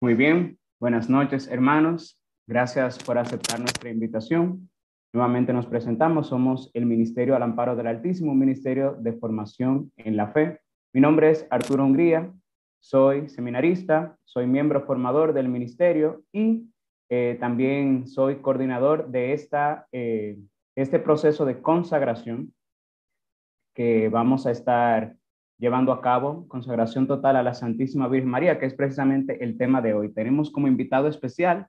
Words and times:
Muy 0.00 0.14
bien, 0.14 0.60
buenas 0.78 1.10
noches 1.10 1.48
hermanos. 1.48 2.22
Gracias 2.46 3.02
por 3.02 3.18
aceptar 3.18 3.58
nuestra 3.58 3.90
invitación. 3.90 4.70
Nuevamente 5.12 5.52
nos 5.52 5.66
presentamos, 5.66 6.28
somos 6.28 6.70
el 6.72 6.86
Ministerio 6.86 7.34
al 7.34 7.42
Amparo 7.42 7.74
del 7.74 7.88
Altísimo, 7.88 8.30
un 8.30 8.38
ministerio 8.38 8.94
de 9.00 9.14
formación 9.14 9.90
en 9.96 10.16
la 10.16 10.28
fe. 10.28 10.60
Mi 10.94 11.00
nombre 11.00 11.32
es 11.32 11.48
Arturo 11.50 11.84
Hungría, 11.84 12.32
soy 12.78 13.28
seminarista, 13.28 14.16
soy 14.22 14.46
miembro 14.46 14.82
formador 14.82 15.32
del 15.32 15.48
ministerio 15.48 16.22
y 16.30 16.70
eh, 17.10 17.36
también 17.40 18.06
soy 18.06 18.36
coordinador 18.36 19.08
de 19.08 19.32
esta, 19.32 19.88
eh, 19.90 20.38
este 20.76 21.00
proceso 21.00 21.44
de 21.44 21.60
consagración 21.60 22.54
que 23.74 24.08
vamos 24.10 24.46
a 24.46 24.52
estar 24.52 25.16
llevando 25.58 25.92
a 25.92 26.00
cabo, 26.00 26.46
consagración 26.48 27.06
total 27.06 27.36
a 27.36 27.42
la 27.42 27.54
Santísima 27.54 28.08
Virgen 28.08 28.30
María, 28.30 28.58
que 28.58 28.66
es 28.66 28.74
precisamente 28.74 29.42
el 29.44 29.58
tema 29.58 29.82
de 29.82 29.92
hoy. 29.92 30.12
Tenemos 30.12 30.50
como 30.50 30.68
invitado 30.68 31.08
especial 31.08 31.68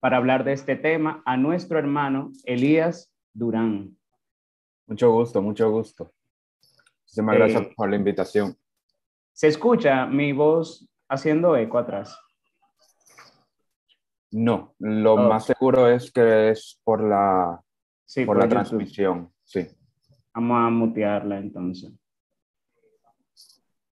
para 0.00 0.18
hablar 0.18 0.44
de 0.44 0.52
este 0.52 0.76
tema 0.76 1.22
a 1.24 1.36
nuestro 1.36 1.78
hermano 1.78 2.32
Elías 2.44 3.12
Durán. 3.32 3.96
Mucho 4.86 5.10
gusto, 5.10 5.42
mucho 5.42 5.70
gusto. 5.70 6.12
Muchísimas 7.02 7.36
gracias 7.36 7.62
eh, 7.62 7.72
por 7.74 7.90
la 7.90 7.96
invitación. 7.96 8.56
¿Se 9.32 9.48
escucha 9.48 10.06
mi 10.06 10.32
voz 10.32 10.88
haciendo 11.08 11.56
eco 11.56 11.78
atrás? 11.78 12.18
No, 14.30 14.74
lo 14.78 15.14
oh. 15.14 15.28
más 15.28 15.46
seguro 15.46 15.88
es 15.88 16.12
que 16.12 16.50
es 16.50 16.78
por 16.84 17.02
la, 17.02 17.60
por, 18.26 18.38
la 18.38 18.48
transmisión. 18.48 19.32
Sí. 19.44 19.66
Vamos 20.34 20.58
a 20.58 20.70
mutearla 20.70 21.38
entonces. 21.38 21.92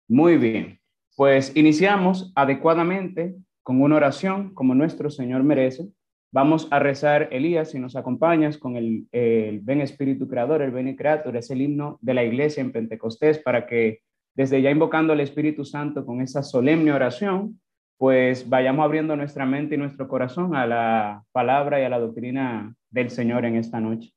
Muy 0.07 0.38
bien, 0.38 0.80
pues 1.16 1.55
iniciamos 1.55 2.31
adecuadamente 2.35 3.35
con 3.62 3.81
una 3.81 3.95
oración 3.95 4.53
como 4.53 4.76
nuestro 4.76 5.09
Señor 5.09 5.43
merece. 5.43 5.88
Vamos 6.31 6.67
a 6.71 6.79
rezar, 6.79 7.29
Elías, 7.32 7.71
si 7.71 7.79
nos 7.79 7.95
acompañas 7.95 8.57
con 8.57 8.76
el, 8.76 9.07
el 9.12 9.60
Ven 9.62 9.82
Espíritu 9.82 10.27
Creador, 10.27 10.62
el 10.62 10.71
Ven 10.71 10.95
Creator, 10.95 11.35
es 11.37 11.49
el 11.51 11.62
himno 11.62 11.99
de 12.01 12.13
la 12.13 12.23
iglesia 12.23 12.62
en 12.62 12.71
Pentecostés, 12.71 13.40
para 13.40 13.65
que 13.68 14.01
desde 14.35 14.62
ya 14.62 14.71
invocando 14.71 15.13
al 15.13 15.20
Espíritu 15.20 15.63
Santo 15.63 16.05
con 16.05 16.21
esa 16.21 16.41
solemne 16.41 16.91
oración, 16.91 17.60
pues 17.98 18.49
vayamos 18.49 18.84
abriendo 18.84 19.15
nuestra 19.15 19.45
mente 19.45 19.76
y 19.76 19.77
nuestro 19.77 20.07
corazón 20.07 20.55
a 20.55 20.65
la 20.65 21.23
palabra 21.32 21.79
y 21.79 21.84
a 21.84 21.90
la 21.90 21.99
doctrina 21.99 22.76
del 22.90 23.10
Señor 23.10 23.45
en 23.45 23.55
esta 23.55 23.79
noche. 23.79 24.12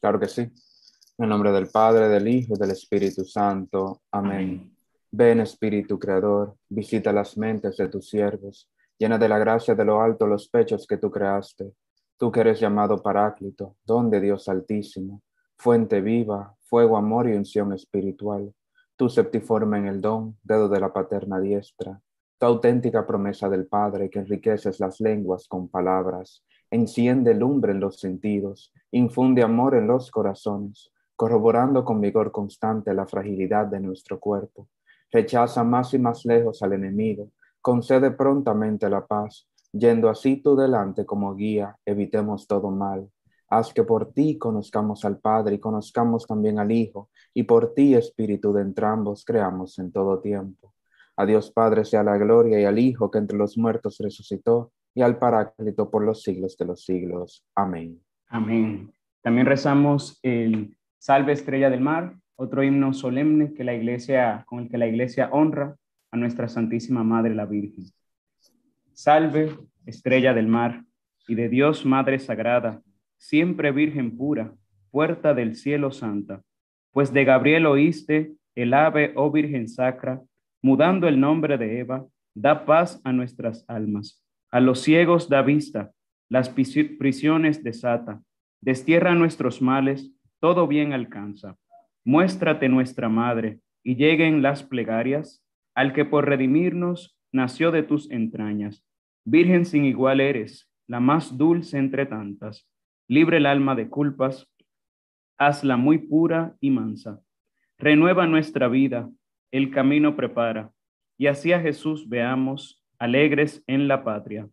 Claro 0.00 0.18
que 0.18 0.28
sí. 0.28 0.42
En 0.42 1.24
el 1.24 1.28
nombre 1.28 1.52
del 1.52 1.66
Padre, 1.66 2.08
del 2.08 2.26
Hijo 2.28 2.54
y 2.54 2.58
del 2.58 2.70
Espíritu 2.70 3.24
Santo. 3.24 4.00
Amén. 4.10 4.71
Ven, 5.14 5.40
Espíritu 5.40 5.98
Creador, 5.98 6.56
visita 6.70 7.12
las 7.12 7.36
mentes 7.36 7.76
de 7.76 7.86
tus 7.88 8.08
siervos, 8.08 8.70
llena 8.96 9.18
de 9.18 9.28
la 9.28 9.38
gracia 9.38 9.74
de 9.74 9.84
lo 9.84 10.00
alto 10.00 10.26
los 10.26 10.48
pechos 10.48 10.86
que 10.86 10.96
tú 10.96 11.10
creaste. 11.10 11.74
Tú 12.16 12.32
que 12.32 12.40
eres 12.40 12.58
llamado 12.58 13.02
Paráclito, 13.02 13.76
don 13.84 14.08
de 14.08 14.22
Dios 14.22 14.48
Altísimo, 14.48 15.20
fuente 15.58 16.00
viva, 16.00 16.56
fuego, 16.62 16.96
amor 16.96 17.28
y 17.28 17.34
unción 17.34 17.74
espiritual. 17.74 18.54
Tú 18.96 19.10
septiforme 19.10 19.76
en 19.80 19.86
el 19.88 20.00
don, 20.00 20.38
dedo 20.42 20.70
de 20.70 20.80
la 20.80 20.94
paterna 20.94 21.38
diestra, 21.38 22.00
tu 22.38 22.46
auténtica 22.46 23.06
promesa 23.06 23.50
del 23.50 23.66
Padre 23.66 24.08
que 24.08 24.18
enriqueces 24.18 24.80
las 24.80 24.98
lenguas 24.98 25.46
con 25.46 25.68
palabras, 25.68 26.42
enciende 26.70 27.34
lumbre 27.34 27.72
en 27.72 27.80
los 27.80 28.00
sentidos, 28.00 28.72
infunde 28.90 29.42
amor 29.42 29.74
en 29.74 29.88
los 29.88 30.10
corazones, 30.10 30.90
corroborando 31.16 31.84
con 31.84 32.00
vigor 32.00 32.32
constante 32.32 32.94
la 32.94 33.06
fragilidad 33.06 33.66
de 33.66 33.78
nuestro 33.78 34.18
cuerpo 34.18 34.68
rechaza 35.12 35.62
más 35.62 35.92
y 35.94 35.98
más 35.98 36.24
lejos 36.24 36.62
al 36.62 36.72
enemigo, 36.72 37.30
concede 37.60 38.10
prontamente 38.10 38.88
la 38.88 39.06
paz, 39.06 39.46
yendo 39.72 40.08
así 40.08 40.38
tú 40.38 40.56
delante 40.56 41.06
como 41.06 41.34
guía, 41.34 41.76
evitemos 41.84 42.46
todo 42.46 42.70
mal. 42.70 43.08
Haz 43.48 43.72
que 43.74 43.84
por 43.84 44.12
ti 44.12 44.38
conozcamos 44.38 45.04
al 45.04 45.18
Padre 45.18 45.56
y 45.56 45.58
conozcamos 45.58 46.26
también 46.26 46.58
al 46.58 46.72
Hijo, 46.72 47.10
y 47.34 47.42
por 47.42 47.74
ti, 47.74 47.94
Espíritu 47.94 48.52
de 48.52 48.62
entrambos, 48.62 49.24
creamos 49.24 49.78
en 49.78 49.92
todo 49.92 50.20
tiempo. 50.20 50.72
A 51.16 51.26
Dios 51.26 51.50
Padre 51.50 51.84
sea 51.84 52.02
la 52.02 52.16
gloria 52.16 52.58
y 52.58 52.64
al 52.64 52.78
Hijo 52.78 53.10
que 53.10 53.18
entre 53.18 53.36
los 53.36 53.58
muertos 53.58 53.98
resucitó, 54.00 54.72
y 54.94 55.02
al 55.02 55.18
Paráclito 55.18 55.90
por 55.90 56.02
los 56.02 56.22
siglos 56.22 56.56
de 56.56 56.64
los 56.64 56.84
siglos. 56.84 57.44
Amén. 57.54 58.00
Amén. 58.28 58.92
También 59.22 59.46
rezamos 59.46 60.18
el 60.22 60.76
Salve 60.98 61.32
Estrella 61.32 61.70
del 61.70 61.80
Mar, 61.80 62.16
otro 62.36 62.62
himno 62.62 62.92
solemne 62.92 63.52
que 63.54 63.64
la 63.64 63.74
iglesia, 63.74 64.44
con 64.46 64.60
el 64.60 64.68
que 64.68 64.78
la 64.78 64.86
iglesia 64.86 65.28
honra 65.32 65.76
a 66.10 66.16
nuestra 66.16 66.48
Santísima 66.48 67.04
Madre 67.04 67.34
la 67.34 67.46
Virgen. 67.46 67.84
Salve, 68.92 69.56
estrella 69.86 70.34
del 70.34 70.48
mar, 70.48 70.84
y 71.28 71.34
de 71.34 71.48
Dios 71.48 71.86
Madre 71.86 72.18
Sagrada, 72.18 72.82
siempre 73.16 73.70
Virgen 73.70 74.16
pura, 74.16 74.54
puerta 74.90 75.34
del 75.34 75.54
cielo 75.56 75.92
santa, 75.92 76.42
pues 76.90 77.12
de 77.12 77.24
Gabriel 77.24 77.66
oíste 77.66 78.34
el 78.54 78.74
ave, 78.74 79.12
oh 79.14 79.30
Virgen 79.30 79.68
sacra, 79.68 80.20
mudando 80.60 81.08
el 81.08 81.18
nombre 81.18 81.56
de 81.56 81.80
Eva, 81.80 82.06
da 82.34 82.64
paz 82.66 83.00
a 83.04 83.12
nuestras 83.12 83.64
almas. 83.68 84.22
A 84.50 84.60
los 84.60 84.80
ciegos 84.80 85.28
da 85.28 85.42
vista, 85.42 85.92
las 86.28 86.50
prisiones 86.50 87.62
desata, 87.62 88.20
destierra 88.60 89.14
nuestros 89.14 89.62
males, 89.62 90.12
todo 90.40 90.66
bien 90.66 90.92
alcanza 90.92 91.56
muéstrate 92.04 92.68
nuestra 92.68 93.08
madre, 93.08 93.60
y 93.84 93.96
lleguen 93.96 94.42
las 94.42 94.62
plegarias 94.62 95.44
al 95.74 95.92
que 95.92 96.04
por 96.04 96.28
redimirnos 96.28 97.18
nació 97.32 97.70
de 97.70 97.82
tus 97.82 98.10
entrañas. 98.10 98.84
Virgen 99.24 99.64
sin 99.64 99.84
igual 99.84 100.20
eres, 100.20 100.70
la 100.86 101.00
más 101.00 101.36
dulce 101.36 101.78
entre 101.78 102.06
tantas. 102.06 102.68
Libre 103.08 103.38
el 103.38 103.46
alma 103.46 103.74
de 103.74 103.88
culpas, 103.88 104.48
hazla 105.38 105.76
muy 105.76 105.98
pura 105.98 106.56
y 106.60 106.70
mansa. 106.70 107.20
Renueva 107.78 108.26
nuestra 108.26 108.68
vida, 108.68 109.10
el 109.50 109.70
camino 109.70 110.14
prepara, 110.14 110.70
y 111.18 111.26
así 111.26 111.52
a 111.52 111.60
Jesús 111.60 112.08
veamos, 112.08 112.84
alegres 112.98 113.64
en 113.66 113.88
la 113.88 114.04
patria. 114.04 114.48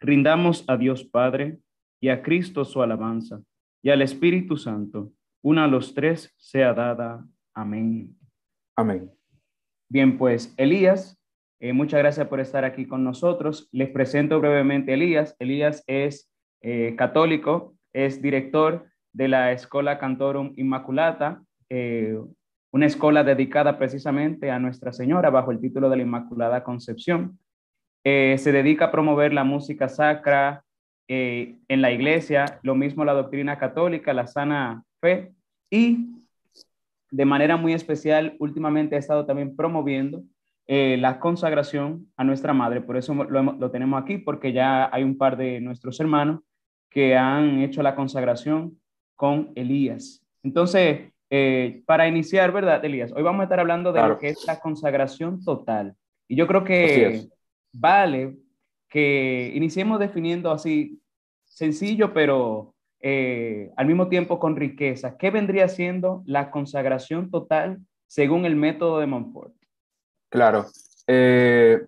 Rindamos 0.00 0.64
a 0.68 0.76
Dios 0.76 1.04
Padre 1.04 1.58
y 2.00 2.08
a 2.08 2.22
Cristo 2.22 2.64
su 2.64 2.82
alabanza, 2.82 3.42
y 3.82 3.90
al 3.90 4.02
Espíritu 4.02 4.56
Santo 4.56 5.12
una 5.42 5.64
a 5.64 5.68
los 5.68 5.94
tres 5.94 6.32
sea 6.38 6.72
dada. 6.72 7.26
Amén. 7.54 8.16
Amén. 8.76 9.10
Bien, 9.88 10.16
pues 10.16 10.54
Elías, 10.56 11.20
eh, 11.60 11.72
muchas 11.72 11.98
gracias 11.98 12.26
por 12.28 12.40
estar 12.40 12.64
aquí 12.64 12.86
con 12.86 13.04
nosotros. 13.04 13.68
Les 13.72 13.90
presento 13.90 14.40
brevemente 14.40 14.92
a 14.92 14.94
Elías. 14.94 15.36
Elías 15.38 15.84
es 15.86 16.32
eh, 16.62 16.94
católico, 16.96 17.74
es 17.92 18.22
director 18.22 18.86
de 19.12 19.28
la 19.28 19.52
Escola 19.52 19.98
Cantorum 19.98 20.54
Immaculata, 20.56 21.42
eh, 21.68 22.18
una 22.72 22.86
escuela 22.86 23.22
dedicada 23.22 23.78
precisamente 23.78 24.50
a 24.50 24.58
Nuestra 24.58 24.92
Señora 24.92 25.28
bajo 25.28 25.50
el 25.50 25.60
título 25.60 25.90
de 25.90 25.96
la 25.96 26.02
Inmaculada 26.02 26.64
Concepción. 26.64 27.38
se 28.02 28.52
dedica 28.52 28.86
a 28.86 28.90
promover 28.90 29.32
la 29.32 29.44
música 29.44 29.88
sacra 29.88 30.64
en 31.06 31.82
la 31.82 31.90
iglesia, 31.92 32.58
lo 32.62 32.74
mismo 32.74 33.04
la 33.04 33.12
doctrina 33.12 33.58
católica, 33.58 34.14
la 34.14 34.26
sana 34.26 34.84
fe 35.02 35.34
y 35.68 36.22
de 37.10 37.24
manera 37.26 37.58
muy 37.58 37.74
especial 37.74 38.36
últimamente 38.38 38.96
ha 38.96 38.98
estado 38.98 39.26
también 39.26 39.54
promoviendo 39.54 40.22
eh, 40.66 40.96
la 40.98 41.18
consagración 41.18 42.10
a 42.16 42.24
nuestra 42.24 42.54
madre. 42.54 42.80
Por 42.80 42.96
eso 42.96 43.12
lo, 43.12 43.42
lo, 43.42 43.70
tenemos 43.70 44.00
aquí, 44.00 44.16
porque 44.16 44.52
ya 44.52 44.88
hay 44.94 45.02
un 45.02 45.18
par 45.18 45.36
de 45.36 45.60
nuestros 45.60 46.00
hermanos 46.00 46.40
que 46.88 47.16
han 47.16 47.60
hecho 47.60 47.82
la 47.82 47.94
consagración 47.94 48.78
con 49.16 49.50
Elías. 49.56 50.24
Entonces, 50.42 51.12
eh, 51.30 51.82
para 51.84 52.06
iniciar, 52.06 52.52
¿verdad, 52.52 52.84
Elías? 52.84 53.12
Hoy 53.12 53.22
vamos 53.22 53.40
a 53.40 53.44
estar 53.44 53.60
hablando 53.60 53.92
de 53.92 54.06
lo 54.06 54.18
que 54.18 54.28
es 54.28 54.46
la 54.46 54.60
consagración 54.60 55.42
total. 55.44 55.96
Y 56.28 56.36
yo 56.36 56.46
creo 56.46 56.64
que 56.64 57.28
vale 57.72 58.36
que 58.88 59.52
iniciemos 59.54 59.98
definiendo 59.98 60.50
así, 60.52 61.00
sencillo, 61.44 62.12
pero 62.12 62.71
eh, 63.04 63.72
al 63.76 63.86
mismo 63.86 64.08
tiempo 64.08 64.38
con 64.38 64.54
riqueza. 64.54 65.16
¿Qué 65.18 65.30
vendría 65.30 65.68
siendo 65.68 66.22
la 66.24 66.52
consagración 66.52 67.30
total 67.30 67.80
según 68.06 68.44
el 68.44 68.54
método 68.54 69.00
de 69.00 69.06
Montfort? 69.06 69.52
Claro. 70.30 70.66
Eh, 71.08 71.84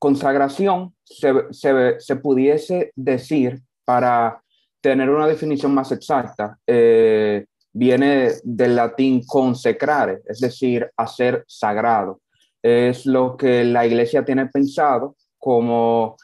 consagración 0.00 0.94
se, 1.04 2.16
pudiese 2.16 2.90
decir 2.96 3.60
para 3.84 4.42
tener 4.80 5.10
una 5.10 5.28
definición 5.28 5.72
más 5.72 5.92
exacta, 5.92 6.58
eh, 6.66 7.44
viene 7.72 8.32
del 8.42 8.74
latín 8.74 9.22
consecrare, 9.24 10.22
es 10.26 10.40
decir, 10.40 10.90
hacer 10.96 11.44
sagrado. 11.46 12.20
Es 12.62 13.06
lo 13.06 13.36
que 13.36 13.62
la 13.62 13.86
iglesia 13.86 14.24
tiene 14.24 14.46
pensado 14.46 15.16
como, 15.38 16.16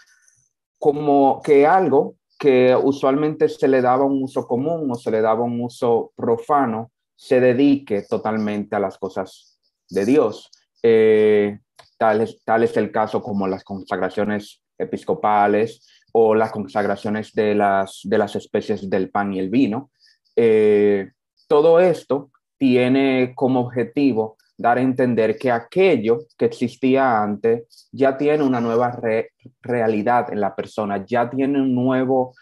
como 0.79 1.41
que 1.43 1.67
algo 1.67 2.16
que 2.39 2.77
usualmente 2.77 3.49
se 3.49 3.69
le 3.69 3.81
daba 3.81 4.05
un 4.05 4.23
uso 4.23 4.47
común 4.47 4.91
o 4.91 4.95
se 4.95 5.11
le 5.11 5.21
daba 5.21 5.43
un 5.43 5.61
uso 5.61 6.13
profano, 6.15 6.93
se 7.15 7.41
dedique 7.41 8.03
totalmente 8.03 8.77
a 8.77 8.81
las 8.81 8.99
cosas 8.99 9.59
de 9.89 10.05
Dios. 10.05 10.51
Eh, 10.83 11.59
tal 11.97 12.21
es, 12.21 12.43
tal 12.45 12.63
es 12.63 12.77
el 12.77 12.93
caso 12.93 13.23
como 13.23 13.49
las 13.49 13.65
consagraciones 13.65 14.63
episcopales 14.79 15.87
o 16.13 16.35
las 16.35 16.51
consagraciones 16.51 17.33
de 17.33 17.55
las, 17.55 18.01
de 18.05 18.19
las 18.19 18.37
especies 18.37 18.89
del 18.89 19.11
pan 19.11 19.33
y 19.33 19.39
el 19.39 19.49
vino. 19.49 19.91
Eh, 20.35 21.11
todo 21.49 21.81
esto 21.81 22.31
tiene 22.59 23.33
como 23.35 23.61
objetivo 23.61 24.37
dar 24.57 24.79
a 24.79 24.83
entender 24.83 25.37
que 25.39 25.51
aquello 25.51 26.19
que 26.37 26.47
existía 26.47 27.23
antes 27.23 27.89
ya 27.93 28.17
tiene 28.17 28.43
una 28.43 28.61
nueva 28.61 28.99
realidad 29.61 30.33
en 30.33 30.41
la 30.41 30.55
persona, 30.55 31.05
ya 31.05 31.29
tiene 31.29 31.61
un 31.61 31.75
nuevo, 31.75 32.35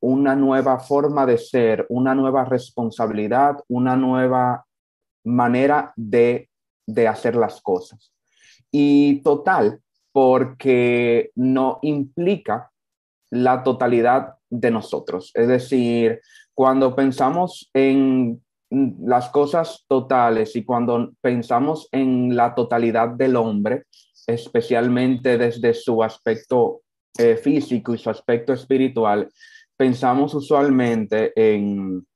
una 0.00 0.36
nueva 0.36 0.78
forma 0.78 1.26
de 1.26 1.38
ser, 1.38 1.86
una 1.88 2.14
nueva 2.14 2.44
responsabilidad, 2.44 3.56
una 3.68 3.96
nueva 3.96 4.64
manera 5.24 5.92
de, 5.96 6.48
de 6.86 7.08
hacer 7.08 7.34
las 7.34 7.60
cosas. 7.60 8.12
Y 8.70 9.20
total, 9.22 9.80
porque 10.12 11.30
no 11.34 11.78
implica 11.82 12.70
la 13.30 13.62
totalidad 13.62 14.34
de 14.48 14.70
nosotros. 14.70 15.32
Es 15.34 15.48
decir, 15.48 16.20
cuando 16.54 16.94
pensamos 16.94 17.70
en 17.74 18.42
las 18.70 19.30
cosas 19.30 19.84
totales 19.88 20.54
y 20.56 20.64
cuando 20.64 21.12
pensamos 21.20 21.88
en 21.92 22.36
la 22.36 22.54
totalidad 22.54 23.08
del 23.08 23.36
hombre, 23.36 23.84
especialmente 24.26 25.38
desde 25.38 25.72
su 25.72 26.02
aspecto 26.02 26.82
eh, 27.16 27.36
físico 27.36 27.94
y 27.94 27.98
su 27.98 28.10
aspecto 28.10 28.52
espiritual, 28.52 29.28
pensamos 29.76 30.34
usualmente 30.34 31.32
en, 31.34 32.06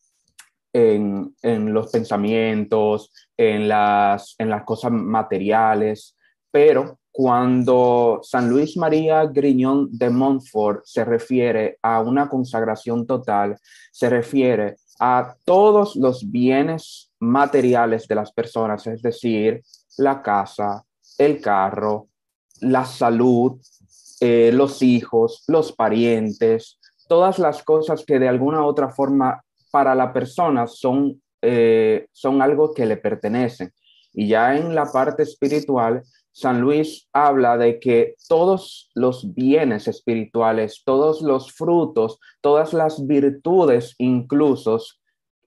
en, 0.72 1.34
en, 1.42 1.72
los 1.72 1.90
pensamientos, 1.90 3.12
en 3.36 3.68
las, 3.68 4.34
en 4.38 4.50
las 4.50 4.64
cosas 4.64 4.92
materiales, 4.92 6.16
pero 6.50 6.98
cuando 7.10 8.20
San 8.22 8.48
Luis 8.48 8.76
María 8.76 9.26
Griñón 9.26 9.88
de 9.90 10.08
Montfort 10.08 10.82
se 10.84 11.04
refiere 11.04 11.78
a 11.82 12.00
una 12.00 12.28
consagración 12.28 13.06
total, 13.06 13.56
se 13.90 14.08
refiere 14.08 14.76
a 15.04 15.34
todos 15.44 15.96
los 15.96 16.30
bienes 16.30 17.10
materiales 17.18 18.06
de 18.06 18.14
las 18.14 18.30
personas, 18.30 18.86
es 18.86 19.02
decir, 19.02 19.60
la 19.98 20.22
casa, 20.22 20.84
el 21.18 21.40
carro, 21.40 22.06
la 22.60 22.84
salud, 22.84 23.60
eh, 24.20 24.52
los 24.54 24.80
hijos, 24.80 25.42
los 25.48 25.72
parientes, 25.72 26.78
todas 27.08 27.40
las 27.40 27.64
cosas 27.64 28.04
que 28.06 28.20
de 28.20 28.28
alguna 28.28 28.62
u 28.62 28.66
otra 28.66 28.90
forma 28.90 29.42
para 29.72 29.96
la 29.96 30.12
persona 30.12 30.68
son, 30.68 31.20
eh, 31.40 32.06
son 32.12 32.40
algo 32.40 32.72
que 32.72 32.86
le 32.86 32.96
pertenecen. 32.96 33.72
Y 34.12 34.28
ya 34.28 34.56
en 34.56 34.72
la 34.72 34.84
parte 34.84 35.24
espiritual, 35.24 36.04
San 36.32 36.60
Luis 36.60 37.08
habla 37.12 37.58
de 37.58 37.78
que 37.78 38.14
todos 38.28 38.90
los 38.94 39.34
bienes 39.34 39.86
espirituales, 39.86 40.82
todos 40.84 41.20
los 41.20 41.52
frutos, 41.52 42.18
todas 42.40 42.72
las 42.72 43.06
virtudes 43.06 43.94
incluso, 43.98 44.78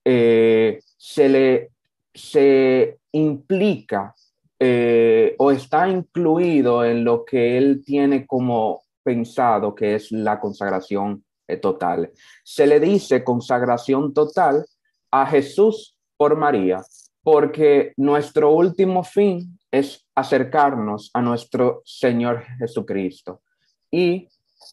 eh, 0.03 0.79
se 0.97 1.29
le 1.29 1.71
se 2.13 2.99
implica 3.11 4.15
eh, 4.57 5.35
o 5.37 5.51
está 5.51 5.89
incluido 5.89 6.85
en 6.85 7.03
lo 7.03 7.25
que 7.25 7.57
él 7.57 7.83
tiene 7.85 8.25
como 8.25 8.83
pensado 9.03 9.75
que 9.75 9.95
es 9.95 10.11
la 10.11 10.39
consagración 10.39 11.25
eh, 11.47 11.57
total. 11.57 12.11
Se 12.43 12.65
le 12.65 12.79
dice 12.79 13.23
consagración 13.23 14.13
total 14.13 14.65
a 15.11 15.27
Jesús 15.27 15.97
por 16.17 16.37
María, 16.37 16.81
porque 17.25 17.93
nuestro 17.97 18.51
último 18.51 19.03
fin 19.03 19.57
es 19.71 20.07
acercarnos 20.13 21.09
a 21.11 21.23
nuestro 21.23 21.81
Señor 21.83 22.43
Jesucristo 22.59 23.41
y 23.89 24.29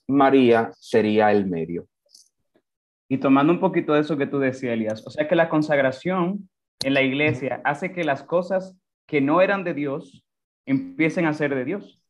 María 0.07 0.71
sería 0.79 1.33
el 1.33 1.47
medio. 1.47 1.87
Y 3.09 3.17
tomando 3.17 3.55
un 3.55 3.59
poquito 3.59 3.95
de 3.95 4.01
eso 4.01 4.19
que 4.19 4.27
tú 4.27 4.39
decías, 4.39 4.75
Elias, 4.75 5.03
o 5.07 5.11
sea 5.11 5.27
que 5.27 5.35
la 5.35 5.49
consagración 5.49 6.51
en 6.85 6.93
la 6.93 7.01
iglesia 7.01 7.63
hace 7.65 7.91
que 7.91 8.05
las 8.05 8.23
cosas 8.23 8.77
que 9.07 9.23
no 9.23 9.41
eran 9.41 9.65
de 9.65 9.73
Dios 9.73 10.23
empiecen 10.67 11.25
a 11.25 11.33
ser 11.33 11.55
de 11.55 11.65
Dios. 11.65 12.03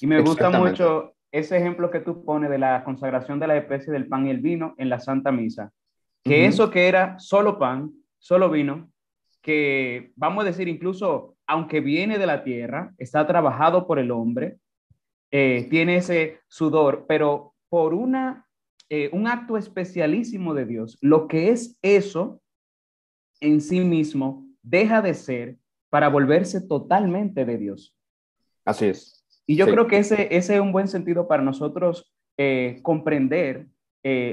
Y 0.00 0.06
me 0.06 0.22
gusta 0.22 0.48
mucho 0.48 1.12
ese 1.30 1.58
ejemplo 1.58 1.90
que 1.90 2.00
tú 2.00 2.24
pones 2.24 2.48
de 2.48 2.58
la 2.58 2.84
consagración 2.84 3.38
de 3.38 3.48
la 3.48 3.58
especie 3.58 3.92
del 3.92 4.08
pan 4.08 4.26
y 4.26 4.30
el 4.30 4.40
vino 4.40 4.74
en 4.78 4.88
la 4.88 4.98
Santa 4.98 5.30
Misa. 5.30 5.72
Que 6.22 6.46
eso 6.46 6.70
que 6.70 6.88
era 6.88 7.18
solo 7.18 7.58
pan, 7.58 7.92
solo 8.18 8.48
vino, 8.48 8.88
que 9.44 10.12
vamos 10.16 10.42
a 10.42 10.46
decir 10.46 10.68
incluso 10.68 11.36
aunque 11.46 11.80
viene 11.80 12.18
de 12.18 12.26
la 12.26 12.42
tierra, 12.42 12.94
está 12.96 13.26
trabajado 13.26 13.86
por 13.86 13.98
el 13.98 14.10
hombre, 14.10 14.56
eh, 15.30 15.66
tiene 15.68 15.96
ese 15.96 16.40
sudor, 16.48 17.04
pero 17.06 17.54
por 17.68 17.92
una, 17.92 18.48
eh, 18.88 19.10
un 19.12 19.28
acto 19.28 19.58
especialísimo 19.58 20.54
de 20.54 20.64
Dios, 20.64 20.96
lo 21.02 21.28
que 21.28 21.50
es 21.50 21.78
eso 21.82 22.40
en 23.40 23.60
sí 23.60 23.80
mismo 23.80 24.46
deja 24.62 25.02
de 25.02 25.12
ser 25.12 25.58
para 25.90 26.08
volverse 26.08 26.66
totalmente 26.66 27.44
de 27.44 27.58
Dios. 27.58 27.94
Así 28.64 28.86
es. 28.86 29.26
Y 29.46 29.56
yo 29.56 29.66
creo 29.66 29.86
que 29.86 29.98
ese, 29.98 30.34
ese, 30.34 30.54
es 30.54 30.60
un 30.60 30.72
buen 30.72 30.88
sentido 30.88 31.28
para 31.28 31.42
nosotros 31.42 32.10
eh, 32.38 32.78
comprender 32.82 33.68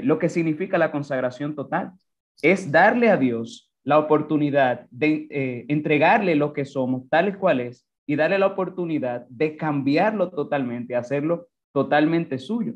lo 0.03 0.19
que 0.19 0.27
significa 0.27 0.77
la 0.77 0.91
consagración 0.91 1.55
total. 1.55 1.93
Es 2.41 2.71
darle 2.73 3.09
a 3.09 3.15
Dios 3.15 3.70
la 3.83 3.99
oportunidad 3.99 4.87
de 4.91 5.27
eh, 5.29 5.65
entregarle 5.67 6.35
lo 6.35 6.53
que 6.53 6.65
somos, 6.65 7.09
tal 7.09 7.29
y 7.29 7.33
cual 7.33 7.61
es, 7.61 7.87
y 8.05 8.15
darle 8.15 8.39
la 8.39 8.47
oportunidad 8.47 9.25
de 9.29 9.55
cambiarlo 9.55 10.29
totalmente, 10.29 10.95
hacerlo 10.95 11.47
totalmente 11.73 12.37
suyo. 12.37 12.73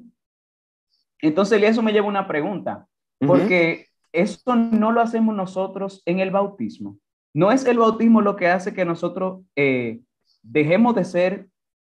Entonces, 1.21 1.61
eso 1.63 1.81
me 1.81 1.91
lleva 1.91 2.07
a 2.07 2.09
una 2.09 2.27
pregunta, 2.27 2.87
porque 3.19 3.87
esto 4.11 4.55
no 4.55 4.91
lo 4.91 5.01
hacemos 5.01 5.35
nosotros 5.35 6.01
en 6.05 6.19
el 6.19 6.31
bautismo. 6.31 6.97
No 7.33 7.51
es 7.51 7.65
el 7.65 7.77
bautismo 7.77 8.21
lo 8.21 8.35
que 8.35 8.47
hace 8.47 8.73
que 8.73 8.85
nosotros 8.85 9.41
eh, 9.55 9.99
dejemos 10.41 10.95
de 10.95 11.03
ser 11.03 11.47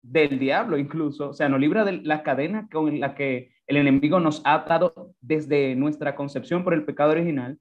del 0.02 0.38
diablo 0.38 0.78
incluso, 0.78 1.30
o 1.30 1.32
sea, 1.32 1.48
nos 1.48 1.60
libra 1.60 1.84
de 1.84 2.00
la 2.02 2.22
cadena 2.22 2.68
con 2.70 2.98
la 3.00 3.14
que 3.14 3.50
el 3.66 3.76
enemigo 3.76 4.20
nos 4.20 4.40
ha 4.44 4.54
atado 4.54 5.14
desde 5.20 5.74
nuestra 5.74 6.14
concepción 6.14 6.64
por 6.64 6.72
el 6.72 6.84
pecado 6.84 7.12
original 7.12 7.58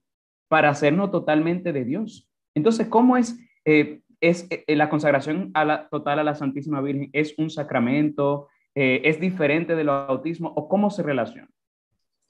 para 0.47 0.69
hacernos 0.69 1.11
totalmente 1.11 1.73
de 1.73 1.83
Dios. 1.83 2.27
Entonces, 2.55 2.87
¿cómo 2.87 3.17
es, 3.17 3.37
eh, 3.65 4.01
es 4.21 4.47
eh, 4.49 4.75
la 4.75 4.89
consagración 4.89 5.51
a 5.53 5.65
la, 5.65 5.89
total 5.89 6.19
a 6.19 6.23
la 6.23 6.35
Santísima 6.35 6.81
Virgen? 6.81 7.09
¿Es 7.13 7.35
un 7.37 7.49
sacramento? 7.49 8.47
Eh, 8.73 9.01
¿Es 9.03 9.19
diferente 9.19 9.75
del 9.75 9.87
bautismo? 9.87 10.53
¿O 10.55 10.67
cómo 10.67 10.89
se 10.89 11.03
relaciona? 11.03 11.49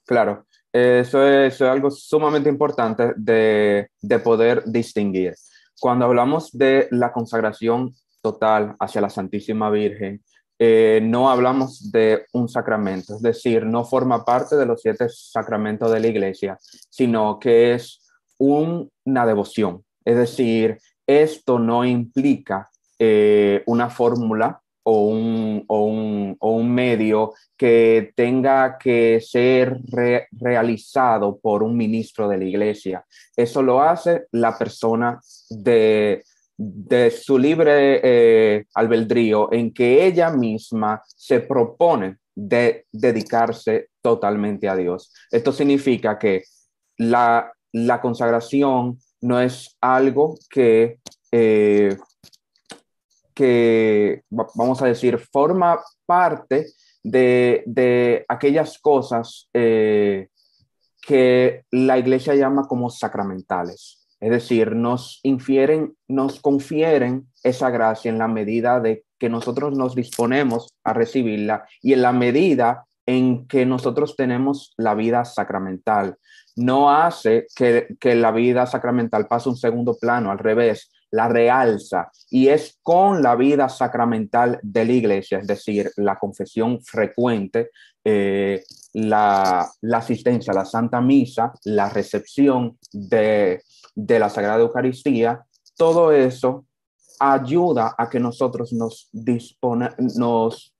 Claro, 0.06 0.46
eso 0.72 1.26
es, 1.26 1.60
algo 1.60 1.90
sumamente 1.90 2.48
importante 2.48 3.12
de 3.16 4.18
poder 4.24 4.64
distinguir. 4.64 5.34
Cuando 5.78 6.06
hablamos 6.06 6.50
de 6.56 6.88
la 6.90 7.12
consagración 7.12 7.92
total 8.22 8.74
hacia 8.80 9.02
la 9.02 9.10
Santísima 9.10 9.68
Virgen, 9.68 10.22
no 11.02 11.30
hablamos 11.30 11.92
de 11.92 12.24
un 12.32 12.48
sacramento, 12.48 13.16
es 13.16 13.22
decir, 13.22 13.66
no 13.66 13.84
forma 13.84 14.24
parte 14.24 14.56
de 14.56 14.64
los 14.64 14.80
siete 14.80 15.08
sacramentos 15.10 15.92
de 15.92 16.00
la 16.00 16.06
iglesia, 16.06 16.58
sino 16.88 17.38
que 17.38 17.74
es 17.74 18.07
una 18.38 19.26
devoción. 19.26 19.84
Es 20.04 20.16
decir, 20.16 20.78
esto 21.06 21.58
no 21.58 21.84
implica 21.84 22.70
eh, 22.98 23.62
una 23.66 23.90
fórmula 23.90 24.60
o 24.82 25.06
un, 25.08 25.64
o, 25.68 25.84
un, 26.52 26.74
medio 26.74 27.34
que 27.58 28.12
tenga 28.16 28.78
que 28.78 29.20
ser 29.20 29.78
realizado 30.32 31.38
por 31.38 31.62
un 31.62 31.76
ministro 31.76 32.26
de 32.26 32.38
la 32.38 32.44
iglesia. 32.44 33.04
Eso 33.36 33.62
lo 33.62 33.82
hace 33.82 34.24
la 34.32 34.56
persona 34.56 35.20
de, 35.50 36.22
de 36.56 37.10
su 37.10 37.38
libre 37.38 38.00
eh, 38.02 38.64
albedrío 38.74 39.52
en 39.52 39.74
que 39.74 40.06
ella 40.06 40.30
misma 40.30 41.02
se 41.06 41.40
propone 41.40 42.16
de 42.34 42.86
dedicarse 42.90 43.90
totalmente 44.00 44.68
a 44.68 44.76
Dios. 44.76 45.12
Esto 45.30 45.52
significa 45.52 46.18
que 46.18 46.44
la, 46.96 47.52
la 47.72 48.00
consagración 48.00 48.98
no 49.20 49.40
es 49.40 49.76
algo 49.80 50.38
que, 50.50 50.98
eh, 51.32 51.96
que, 53.34 54.22
vamos 54.30 54.82
a 54.82 54.86
decir, 54.86 55.18
forma 55.18 55.80
parte 56.06 56.66
de, 57.02 58.24
aquellas 58.28 58.78
cosas 58.78 59.48
eh, 59.52 60.28
que 61.02 61.64
la 61.70 61.98
iglesia 61.98 62.34
llama 62.34 62.66
como 62.66 62.90
sacramentales. 62.90 64.06
Es 64.20 64.30
decir, 64.30 64.74
nos 64.74 65.20
infieren, 65.22 65.96
nos 66.08 66.40
confieren 66.40 67.28
esa 67.42 67.70
gracia 67.70 68.08
en 68.08 68.18
la 68.18 68.28
medida 68.28 68.80
de 68.80 69.04
que 69.18 69.28
nosotros 69.28 69.76
nos 69.76 69.94
disponemos 69.94 70.74
a 70.84 70.92
recibirla 70.92 71.66
y 71.82 71.92
en 71.92 72.02
la 72.02 72.12
medida 72.12 72.87
en 73.08 73.48
que 73.48 73.64
nosotros 73.64 74.16
tenemos 74.16 74.74
la 74.76 74.94
vida 74.94 75.24
sacramental. 75.24 76.18
No 76.56 76.90
hace 76.94 77.46
que, 77.56 77.96
la 78.02 78.32
vida 78.32 78.66
sacramental 78.66 79.26
pase 79.26 79.48
un 79.48 79.56
segundo 79.56 79.96
plano, 79.98 80.30
al 80.30 80.38
revés, 80.38 80.90
la 81.10 81.26
realza. 81.26 82.10
Y 82.28 82.48
es 82.48 82.78
con 82.82 83.22
la 83.22 83.34
vida 83.34 83.70
sacramental 83.70 84.60
de 84.62 84.84
la 84.84 84.92
iglesia, 84.92 85.38
es 85.38 85.46
decir, 85.46 85.90
la 85.96 86.18
confesión 86.18 86.82
frecuente, 86.84 87.70
eh, 88.04 88.62
la, 88.92 89.66
asistencia 89.94 90.52
a 90.52 90.56
la 90.56 90.66
Santa 90.66 91.00
Misa, 91.00 91.54
la 91.64 91.88
recepción 91.88 92.76
de, 92.92 93.62
de 93.94 94.18
la 94.18 94.28
Sagrada 94.28 94.60
Eucaristía, 94.60 95.46
todo 95.78 96.12
eso 96.12 96.66
ayuda 97.20 97.94
a 97.96 98.10
que 98.10 98.20
nosotros 98.20 98.74
nos, 98.74 99.08
dispone, 99.12 99.88
nos 100.14 100.74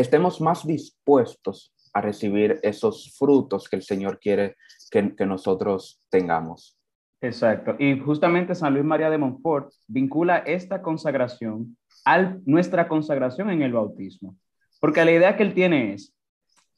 estemos 0.00 0.40
más 0.40 0.66
dispuestos 0.66 1.72
a 1.92 2.00
recibir 2.00 2.58
esos 2.62 3.16
frutos 3.18 3.68
que 3.68 3.76
el 3.76 3.82
Señor 3.82 4.18
quiere 4.18 4.56
que, 4.90 5.26
nosotros 5.26 6.00
tengamos. 6.10 6.78
Exacto. 7.20 7.76
Y 7.78 7.98
justamente 8.00 8.54
San 8.54 8.72
Luis 8.72 8.84
María 8.84 9.10
de 9.10 9.18
Montfort 9.18 9.72
vincula 9.86 10.38
esta 10.38 10.82
consagración 10.82 11.76
a 12.04 12.36
nuestra 12.44 12.88
consagración 12.88 13.50
en 13.50 13.62
el 13.62 13.72
bautismo. 13.72 14.36
Porque 14.80 15.04
la 15.04 15.12
idea 15.12 15.36
que 15.36 15.42
él 15.42 15.54
tiene 15.54 15.92
es 15.94 16.14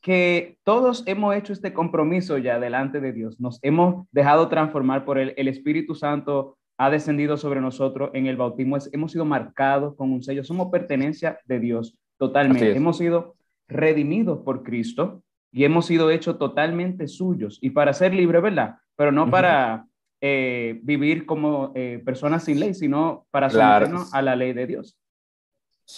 que 0.01 0.59
todos 0.65 1.05
hemos 1.07 1.37
hecho 1.37 1.53
este 1.53 1.73
compromiso 1.73 2.39
ya 2.39 2.59
delante 2.59 3.01
de 3.01 3.13
Dios, 3.13 3.39
nos 3.39 3.61
hemos 3.63 4.07
dejado 4.11 4.49
transformar 4.49 5.05
por 5.05 5.17
el 5.19 5.49
Espíritu 5.49 5.95
Santo 5.95 6.59
ha 6.77 6.91
descendido 6.91 7.37
sobre 7.37 7.61
nosotros 7.61 8.11
en 8.13 8.27
el 8.27 8.37
bautismo, 8.37 8.77
hemos 8.91 9.13
sido 9.13 9.25
marcados 9.25 9.95
con 9.95 10.11
un 10.11 10.23
sello, 10.23 10.43
somos 10.43 10.69
pertenencia 10.73 11.39
de 11.45 11.61
Dios 11.61 11.97
totalmente, 12.23 12.77
hemos 12.77 12.99
sido 12.99 13.35
redimidos 13.67 14.45
por 14.45 14.63
Cristo 14.63 15.25
y 15.51 15.65
hemos 15.65 15.87
sido 15.87 16.09
hechos 16.09 16.39
totalmente 16.39 17.09
suyos 17.09 17.59
y 17.61 17.71
para 17.71 17.93
ser 17.93 18.15
libres, 18.15 18.41
¿verdad? 18.41 18.77
Pero 18.95 19.11
no 19.11 19.29
para 19.29 19.89
eh, 20.21 20.79
vivir 20.85 21.27
como 21.27 21.73
eh, 21.75 22.01
personas 22.05 22.45
sin 22.45 22.61
ley, 22.61 22.75
sino 22.75 23.27
para 23.33 23.51
someternos 23.51 24.15
a 24.15 24.23
la 24.23 24.37
ley 24.37 24.53
de 24.53 24.69
Dios. 24.69 24.97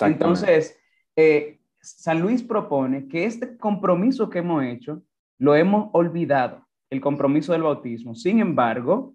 Entonces, 0.00 0.78
eh, 1.14 1.60
San 1.82 2.22
Luis 2.22 2.42
propone 2.42 3.06
que 3.06 3.26
este 3.26 3.58
compromiso 3.58 4.30
que 4.30 4.38
hemos 4.38 4.64
hecho 4.64 5.02
lo 5.38 5.54
hemos 5.54 5.90
olvidado, 5.92 6.66
el 6.88 7.02
compromiso 7.02 7.52
del 7.52 7.64
bautismo. 7.64 8.14
Sin 8.14 8.38
embargo, 8.38 9.14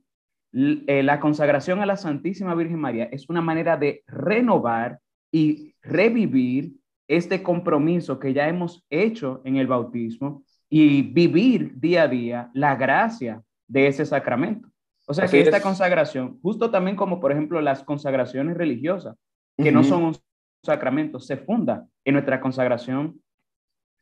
la 0.51 1.19
consagración 1.19 1.79
a 1.79 1.87
la 1.87 1.97
Santísima 1.97 2.53
Virgen 2.53 2.79
María 2.79 3.05
es 3.05 3.27
una 3.29 3.41
manera 3.41 3.77
de 3.77 4.03
renovar 4.05 4.99
y 5.31 5.73
revivir 5.81 6.78
este 7.09 7.41
compromiso 7.41 8.19
que 8.19 8.33
ya 8.33 8.47
hemos 8.47 8.85
hecho 8.89 9.41
en 9.43 9.57
el 9.57 9.67
bautismo 9.67 10.43
y 10.69 11.01
vivir 11.01 11.73
día 11.79 12.03
a 12.03 12.07
día 12.07 12.51
la 12.53 12.75
gracia 12.75 13.41
de 13.67 13.87
ese 13.87 14.05
sacramento. 14.05 14.69
O 15.07 15.13
sea 15.13 15.27
que 15.27 15.41
esta 15.41 15.59
consagración, 15.59 16.39
justo 16.41 16.69
también 16.69 16.95
como 16.95 17.19
por 17.19 17.31
ejemplo 17.31 17.59
las 17.61 17.83
consagraciones 17.83 18.55
religiosas, 18.55 19.17
que 19.57 19.71
no 19.71 19.83
son 19.83 20.03
un 20.03 20.15
sacramento, 20.63 21.19
se 21.19 21.35
funda 21.35 21.87
en 22.05 22.13
nuestra 22.13 22.39
consagración 22.39 23.19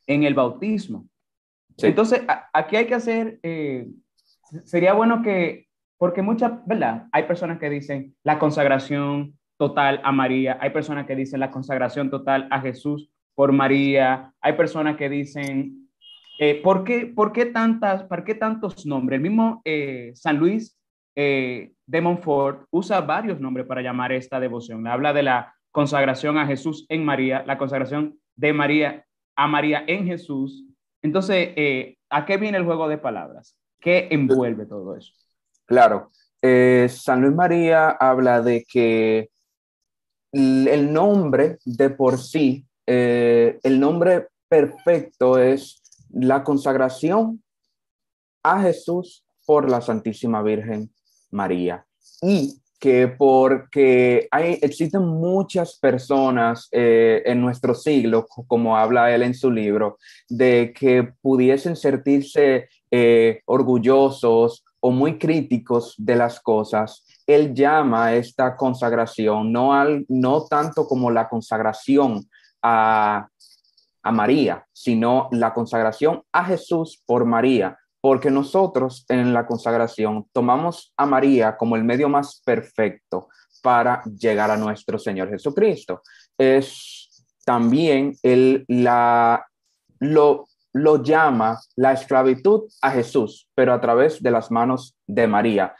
en 0.05 0.23
el 0.23 0.33
bautismo. 0.33 1.07
Entonces, 1.77 2.23
aquí 2.53 2.75
hay 2.75 2.87
que 2.87 2.95
hacer, 2.95 3.39
eh, 3.41 3.87
sería 4.65 4.93
bueno 4.93 5.21
que, 5.21 5.67
porque 5.97 6.21
muchas, 6.21 6.65
¿verdad? 6.65 7.07
Hay 7.13 7.23
personas 7.23 7.57
que 7.57 7.69
dicen 7.69 8.15
la 8.23 8.37
consagración 8.37 9.37
total 9.57 9.99
a 10.03 10.11
María, 10.11 10.57
hay 10.61 10.69
personas 10.69 11.05
que 11.05 11.15
dicen 11.15 11.39
la 11.39 11.51
consagración 11.51 12.09
total 12.09 12.47
a 12.51 12.61
Jesús 12.61 13.09
por 13.35 13.51
María, 13.51 14.33
hay 14.41 14.53
personas 14.53 14.97
que 14.97 15.09
dicen, 15.09 15.89
eh, 16.39 16.61
¿por, 16.63 16.83
qué, 16.83 17.05
¿por, 17.05 17.31
qué 17.31 17.45
tantas, 17.45 18.03
¿por 18.03 18.23
qué 18.23 18.35
tantos 18.35 18.85
nombres? 18.85 19.17
El 19.17 19.23
mismo 19.23 19.61
eh, 19.65 20.11
San 20.15 20.37
Luis 20.37 20.77
eh, 21.15 21.71
de 21.85 22.01
Montfort 22.01 22.65
usa 22.71 23.01
varios 23.01 23.39
nombres 23.39 23.65
para 23.65 23.81
llamar 23.81 24.11
esta 24.11 24.39
devoción. 24.39 24.87
Habla 24.87 25.13
de 25.13 25.23
la 25.23 25.53
consagración 25.71 26.37
a 26.37 26.45
Jesús 26.45 26.85
en 26.89 27.05
María, 27.05 27.43
la 27.45 27.57
consagración 27.57 28.19
de 28.35 28.53
María 28.53 29.05
a 29.35 29.47
María 29.47 29.83
en 29.85 30.05
Jesús. 30.05 30.65
Entonces, 31.03 31.49
¿a 32.09 32.25
qué 32.25 32.37
viene 32.37 32.57
el 32.57 32.65
juego 32.65 32.87
de 32.87 32.97
palabras? 32.97 33.55
¿Qué 33.79 34.07
envuelve 34.09 34.65
todo 34.65 34.95
eso? 34.95 35.13
Claro, 35.65 36.09
San 36.41 37.21
Luis 37.21 37.35
María 37.35 37.89
habla 37.91 38.41
de 38.41 38.65
que 38.67 39.29
el 40.37 40.93
nombre 40.93 41.57
de 41.65 41.89
por 41.89 42.19
sí, 42.19 42.65
el 42.85 43.79
nombre 43.79 44.27
perfecto 44.47 45.37
es 45.37 45.81
la 46.11 46.43
consagración 46.43 47.43
a 48.43 48.61
Jesús 48.61 49.25
por 49.45 49.69
la 49.69 49.81
Santísima 49.81 50.41
Virgen 50.41 50.89
María. 51.31 51.85
Y 52.21 52.61
que 52.79 53.07
porque 53.07 54.27
hay, 54.29 54.59
existen 54.61 55.01
muchas 55.01 55.77
personas 55.79 56.67
eh, 56.71 57.23
en 57.25 57.41
nuestro 57.41 57.73
siglo, 57.73 58.27
como 58.47 58.77
habla 58.77 59.13
él 59.13 59.23
en 59.23 59.33
su 59.33 59.51
libro, 59.51 59.97
de 60.29 60.73
que 60.77 61.11
pudiesen 61.21 61.75
sentirse 61.75 62.69
eh, 62.91 63.41
orgullosos 63.45 64.63
o 64.79 64.91
muy 64.91 65.17
críticos 65.17 65.95
de 65.97 66.15
las 66.15 66.39
cosas, 66.39 67.03
él 67.27 67.53
llama 67.53 68.13
esta 68.13 68.55
consagración 68.55 69.51
no, 69.51 69.73
al, 69.73 70.05
no 70.07 70.45
tanto 70.45 70.87
como 70.87 71.11
la 71.11 71.27
consagración 71.27 72.27
a, 72.63 73.27
a 74.01 74.11
María, 74.11 74.65
sino 74.71 75.27
la 75.31 75.53
consagración 75.53 76.23
a 76.31 76.45
Jesús 76.45 77.03
por 77.05 77.25
María, 77.25 77.77
porque 77.99 78.31
nosotros 78.31 79.05
en 79.09 79.33
la 79.33 79.45
consagración 79.45 80.25
tomamos 80.31 80.93
a 80.95 81.05
María 81.05 81.57
como 81.57 81.75
el 81.75 81.83
medio 81.83 82.07
más 82.07 82.41
perfecto 82.45 83.27
para 83.61 84.01
llegar 84.05 84.49
a 84.49 84.57
nuestro 84.57 84.97
Señor 84.97 85.29
Jesucristo. 85.29 86.01
Es 86.37 87.25
también 87.43 88.15
el, 88.23 88.63
la, 88.69 89.45
lo, 89.99 90.47
lo 90.71 91.03
llama 91.03 91.59
la 91.75 91.91
esclavitud 91.91 92.63
a 92.81 92.91
Jesús, 92.91 93.49
pero 93.55 93.73
a 93.73 93.81
través 93.81 94.23
de 94.23 94.31
las 94.31 94.51
manos 94.51 94.95
de 95.05 95.27
María, 95.27 95.75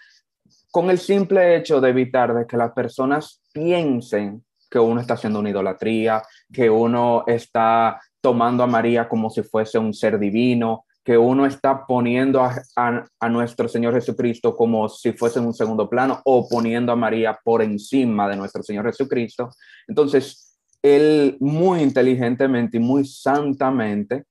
con 0.71 0.89
el 0.89 1.00
simple 1.00 1.55
hecho 1.55 1.81
de 1.81 1.89
evitar 1.89 2.33
de 2.33 2.45
que 2.45 2.57
las 2.57 2.71
personas 2.74 3.41
piensen 3.51 4.43
que 4.69 4.79
uno 4.79 5.00
está 5.00 5.13
haciendo 5.13 5.39
una 5.39 5.50
idolatría, 5.50 6.21
que 6.51 6.69
uno 6.69 7.24
está 7.25 8.00
tomando 8.21 8.63
a 8.63 8.67
María 8.67 9.07
como 9.07 9.29
si 9.29 9.43
fuese 9.43 9.77
un 9.77 9.93
ser 9.93 10.19
divino, 10.19 10.86
que 11.07 11.17
uno 11.17 11.45
está 11.45 11.86
poniendo 11.86 12.41
a, 12.43 13.29
nuestro 13.29 13.69
Señor 13.69 13.93
Jesucristo 13.93 14.53
como 14.53 14.89
si 14.89 15.13
fuese 15.13 15.39
en 15.39 15.45
un 15.45 15.53
segundo 15.53 15.89
plano 15.89 16.19
o 16.25 16.50
poniendo 16.50 16.91
a 16.91 16.97
María 16.97 17.39
por 17.41 17.62
encima 17.62 18.27
de 18.27 18.36
nuestro 18.36 18.62
Señor 18.62 18.86
Jesucristo. 18.88 19.50
Entonces, 19.88 20.59
él 20.81 21.38
muy 21.39 21.81
inteligentemente 21.81 22.75
y 22.75 22.81
muy 22.81 23.05
santamente 23.05 24.25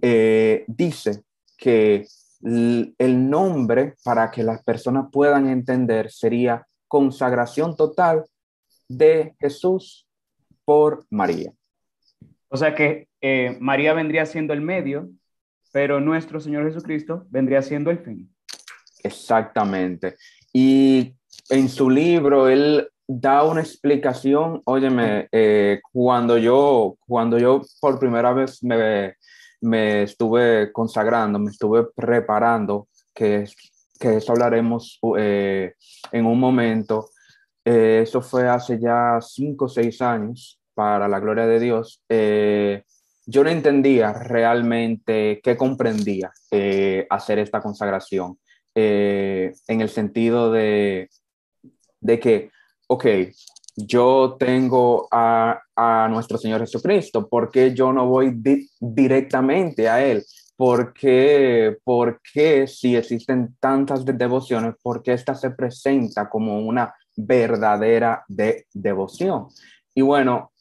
eh, 0.00 0.64
dice 0.68 1.24
que 1.56 2.06
el 2.42 3.30
nombre 3.30 3.94
para 4.02 4.30
que 4.30 4.42
las 4.42 4.62
personas 4.62 5.06
puedan 5.12 5.48
entender 5.48 6.10
sería 6.10 6.66
consagración 6.88 7.76
total 7.76 8.24
de 8.88 9.34
Jesús 9.38 10.08
por 10.64 11.06
María. 11.10 11.52
O 12.48 12.56
sea 12.56 12.74
que 12.74 13.08
eh, 13.20 13.56
María 13.60 13.92
vendría 13.92 14.26
siendo 14.26 14.52
el 14.52 14.60
medio 14.60 15.10
pero 15.72 16.00
nuestro 16.00 16.40
Señor 16.40 16.64
Jesucristo 16.64 17.26
vendría 17.30 17.62
siendo 17.62 17.90
el 17.90 17.98
fin. 17.98 18.28
Exactamente. 19.02 20.16
Y 20.52 21.14
en 21.48 21.68
su 21.68 21.88
libro, 21.88 22.48
él 22.48 22.88
da 23.06 23.44
una 23.44 23.60
explicación, 23.60 24.62
óyeme, 24.64 25.28
eh, 25.32 25.80
cuando, 25.92 26.38
yo, 26.38 26.96
cuando 27.06 27.38
yo 27.38 27.62
por 27.80 27.98
primera 27.98 28.32
vez 28.32 28.62
me, 28.62 29.14
me 29.60 30.02
estuve 30.04 30.72
consagrando, 30.72 31.38
me 31.38 31.50
estuve 31.50 31.86
preparando, 31.94 32.88
que, 33.14 33.44
que 33.98 34.16
eso 34.16 34.32
hablaremos 34.32 34.98
eh, 35.18 35.74
en 36.12 36.26
un 36.26 36.38
momento, 36.38 37.10
eh, 37.64 38.00
eso 38.02 38.22
fue 38.22 38.48
hace 38.48 38.78
ya 38.80 39.18
cinco 39.20 39.66
o 39.66 39.68
seis 39.68 40.00
años, 40.00 40.58
para 40.74 41.08
la 41.08 41.20
gloria 41.20 41.46
de 41.46 41.60
Dios, 41.60 42.02
yo 43.30 43.44
no 43.44 43.50
entendía 43.50 44.12
realmente 44.12 45.40
qué 45.42 45.56
comprendía 45.56 46.32
eh, 46.50 47.06
hacer 47.10 47.38
esta 47.38 47.60
consagración, 47.60 48.38
eh, 48.74 49.52
en 49.68 49.80
el 49.80 49.88
sentido 49.88 50.50
de, 50.50 51.08
de 52.00 52.18
que, 52.18 52.50
ok, 52.88 53.06
yo 53.86 54.36
tengo 54.38 55.08
a, 55.10 55.60
a, 55.76 56.08
nuestro 56.08 56.38
Señor 56.38 56.60
Jesucristo, 56.60 57.28
¿por 57.28 57.50
qué 57.50 57.74
yo 57.74 57.92
no 57.92 58.06
voy 58.06 58.40
directamente 58.80 59.88
a 59.88 60.04
Él? 60.04 60.24
¿Por 60.56 60.92
qué, 60.92 61.78
¿Por 61.84 62.20
qué 62.34 62.66
si 62.66 62.94
existen 62.94 63.56
tantas 63.60 64.04
devociones, 64.04 64.74
por 64.82 65.02
qué 65.02 65.14
esta 65.14 65.34
se 65.34 65.50
presenta 65.50 66.28
como 66.28 66.60
una 66.60 66.94
verdadera 67.16 68.24
de 68.28 68.66
devoción? 68.74 69.48
Y 69.94 70.02
bueno, 70.02 70.52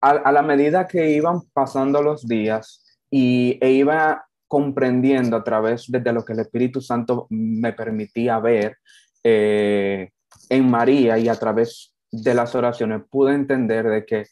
a, 0.00 0.32
la 0.32 0.42
medida 0.42 0.86
que 0.86 1.10
iban 1.10 1.42
pasando 1.52 2.02
los 2.02 2.26
días 2.26 2.98
y 3.10 3.58
e 3.60 3.70
iba 3.70 4.26
comprendiendo 4.46 5.36
a 5.36 5.44
través 5.44 5.86
de, 5.88 6.12
lo 6.12 6.24
que 6.24 6.34
el 6.34 6.40
Espíritu 6.40 6.80
Santo 6.80 7.26
me 7.30 7.72
permitía 7.72 8.38
ver 8.38 8.76
eh, 9.22 10.10
en 10.50 10.70
María 10.70 11.18
y 11.18 11.28
a 11.28 11.34
través 11.34 11.93
de 12.22 12.34
las 12.34 12.54
oraciones 12.54 13.02
pude 13.10 13.34
entender 13.34 13.88
de 13.88 14.04
que 14.04 14.26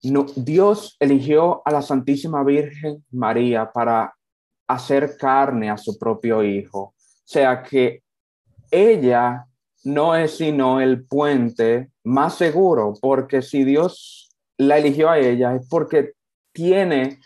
Dios 0.00 0.96
eligió 1.00 1.62
a 1.64 1.72
la 1.72 1.82
Santísima 1.82 2.44
Virgen 2.44 3.04
María 3.10 3.70
para 3.72 4.14
hacer 4.68 5.16
carne 5.16 5.70
a 5.70 5.76
su 5.76 5.98
propio 5.98 6.44
Hijo. 6.44 6.80
O 6.80 6.94
sea 7.24 7.62
que 7.62 8.02
ella 8.70 9.46
no 9.84 10.14
es 10.14 10.36
sino 10.36 10.80
el 10.80 11.04
puente 11.04 11.90
más 12.04 12.34
seguro, 12.36 12.94
porque 13.00 13.42
si 13.42 13.64
Dios 13.64 14.30
la 14.56 14.78
eligió 14.78 15.10
a 15.10 15.18
ella 15.18 15.54
es 15.54 15.66
porque 15.68 16.12
tiene 16.52 17.20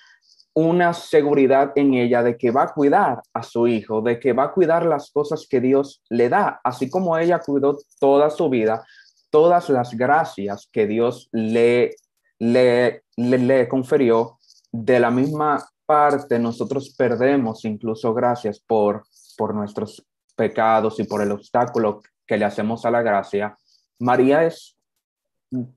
una 0.55 0.93
seguridad 0.93 1.73
en 1.77 1.95
ella 1.95 2.23
de 2.23 2.37
que 2.37 2.51
va 2.51 2.65
a 2.65 2.75
cuidar 2.75 3.23
a 3.33 3.43
su 3.43 3.67
hijo, 3.67 4.03
de 4.03 4.19
que 4.21 4.33
va 4.33 4.45
a 4.45 4.53
cuidar 4.53 4.85
las 4.85 5.11
cosas 5.11 5.47
que 5.49 5.61
Dios 5.61 6.03
le 6.11 6.29
da, 6.29 6.61
así 6.63 6.91
como 6.91 7.17
ella 7.17 7.39
cuidó 7.39 7.79
toda 7.99 8.29
su 8.29 8.51
vida, 8.51 8.85
todas 9.33 9.71
las 9.71 9.95
gracias 9.95 10.69
que 10.71 10.87
Dios 10.87 11.31
le, 11.33 11.97
le, 12.39 13.03
le, 13.17 13.67
conferió, 13.67 14.39
de 14.71 15.01
la 15.01 15.11
misma 15.11 15.67
parte 15.87 16.39
nosotros 16.39 16.95
perdemos 16.97 17.65
incluso 17.65 18.13
gracias 18.13 18.61
por, 18.61 19.05
por 19.37 19.55
nuestros 19.55 20.07
pecados 20.37 21.01
y 21.01 21.05
por 21.05 21.23
el 21.23 21.33
obstáculo 21.33 22.03
que 22.27 22.37
le 22.37 22.45
hacemos 22.45 22.85
a 22.85 22.91
la 22.91 23.01
gracia. 23.01 23.57
María 23.99 24.45
es 24.45 24.77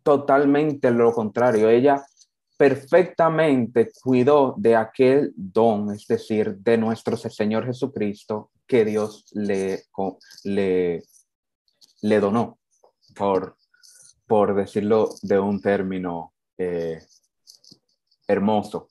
totalmente 0.04 0.92
lo 0.92 1.14
contrario. 1.14 1.70
Ella 1.70 2.06
perfectamente 2.58 3.92
cuidó 4.04 4.54
de 4.58 4.76
aquel 4.76 5.34
don, 5.36 5.94
es 5.94 6.08
decir, 6.08 6.58
de 6.58 6.78
nuestro 6.78 7.16
Señor 7.16 7.66
Jesucristo 7.66 8.52
que 8.68 8.84
Dios 8.84 9.26
le, 9.32 9.84
le, 10.44 11.04
le 12.02 12.20
donó, 12.20 12.58
por, 13.16 13.56
por 14.28 14.56
decirlo 14.56 15.10
de 15.22 15.40
un 15.40 15.62
término 15.62 16.34
eh, 16.58 17.00
hermoso. 18.28 18.88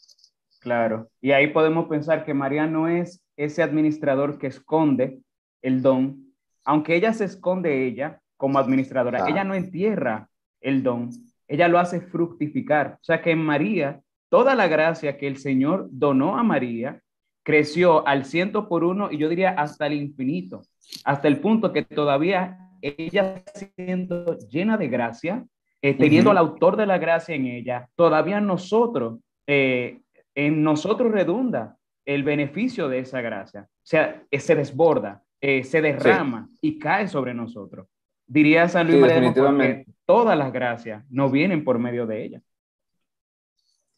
Claro, 0.60 1.10
y 1.20 1.32
ahí 1.32 1.48
podemos 1.48 1.88
pensar 1.88 2.24
que 2.24 2.32
María 2.32 2.66
no 2.66 2.88
es 2.88 3.22
ese 3.36 3.62
administrador 3.62 4.38
que 4.38 4.46
esconde 4.46 5.20
el 5.60 5.82
don, 5.82 6.32
aunque 6.64 6.94
ella 6.94 7.12
se 7.12 7.24
esconde 7.24 7.86
ella 7.86 8.20
como 8.36 8.58
administradora, 8.58 9.28
ella 9.28 9.44
no 9.44 9.54
entierra 9.54 10.28
el 10.60 10.82
don, 10.82 11.10
ella 11.46 11.68
lo 11.68 11.78
hace 11.78 12.00
fructificar. 12.00 12.98
O 13.00 13.04
sea 13.04 13.20
que 13.20 13.30
en 13.30 13.44
María, 13.44 14.00
toda 14.30 14.54
la 14.54 14.66
gracia 14.68 15.18
que 15.18 15.26
el 15.26 15.36
Señor 15.36 15.88
donó 15.90 16.38
a 16.38 16.42
María 16.42 17.02
creció 17.42 18.06
al 18.08 18.24
ciento 18.24 18.68
por 18.68 18.84
uno 18.84 19.10
y 19.12 19.18
yo 19.18 19.28
diría 19.28 19.50
hasta 19.50 19.86
el 19.86 19.92
infinito, 19.92 20.62
hasta 21.04 21.28
el 21.28 21.40
punto 21.40 21.72
que 21.72 21.82
todavía 21.82 22.63
ella 22.84 23.42
siendo 23.54 24.38
llena 24.38 24.76
de 24.76 24.88
gracia, 24.88 25.44
eh, 25.80 25.94
teniendo 25.94 26.30
al 26.30 26.38
autor 26.38 26.76
de 26.76 26.86
la 26.86 26.98
gracia 26.98 27.34
en 27.34 27.46
ella, 27.46 27.88
todavía 27.94 28.40
nosotros, 28.40 29.20
eh, 29.46 30.00
en 30.34 30.62
nosotros 30.62 31.10
redunda 31.10 31.76
el 32.04 32.22
beneficio 32.22 32.88
de 32.88 32.98
esa 33.00 33.20
gracia. 33.22 33.68
O 33.70 33.86
sea, 33.86 34.22
eh, 34.30 34.40
se 34.40 34.54
desborda, 34.54 35.22
se 35.40 35.82
derrama 35.82 36.48
y 36.62 36.78
cae 36.78 37.06
sobre 37.06 37.34
nosotros. 37.34 37.86
Diría 38.26 38.66
San 38.66 38.86
Luis 38.86 38.98
María 38.98 39.84
todas 40.06 40.38
las 40.38 40.50
gracias 40.50 41.04
no 41.10 41.28
vienen 41.28 41.64
por 41.64 41.78
medio 41.78 42.06
de 42.06 42.24
ella. 42.24 42.42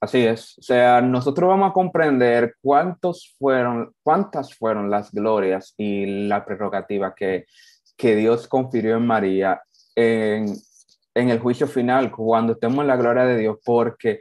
Así 0.01 0.27
es. 0.27 0.59
O 0.59 0.63
sea, 0.63 1.01
nosotros 1.01 1.49
vamos 1.49 1.71
a 1.71 1.73
comprender 1.73 2.57
cuántos 2.61 3.35
fueron, 3.39 3.93
cuántas 4.03 4.55
fueron 4.55 4.91
las 4.91 5.13
glorias 5.13 5.73
y 5.77 6.27
la 6.27 6.45
prerrogativa 6.45 7.15
que, 7.15 7.47
que 7.97 8.15
Dios 8.17 8.47
confirió 8.49 8.97
en 8.97 9.07
María 9.07 9.63
en, 9.97 10.55
el 11.15 11.41
juicio 11.41 11.67
final, 11.67 12.11
cuando 12.13 12.53
estemos 12.53 12.85
la 12.85 12.97
gloria 12.97 13.25
de 13.25 13.39
Dios, 13.39 13.57
porque 13.65 14.21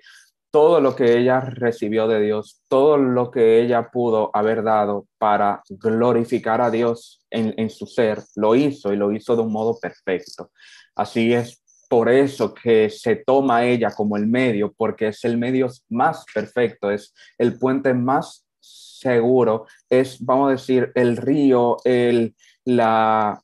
todo 0.50 0.80
lo 0.80 0.96
que 0.96 1.18
ella 1.18 1.42
recibió 1.42 2.08
de 2.08 2.22
Dios, 2.22 2.62
todo 2.70 2.98
lo 2.98 3.30
que 3.30 3.62
ella 3.62 3.90
pudo 3.92 4.32
haber 4.34 4.64
dado 4.64 5.06
para 5.18 5.62
glorificar 5.68 6.62
a 6.62 6.72
Dios 6.72 7.26
en, 7.30 7.70
su 7.70 7.86
ser, 7.86 8.24
lo 8.36 8.56
hizo 8.56 8.94
y 8.94 8.96
lo 8.96 9.12
hizo 9.12 9.36
de 9.36 9.42
un 9.42 9.52
modo 9.52 9.78
perfecto. 9.78 10.52
Así 10.96 11.34
es 11.34 11.62
por 11.90 12.08
eso 12.08 12.54
que 12.54 12.90
se 12.90 13.18
toma 13.18 13.66
ella 13.66 13.92
como 13.92 14.16
el 14.16 14.28
medio, 14.28 14.74
porque 14.78 15.10
es 15.10 15.26
el 15.26 15.38
medio 15.38 15.68
más 15.90 16.24
perfecto, 16.34 16.90
es 16.90 17.14
el 17.38 17.60
puente 17.60 17.94
más 17.94 18.48
seguro, 18.62 19.66
es, 19.90 20.24
vamos 20.24 20.48
a 20.48 20.52
decir, 20.52 20.94
el 20.96 21.18
río, 21.18 21.78
el, 21.84 22.34
la, 22.64 23.42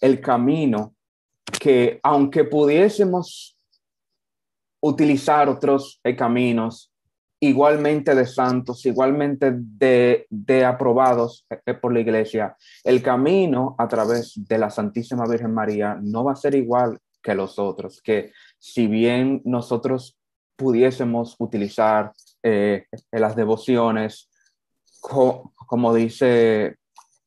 el 0.00 0.20
camino 0.20 0.94
que 1.60 2.00
aunque 2.02 2.44
pudiésemos 2.44 3.56
utilizar 4.80 5.48
otros 5.48 6.00
caminos 6.16 6.90
igualmente 7.40 8.14
de 8.14 8.26
santos, 8.26 8.84
igualmente 8.84 9.52
de, 9.54 10.26
de 10.28 10.64
aprobados 10.64 11.46
eh, 11.66 11.74
por 11.74 11.92
la 11.92 12.00
iglesia, 12.00 12.56
el 12.84 13.02
camino 13.02 13.74
a 13.78 13.88
través 13.88 14.34
de 14.36 14.58
la 14.58 14.70
Santísima 14.70 15.26
Virgen 15.26 15.54
María 15.54 15.98
no 16.00 16.24
va 16.24 16.32
a 16.32 16.36
ser 16.36 16.54
igual 16.54 16.98
que 17.22 17.34
los 17.34 17.58
otros, 17.58 18.00
que 18.02 18.32
si 18.58 18.86
bien 18.86 19.40
nosotros 19.44 20.18
pudiésemos 20.56 21.36
utilizar 21.38 22.12
eh, 22.42 22.86
las 23.10 23.34
devociones, 23.34 24.28
como 25.00 25.94
dice 25.94 26.76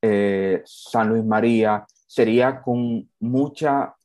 eh, 0.01 0.61
San 0.65 1.09
Luis 1.09 1.23
María, 1.23 1.85
sería 2.13 2.61
con 2.61 3.09
mucha 3.19 3.95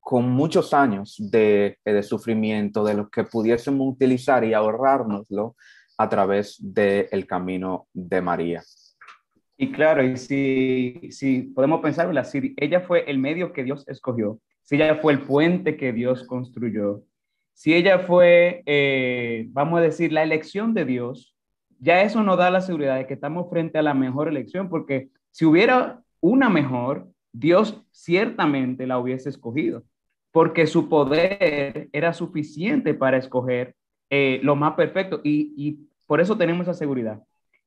con 0.00 0.28
muchos 0.28 0.74
años 0.74 1.14
de, 1.18 1.78
de, 1.84 2.02
sufrimiento, 2.02 2.82
de 2.82 2.94
los 2.94 3.10
que 3.10 3.22
pudiésemos 3.22 3.94
utilizar 3.94 4.42
y 4.42 4.54
ahorrárnoslo 4.54 5.54
a 5.96 6.08
través 6.08 6.56
del 6.58 7.26
camino 7.28 7.86
de 7.92 8.20
María. 8.20 8.62
Y 9.56 9.70
claro, 9.70 10.02
y 10.02 10.16
si, 10.16 11.12
si 11.12 11.42
podemos 11.42 11.80
pensarlo, 11.80 12.24
si 12.24 12.54
ella 12.56 12.80
fue 12.80 13.08
el 13.08 13.18
medio 13.18 13.52
que 13.52 13.62
Dios 13.62 13.86
escogió, 13.86 14.40
si 14.62 14.74
ella 14.74 14.96
fue 14.96 15.12
el 15.12 15.20
puente 15.20 15.76
que 15.76 15.92
Dios 15.92 16.24
construyó, 16.26 17.04
si 17.52 17.74
ella 17.74 18.00
fue, 18.00 18.62
eh, 18.66 19.46
vamos 19.50 19.78
a 19.78 19.82
decir, 19.82 20.12
la 20.12 20.24
elección 20.24 20.74
de 20.74 20.86
Dios, 20.86 21.36
ya 21.78 22.02
eso 22.02 22.22
nos 22.24 22.38
da 22.38 22.50
la 22.50 22.62
seguridad 22.62 22.96
de 22.96 23.06
que 23.06 23.14
estamos 23.14 23.48
frente 23.48 23.78
a 23.78 23.82
la 23.82 23.94
mejor 23.94 24.26
elección, 24.26 24.68
porque 24.68 25.10
si 25.30 25.44
hubiera 25.44 26.00
una 26.20 26.48
mejor, 26.48 27.08
Dios 27.32 27.82
ciertamente 27.90 28.86
la 28.86 28.98
hubiese 28.98 29.28
escogido 29.28 29.84
porque 30.32 30.66
su 30.66 30.88
poder 30.88 31.88
era 31.92 32.12
suficiente 32.12 32.94
para 32.94 33.16
escoger 33.16 33.74
eh, 34.10 34.40
lo 34.42 34.56
más 34.56 34.74
perfecto 34.74 35.20
y, 35.24 35.86
por 36.06 36.20
eso 36.20 36.36
tenemos 36.36 36.62
esa 36.62 36.74
seguridad. 36.74 37.22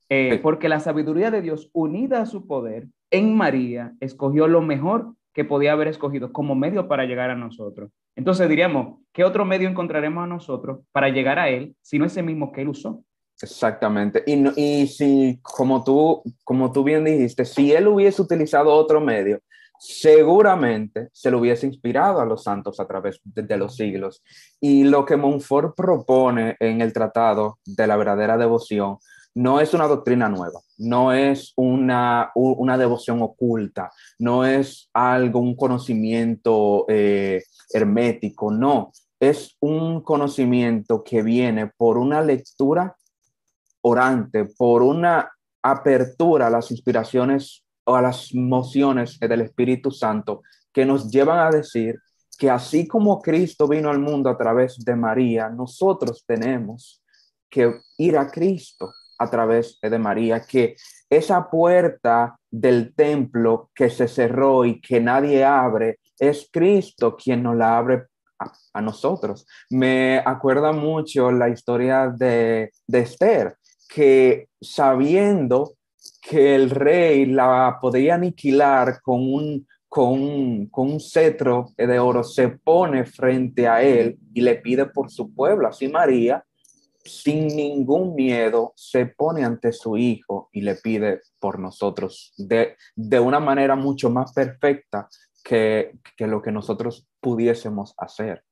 Eh, 0.10 0.40
porque 0.44 0.68
la 0.68 0.82
sabiduría 0.82 1.32
de 1.32 1.42
Dios 1.42 1.70
unida 1.72 2.22
a 2.22 2.26
su 2.26 2.46
poder 2.46 2.88
en 3.10 3.36
María 3.36 3.94
escogió 4.02 4.48
lo 4.48 4.62
mejor 4.62 5.14
que 5.34 5.46
podía 5.46 5.72
haber 5.72 5.88
escogido 5.88 6.34
como 6.34 6.54
medio 6.54 6.90
para 6.90 7.06
llegar 7.06 7.30
a 7.30 7.36
nosotros. 7.36 7.90
Entonces 8.16 8.50
diríamos, 8.50 9.00
¿qué 9.14 9.24
otro 9.24 9.46
medio 9.46 9.70
encontraremos 9.70 10.24
a 10.24 10.28
nosotros 10.28 10.80
para 10.92 11.10
llegar 11.10 11.40
a 11.40 11.50
Él 11.50 11.76
si 11.82 11.98
no 11.98 12.06
ese 12.06 12.22
mismo 12.22 12.52
que 12.52 12.62
Él 12.62 12.68
usó? 12.68 13.04
Exactamente. 13.42 14.24
Y, 14.26 14.62
y 14.62 14.88
si, 14.88 15.40
como 15.42 15.84
tú, 15.84 16.24
como 16.44 16.72
tú 16.72 16.84
bien 16.84 17.04
dijiste, 17.04 17.46
si 17.46 17.74
Él 17.74 17.88
hubiese 17.88 18.22
utilizado 18.22 18.74
otro 18.74 19.02
medio, 19.02 19.42
seguramente 19.86 21.10
se 21.12 21.30
lo 21.30 21.40
hubiese 21.40 21.68
inspirado 21.68 22.22
a 22.22 22.26
los 22.26 22.44
santos 22.44 22.80
a 22.80 22.88
través 22.88 23.20
de, 23.26 23.58
los 23.58 23.76
siglos. 23.76 24.24
Y 24.62 24.86
lo 24.86 25.06
que 25.06 25.18
Montfort 25.18 25.76
propone 25.76 26.56
en 26.62 26.80
el 26.80 26.94
Tratado 26.94 27.60
de 27.66 27.86
la 27.86 27.98
verdadera 27.98 28.38
devoción 28.38 28.98
no 29.36 29.60
es 29.60 29.74
una 29.74 29.88
doctrina 29.88 30.30
nueva, 30.30 30.62
no 30.78 31.12
es 31.12 31.52
una, 31.58 32.32
una 32.36 32.78
devoción 32.78 33.22
oculta, 33.22 33.92
no 34.20 34.46
es 34.46 34.90
algo, 34.94 35.40
un 35.40 35.56
conocimiento 35.56 36.86
eh, 36.88 37.44
hermético, 37.74 38.52
no, 38.52 38.92
es 39.20 39.58
un 39.60 40.02
conocimiento 40.02 41.04
que 41.04 41.24
viene 41.24 41.68
por 41.76 41.98
una 41.98 42.22
lectura 42.22 42.96
orante, 43.84 44.46
por 44.46 44.82
una 44.82 45.32
apertura 45.62 46.48
a 46.48 46.50
las 46.50 46.72
inspiraciones 46.72 47.64
o 47.86 47.96
a 47.96 48.02
las 48.02 48.34
mociones 48.34 49.20
del 49.20 49.42
Espíritu 49.42 49.92
Santo 49.92 50.42
que 50.72 50.86
nos 50.86 51.10
llevan 51.10 51.40
a 51.40 51.52
decir 51.52 52.00
que 52.38 52.50
así 52.50 52.88
como 52.88 53.22
Cristo 53.22 53.68
vino 53.68 53.90
al 53.90 54.00
mundo 54.00 54.30
a 54.30 54.38
través 54.38 54.78
de 54.80 54.96
María, 54.96 55.50
nosotros 55.50 56.24
tenemos 56.26 57.02
que 57.50 57.80
ir 57.98 58.18
a 58.18 58.30
Cristo 58.30 58.92
a 59.20 59.30
través 59.30 59.78
de 59.82 60.00
María, 60.00 60.44
que 60.46 60.76
esa 61.10 61.50
puerta 61.50 62.36
del 62.50 62.94
templo 62.96 63.70
que 63.74 63.90
se 63.90 64.08
cerró 64.08 64.66
y 64.66 64.82
que 64.82 65.00
nadie 65.00 65.44
abre, 65.44 66.00
es 66.20 66.50
Cristo 66.52 67.16
quien 67.16 67.44
nos 67.44 67.56
la 67.56 67.78
abre 67.78 68.08
a, 68.74 68.82
nosotros. 68.82 69.46
Me 69.70 70.22
acuerda 70.26 70.72
mucho 70.72 71.32
la 71.32 71.50
historia 71.50 72.08
de, 72.10 72.72
de 72.88 73.00
Esther, 73.00 73.56
que 73.94 74.48
sabiendo 74.60 75.76
que 76.22 76.56
el 76.56 76.70
rey 76.70 77.26
la 77.26 77.78
podía 77.80 78.16
aniquilar 78.16 79.02
con 79.02 79.22
un, 79.22 79.68
con, 79.88 80.66
con 80.68 80.92
un 80.92 81.00
cetro 81.00 81.68
de 81.78 82.00
oro 82.00 82.24
se 82.24 82.50
pone 82.50 83.06
frente 83.06 83.68
a 83.68 83.84
él 83.84 84.18
y 84.34 84.42
le 84.42 84.56
pide 84.56 84.88
por 84.88 85.12
su 85.12 85.34
pueblo. 85.34 85.68
Así 85.68 85.90
María, 85.90 86.44
sin 87.04 87.48
ningún 87.48 88.16
miedo, 88.16 88.74
se 88.76 89.06
pone 89.06 89.44
ante 89.44 89.72
su 89.72 89.98
hijo 89.98 90.50
y 90.52 90.62
le 90.62 90.76
pide 90.76 91.22
por 91.40 91.60
nosotros 91.60 92.34
de, 92.38 92.76
de 92.96 93.20
una 93.20 93.40
manera 93.40 93.76
mucho 93.76 94.10
más 94.10 94.34
perfecta 94.34 95.08
que, 95.44 95.92
que 96.18 96.28
lo 96.28 96.42
que 96.42 96.52
nosotros 96.52 97.06
pudiésemos 97.20 97.94
hacer. 97.98 98.44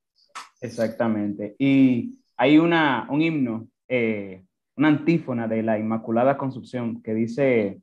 Exactamente. 0.59 1.55
Y 1.57 2.19
hay 2.37 2.57
una, 2.57 3.07
un 3.09 3.21
himno, 3.21 3.67
eh, 3.87 4.43
una 4.75 4.87
antífona 4.87 5.47
de 5.47 5.63
la 5.63 5.77
Inmaculada 5.77 6.37
Concepción 6.37 7.01
que 7.01 7.13
dice, 7.13 7.81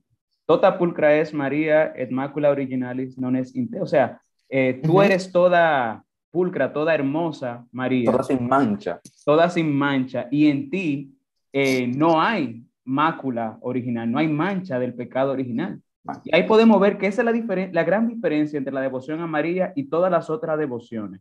Tota 0.49 0.79
pulcra 0.79 1.15
es 1.21 1.35
María 1.35 1.93
et 1.95 2.11
macula 2.11 2.49
originalis 2.49 3.19
non 3.19 3.37
es 3.37 3.55
inte. 3.55 3.83
O 3.83 3.87
sea, 3.87 4.19
eh, 4.49 4.81
tú 4.83 5.03
eres 5.03 5.31
toda 5.31 6.03
pulcra, 6.31 6.73
toda 6.73 6.95
hermosa, 6.95 7.67
María. 7.71 8.11
Toda 8.11 8.23
sin 8.25 8.49
mancha. 8.49 8.99
Toda 9.27 9.51
sin 9.51 9.71
mancha. 9.71 10.27
Y 10.31 10.49
en 10.49 10.71
ti 10.71 11.13
eh, 11.53 11.87
no 11.87 12.19
hay 12.19 12.65
mácula 12.83 13.59
original, 13.61 14.11
no 14.11 14.19
hay 14.19 14.29
mancha 14.29 14.79
del 14.79 14.95
pecado 14.95 15.33
original. 15.33 15.83
Y 16.25 16.35
ahí 16.35 16.45
podemos 16.45 16.81
ver 16.81 16.97
que 16.97 17.09
esa 17.09 17.21
es 17.21 17.27
la, 17.27 17.69
la 17.71 17.85
gran 17.85 18.09
diferencia 18.09 18.57
entre 18.57 18.73
la 18.73 18.81
devoción 18.81 19.21
a 19.21 19.27
María 19.27 19.75
y 19.77 19.85
todas 19.91 20.11
las 20.11 20.31
otras 20.31 20.59
devociones. 20.59 21.21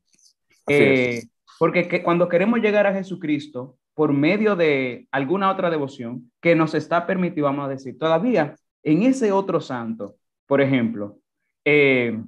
Eh, 0.69 1.23
porque 1.59 1.89
que 1.89 2.01
cuando 2.01 2.29
queremos 2.29 2.61
llegar 2.61 2.87
a 2.87 2.93
Jesucristo 2.93 3.75
por 3.97 4.13
medio 4.13 4.55
de 4.55 5.07
alguna 5.09 5.49
otra 5.49 5.71
devoción 5.71 6.31
que 6.39 6.55
nos 6.55 6.75
está 6.75 7.07
permitido, 7.07 7.45
vamos 7.45 7.65
a 7.65 7.69
decir, 7.69 7.97
todavía 7.97 8.55
en 8.83 9.01
ese 9.01 9.31
otro 9.31 9.59
santo, 9.59 10.17
por 10.45 10.61
ejemplo, 10.61 11.17
eh, 11.65 12.21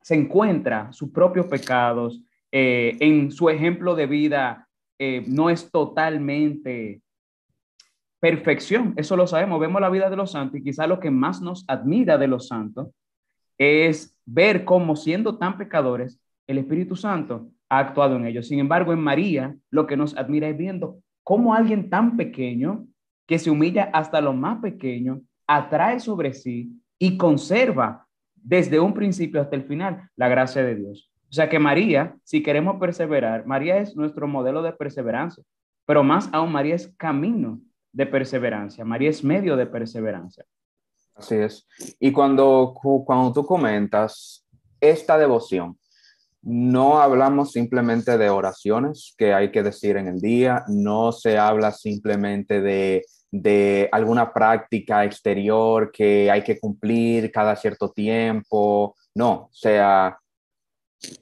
se 0.00 0.14
encuentra 0.14 0.90
sus 0.90 1.10
propios 1.10 1.44
pecados, 1.44 2.22
eh, 2.50 2.96
en 3.00 3.30
su 3.30 3.50
ejemplo 3.50 3.94
de 3.94 4.06
vida 4.06 4.66
eh, 4.98 5.24
no 5.26 5.50
es 5.50 5.70
totalmente 5.70 7.02
perfección, 8.18 8.94
eso 8.96 9.14
lo 9.14 9.26
sabemos, 9.26 9.60
vemos 9.60 9.82
la 9.82 9.90
vida 9.90 10.08
de 10.08 10.16
los 10.16 10.30
santos 10.30 10.58
y 10.58 10.64
quizá 10.64 10.86
lo 10.86 11.00
que 11.00 11.10
más 11.10 11.42
nos 11.42 11.66
admira 11.68 12.16
de 12.16 12.28
los 12.28 12.48
santos 12.48 12.88
es 13.58 14.16
ver 14.24 14.64
cómo 14.64 14.96
siendo 14.96 15.36
tan 15.36 15.58
pecadores, 15.58 16.18
el 16.46 16.56
Espíritu 16.56 16.96
Santo 16.96 17.50
ha 17.68 17.78
actuado 17.78 18.16
en 18.16 18.26
ellos. 18.26 18.48
Sin 18.48 18.58
embargo, 18.58 18.92
en 18.92 19.00
María 19.00 19.56
lo 19.70 19.86
que 19.86 19.96
nos 19.96 20.16
admira 20.16 20.48
es 20.48 20.56
viendo 20.56 21.00
cómo 21.22 21.54
alguien 21.54 21.90
tan 21.90 22.16
pequeño, 22.16 22.86
que 23.26 23.38
se 23.38 23.50
humilla 23.50 23.90
hasta 23.92 24.20
lo 24.20 24.32
más 24.32 24.60
pequeño, 24.60 25.20
atrae 25.46 26.00
sobre 26.00 26.32
sí 26.32 26.80
y 26.98 27.18
conserva 27.18 28.06
desde 28.34 28.80
un 28.80 28.94
principio 28.94 29.40
hasta 29.40 29.56
el 29.56 29.64
final 29.64 30.08
la 30.16 30.28
gracia 30.28 30.62
de 30.62 30.74
Dios. 30.74 31.10
O 31.30 31.32
sea 31.32 31.48
que 31.50 31.58
María, 31.58 32.16
si 32.24 32.42
queremos 32.42 32.80
perseverar, 32.80 33.44
María 33.44 33.76
es 33.78 33.94
nuestro 33.94 34.26
modelo 34.26 34.62
de 34.62 34.72
perseverancia, 34.72 35.44
pero 35.84 36.02
más 36.02 36.30
aún 36.32 36.50
María 36.50 36.74
es 36.74 36.94
camino 36.96 37.60
de 37.92 38.06
perseverancia, 38.06 38.84
María 38.84 39.10
es 39.10 39.22
medio 39.22 39.56
de 39.56 39.66
perseverancia. 39.66 40.44
Así 41.14 41.34
es. 41.34 41.66
Y 41.98 42.12
cuando, 42.12 42.74
cuando 43.04 43.32
tú 43.32 43.44
comentas 43.44 44.46
esta 44.80 45.18
devoción, 45.18 45.76
no 46.42 47.00
hablamos 47.00 47.52
simplemente 47.52 48.16
de 48.16 48.30
oraciones 48.30 49.14
que 49.18 49.34
hay 49.34 49.50
que 49.50 49.62
decir 49.62 49.96
en 49.96 50.08
el 50.08 50.20
día, 50.20 50.64
no 50.68 51.12
se 51.12 51.38
habla 51.38 51.72
simplemente 51.72 52.60
de 52.60 53.04
de 53.30 53.88
alguna 53.92 54.32
práctica 54.32 55.04
exterior 55.04 55.90
que 55.92 56.30
hay 56.30 56.42
que 56.42 56.58
cumplir 56.58 57.30
cada 57.30 57.56
cierto 57.56 57.90
tiempo. 57.90 58.96
No, 59.14 59.32
o 59.32 59.50
sea, 59.52 60.18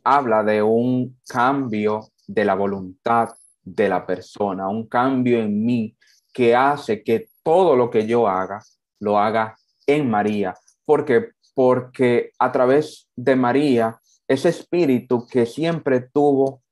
habla 0.05 0.42
de 0.42 0.62
un 0.62 1.18
cambio 1.26 2.09
de 2.26 2.44
la 2.44 2.55
voluntad 2.55 3.31
de 3.62 3.88
la 3.88 4.07
persona, 4.07 4.68
un 4.68 4.88
cambio 4.88 5.40
en 5.40 5.64
mí 5.64 5.96
que 6.33 6.55
hace 6.55 7.02
que 7.02 7.29
todo 7.42 7.74
lo 7.76 7.90
que 7.90 8.07
yo 8.07 8.29
haga, 8.29 8.62
lo 9.00 9.18
haga 9.18 9.57
en 9.87 10.09
María. 10.09 10.55
porque 10.85 11.31
Porque 11.55 12.33
a 12.38 12.52
través 12.52 13.09
de 13.16 13.35
María, 13.35 13.98
ese 14.28 14.48
espíritu 14.48 15.26
que 15.26 15.46
siempre 15.46 16.00
tuvo 16.12 16.62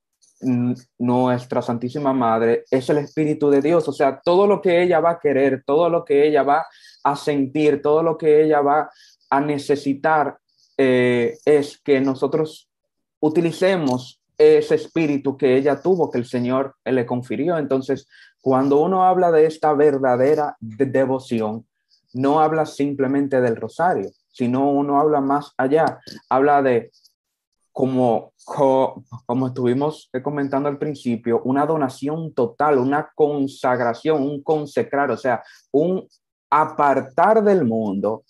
nuestra 0.99 1.63
Santísima 1.63 2.13
Madre 2.13 2.65
es 2.71 2.89
el 2.91 2.99
Espíritu 2.99 3.51
de 3.51 3.63
Dios, 3.63 3.89
o 3.89 3.93
sea, 3.93 4.21
todo 4.23 4.47
lo 4.47 4.61
que 4.61 4.83
ella 4.83 5.01
va 5.01 5.13
a 5.13 5.19
querer, 5.19 5.63
todo 5.65 5.89
lo 5.89 6.05
que 6.05 6.27
ella 6.27 6.43
va 6.43 6.67
a 7.03 7.17
sentir, 7.17 7.81
todo 7.81 8.03
lo 8.03 8.19
que 8.19 8.45
ella 8.45 8.61
va 8.61 8.91
a 9.31 9.41
necesitar 9.41 10.39
eh, 10.77 11.39
es 11.45 11.79
que 11.79 12.01
nosotros 12.01 12.69
utilicemos 13.21 14.21
ese 14.37 14.75
espíritu 14.75 15.37
que 15.37 15.57
ella 15.57 15.81
tuvo, 15.81 16.11
que 16.11 16.19
el 16.19 16.27
Señor 16.27 16.75
le 16.85 17.07
confirió. 17.07 17.57
Entonces, 17.57 18.07
cuando 18.41 18.83
uno 18.83 19.05
habla 19.05 19.31
de 19.31 19.47
esta 19.47 19.73
verdadera 19.73 20.57
devoción, 20.61 21.67
no 22.13 22.41
habla 22.41 22.67
simplemente 22.67 23.41
del 23.41 23.57
rosario, 23.57 24.11
sino 24.31 24.71
uno 24.71 25.01
habla 25.01 25.21
más 25.21 25.53
allá, 25.57 26.01
habla 26.29 26.63
de 26.63 26.91
como, 27.75 28.33
como 28.45 29.49
estuvimos 29.49 30.09
comentando 30.23 30.69
al 30.69 30.79
principio, 30.79 31.43
una 31.43 31.67
donación 31.67 32.33
total, 32.33 32.79
una 32.79 33.11
consagración, 33.17 34.23
un 34.23 34.45
consecrar, 34.45 35.11
o 35.11 35.17
sea, 35.17 35.43
un 35.73 36.07
apartar 36.49 37.43
del 37.43 37.65
mundo 37.65 38.25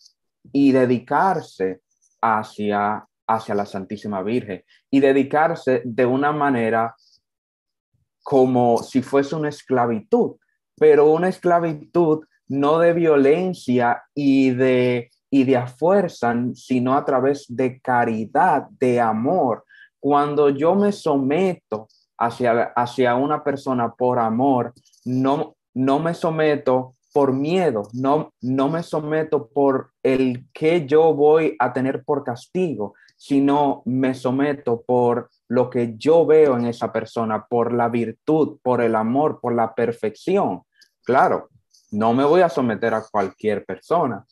y 0.51 0.73
dedicarse 0.73 1.83
hacia, 2.23 3.07
hacia 3.27 3.55
la 3.55 3.67
Santísima 3.67 4.23
Virgen 4.23 4.65
y 4.91 5.01
dedicarse 5.01 5.83
de 5.85 6.07
una 6.07 6.33
manera 6.33 6.95
como 8.23 8.79
si 8.79 9.03
fuese 9.03 9.37
una 9.37 9.51
esclavitud, 9.51 10.37
pero 10.75 11.13
una 11.13 11.29
esclavitud 11.29 12.25
no 12.49 12.79
de 12.79 12.95
violencia 12.95 14.05
y 14.15 14.53
de 14.53 15.11
y 15.35 15.43
de 15.43 15.67
fuerza, 15.67 16.33
sino 16.55 16.95
a 16.95 17.05
través 17.05 17.45
de 17.49 17.81
caridad, 17.81 18.69
de 18.79 19.01
amor. 19.01 19.65
Cuando 19.99 20.49
yo 20.49 20.77
me 20.77 20.93
someto 20.93 21.89
hacia, 22.17 22.73
hacia 22.77 23.17
una 23.17 23.43
persona 23.43 23.93
por 23.93 24.21
amor, 24.21 24.73
no, 25.05 25.57
no 25.75 25.99
me 25.99 26.15
someto 26.15 26.95
por 27.13 27.33
miedo, 27.33 27.83
no, 27.93 28.33
no 28.43 28.69
me 28.69 28.85
someto 28.85 29.49
por 29.49 29.91
el 30.05 30.47
que 30.53 30.87
yo 30.87 31.13
voy 31.13 31.57
a 31.59 31.73
tener 31.73 32.05
por 32.05 32.23
castigo, 32.23 32.95
sino 33.17 33.83
me 33.87 34.15
someto 34.15 34.85
por 34.87 35.31
lo 35.49 35.69
que 35.69 35.97
yo 35.97 36.27
veo 36.27 36.57
en 36.57 36.67
esa 36.67 36.93
persona, 36.93 37.45
por 37.45 37.73
la 37.73 37.89
virtud, 37.89 38.59
por 38.63 38.81
el 38.81 38.95
amor, 38.95 39.41
por 39.41 39.53
la 39.53 39.75
perfección. 39.75 40.63
Claro, 41.03 41.49
no 41.91 42.15
me 42.15 42.23
voy 42.23 42.43
a 42.43 42.49
someter 42.49 42.95
a 42.95 43.03
cualquier 43.11 43.65
persona, 43.65 44.25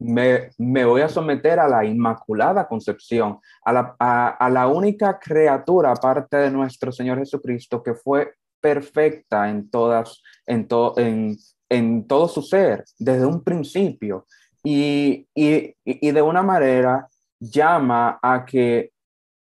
me, 0.00 0.84
voy 0.84 1.02
a 1.02 1.08
someter 1.08 1.60
a 1.60 1.68
la 1.68 1.84
Inmaculada 1.84 2.66
Concepción, 2.66 3.38
a 3.64 3.72
la, 3.72 3.96
a, 3.98 4.50
la 4.50 4.66
única 4.66 5.18
criatura 5.18 5.92
aparte 5.92 6.38
de 6.38 6.50
nuestro 6.50 6.90
Señor 6.90 7.18
Jesucristo 7.18 7.82
que 7.82 7.94
fue 7.94 8.34
perfecta 8.60 9.50
en 9.50 9.70
todas, 9.70 10.22
en, 10.46 10.66
en, 10.96 11.36
en 11.68 12.06
todo 12.06 12.28
su 12.28 12.42
ser, 12.42 12.84
desde 12.98 13.26
un 13.26 13.44
principio. 13.44 14.26
Y, 14.62 15.26
y, 15.34 15.74
y 15.84 16.10
de 16.10 16.22
una 16.22 16.42
manera 16.42 17.06
llama 17.38 18.18
a 18.22 18.44
que 18.44 18.92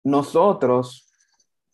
nosotros 0.03 1.12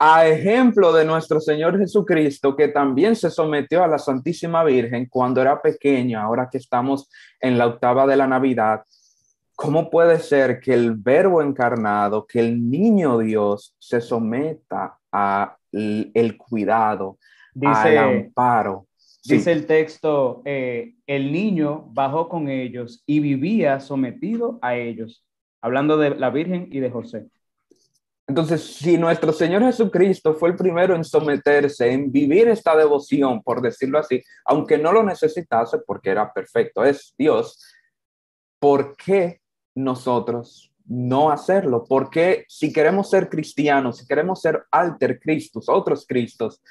a 0.02 0.26
ejemplo 0.26 0.94
de 0.94 1.04
nuestro 1.04 1.42
Señor 1.42 1.78
Jesucristo, 1.78 2.56
que 2.56 2.70
también 2.70 3.18
se 3.18 3.30
sometió 3.30 3.84
a 3.84 3.88
la 3.88 4.00
Santísima 4.00 4.64
Virgen 4.64 5.08
cuando 5.10 5.42
era 5.42 5.62
pequeña, 5.62 6.24
ahora 6.24 6.48
que 6.50 6.58
estamos 6.58 7.10
en 7.42 7.58
la 7.58 7.68
octava 7.68 8.08
de 8.08 8.16
la 8.16 8.26
Navidad, 8.26 8.82
¿cómo 9.56 9.90
puede 9.90 10.20
ser 10.20 10.62
que 10.62 10.74
el 10.74 10.96
verbo 10.96 11.42
encarnado, 11.42 12.26
que 12.26 12.40
el 12.40 12.70
niño 12.70 13.18
Dios 13.18 13.76
se 13.78 14.00
someta 14.00 14.98
a 15.12 15.58
el 15.74 16.38
cuidado, 16.38 17.18
al 17.62 17.98
amparo? 17.98 18.88
Dice 19.26 19.52
el 19.52 19.66
texto, 19.66 20.42
eh, 20.46 20.96
el 21.08 21.34
niño 21.34 21.90
bajó 21.92 22.30
con 22.30 22.48
ellos 22.48 23.04
y 23.06 23.20
vivía 23.20 23.82
sometido 23.82 24.60
a 24.62 24.76
ellos, 24.78 25.26
hablando 25.62 25.98
de 25.98 26.12
la 26.12 26.30
Virgen 26.30 26.70
y 26.72 26.80
de 26.80 26.90
José. 26.90 27.28
Entonces, 28.30 28.64
si 28.76 28.96
nuestro 28.96 29.34
Señor 29.34 29.64
Jesucristo 29.64 30.36
fue 30.36 30.50
el 30.50 30.56
primero 30.56 30.96
en 30.96 31.04
someterse, 31.04 31.92
en 31.92 32.12
vivir 32.12 32.48
esta 32.48 32.78
devoción, 32.78 33.42
por 33.42 33.60
decirlo 33.60 33.98
así, 33.98 34.22
aunque 34.46 34.78
no 34.78 34.92
lo 34.94 35.02
necesitase 35.02 35.80
porque 35.80 36.12
era 36.12 36.32
perfecto, 36.32 36.86
es 36.86 37.16
Dios, 37.18 37.60
¿por 38.60 38.96
qué 38.96 39.42
nosotros 39.74 40.72
no 40.86 41.32
hacerlo? 41.32 41.86
¿Por 41.86 42.12
qué 42.12 42.46
si 42.48 42.72
queremos 42.72 43.10
ser 43.10 43.30
cristianos, 43.30 43.98
si 43.98 44.06
queremos 44.06 44.42
ser 44.42 44.64
alter 44.70 45.20
Cristos, 45.20 45.68
otros 45.68 46.06
Cristos, 46.08 46.62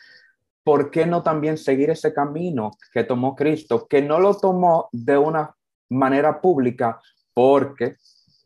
¿por 0.62 0.92
qué 0.92 1.06
no 1.06 1.24
también 1.24 1.58
seguir 1.58 1.90
ese 1.90 2.14
camino 2.14 2.70
que 2.92 3.02
tomó 3.02 3.34
Cristo, 3.34 3.88
que 3.88 4.00
no 4.00 4.20
lo 4.20 4.36
tomó 4.38 4.88
de 4.92 5.18
una 5.18 5.56
manera 5.88 6.40
pública? 6.40 7.00
Porque 7.34 7.96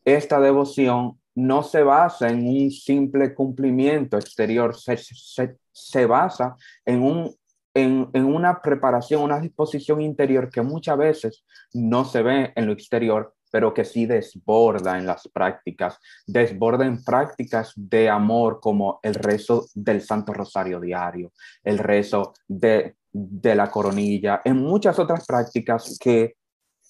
esta 0.03 0.41
devoción 0.41 1.19
no 1.35 1.63
se 1.63 1.83
basa 1.83 2.29
en 2.29 2.47
un 2.47 2.71
simple 2.71 3.35
cumplimiento 3.35 4.17
exterior, 4.17 4.75
se, 4.77 6.07
basa 6.07 6.57
en, 6.85 7.03
un, 7.03 7.35
en, 7.75 8.09
en, 8.13 8.25
una 8.25 8.61
preparación, 8.61 9.23
una 9.23 9.41
disposición 9.41 10.01
interior 10.01 10.51
que 10.51 10.63
muchas 10.63 10.99
veces 10.99 11.45
no 11.73 12.05
se 12.05 12.23
ve 12.23 12.53
en 12.55 12.67
lo 12.67 12.73
exterior, 12.73 13.35
pero 13.51 13.75
que 13.75 13.85
sí 13.85 14.07
desborda 14.07 14.99
en 14.99 15.07
las 15.07 15.29
prácticas, 15.29 15.99
desborda 16.27 16.87
en 16.87 17.05
prácticas 17.05 17.73
de 17.77 18.09
amor 18.09 18.61
como 18.61 18.99
el 19.03 19.15
rezo 19.15 19.67
del 19.75 20.01
Santo 20.01 20.33
Rosario 20.33 20.81
diario, 20.81 21.33
el 21.63 21.79
rezo 21.79 22.33
de, 22.49 22.97
de 23.13 23.55
la 23.55 23.71
coronilla, 23.71 24.41
en 24.45 24.57
muchas 24.57 24.99
otras 24.99 25.27
prácticas 25.27 25.99
que 26.01 26.37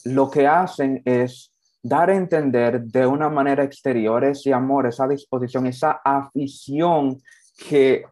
lo 0.04 0.30
que 0.30 0.46
hacen 0.46 1.02
es 1.04 1.51
dar 1.82 2.10
a 2.10 2.16
entender 2.16 2.82
de 2.82 3.06
una 3.06 3.28
manera 3.28 3.64
exterior 3.64 4.24
ese 4.24 4.52
amor, 4.52 4.86
esa 4.86 5.08
disposición, 5.08 5.66
esa 5.66 6.00
afición 6.04 7.20
que 7.68 8.04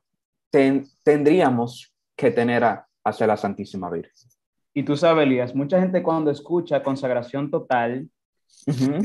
tendríamos 1.04 1.94
que 2.16 2.30
tener 2.30 2.64
hacia 3.04 3.26
la 3.26 3.36
Santísima 3.36 3.88
Virgen. 3.90 4.12
Y 4.74 4.82
tú 4.82 4.96
sabes, 4.96 5.24
Elías, 5.24 5.54
mucha 5.54 5.80
gente 5.80 6.02
cuando 6.02 6.30
escucha 6.30 6.82
consagración 6.82 7.50
total, 7.50 8.08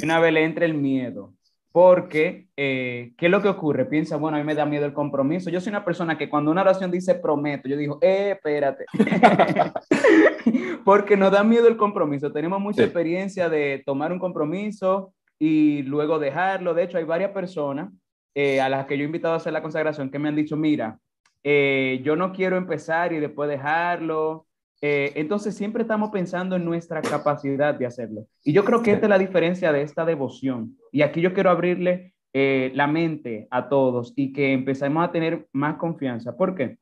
una 0.03 0.19
vez 0.19 0.33
le 0.33 0.43
entra 0.43 0.65
el 0.65 0.73
miedo, 0.73 1.33
porque, 1.75 2.47
eh, 2.55 3.11
¿qué 3.17 3.25
es 3.25 3.29
lo 3.29 3.41
que 3.41 3.49
ocurre? 3.49 3.83
Piensa, 3.83 4.15
bueno, 4.15 4.37
a 4.37 4.39
mí 4.39 4.45
me 4.45 4.55
da 4.55 4.65
miedo 4.65 4.85
el 4.85 4.93
compromiso. 4.93 5.49
Yo 5.49 5.59
soy 5.59 5.71
una 5.71 5.83
persona 5.83 6.17
que 6.17 6.29
cuando 6.29 6.49
una 6.49 6.61
oración 6.61 6.89
dice 6.89 7.15
prometo, 7.15 7.67
yo 7.67 7.75
digo, 7.75 7.99
eh, 8.01 8.31
espérate. 8.31 8.85
porque 10.85 11.17
nos 11.17 11.33
da 11.33 11.43
miedo 11.43 11.67
el 11.67 11.75
compromiso. 11.75 12.31
Tenemos 12.31 12.61
mucha 12.61 12.81
experiencia 12.81 13.49
de 13.49 13.83
tomar 13.85 14.13
un 14.13 14.19
compromiso 14.19 15.13
y 15.37 15.81
luego 15.81 16.17
dejarlo. 16.17 16.73
De 16.73 16.83
hecho, 16.83 16.97
hay 16.97 17.03
varias 17.03 17.31
personas 17.31 17.91
eh, 18.33 18.61
a 18.61 18.69
las 18.69 18.85
que 18.85 18.97
yo 18.97 19.03
he 19.03 19.07
invitado 19.07 19.33
a 19.33 19.37
hacer 19.37 19.51
la 19.51 19.61
consagración 19.61 20.09
que 20.09 20.17
me 20.17 20.29
han 20.29 20.37
dicho, 20.37 20.55
mira, 20.55 20.97
eh, 21.43 21.99
yo 22.05 22.15
no 22.15 22.31
quiero 22.31 22.55
empezar 22.55 23.11
y 23.11 23.19
después 23.19 23.49
dejarlo. 23.49 24.47
Eh, 24.87 25.13
entonces 25.19 25.55
siempre 25.55 25.81
estamos 25.81 26.11
pensando 26.11 26.55
en 26.55 26.63
nuestra 26.63 27.01
capacidad 27.01 27.73
de 27.73 27.87
hacerlo. 27.87 28.27
Y 28.43 28.53
yo 28.53 28.63
creo 28.63 28.83
que 28.83 28.91
esta 28.91 29.07
es 29.07 29.09
la 29.09 29.17
diferencia 29.17 29.71
de 29.71 29.81
esta 29.81 30.05
devoción. 30.05 30.77
Y 30.91 31.01
aquí 31.01 31.21
yo 31.21 31.33
quiero 31.33 31.49
abrirle 31.49 32.13
eh, 32.33 32.71
la 32.75 32.85
mente 32.85 33.47
a 33.49 33.67
todos 33.67 34.13
y 34.15 34.31
que 34.31 34.53
empecemos 34.53 35.03
a 35.03 35.11
tener 35.11 35.47
más 35.53 35.77
confianza. 35.77 36.37
¿Por 36.37 36.53
qué? 36.53 36.77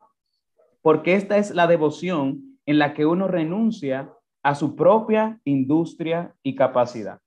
Porque 0.81 1.13
esta 1.13 1.37
es 1.37 1.51
la 1.51 1.65
devoción 1.65 2.59
en 2.65 2.77
la 2.77 2.93
que 2.93 3.05
uno 3.05 3.29
renuncia 3.29 4.11
a 4.41 4.53
su 4.53 4.75
propia 4.75 5.39
industria 5.45 6.35
y 6.43 6.55
capacidad. 6.55 7.21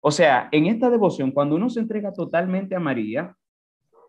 O 0.00 0.10
sea, 0.10 0.48
en 0.50 0.64
esta 0.64 0.88
devoción, 0.88 1.30
cuando 1.30 1.56
uno 1.56 1.68
se 1.68 1.80
entrega 1.80 2.14
totalmente 2.14 2.74
a 2.74 2.80
María, 2.80 3.36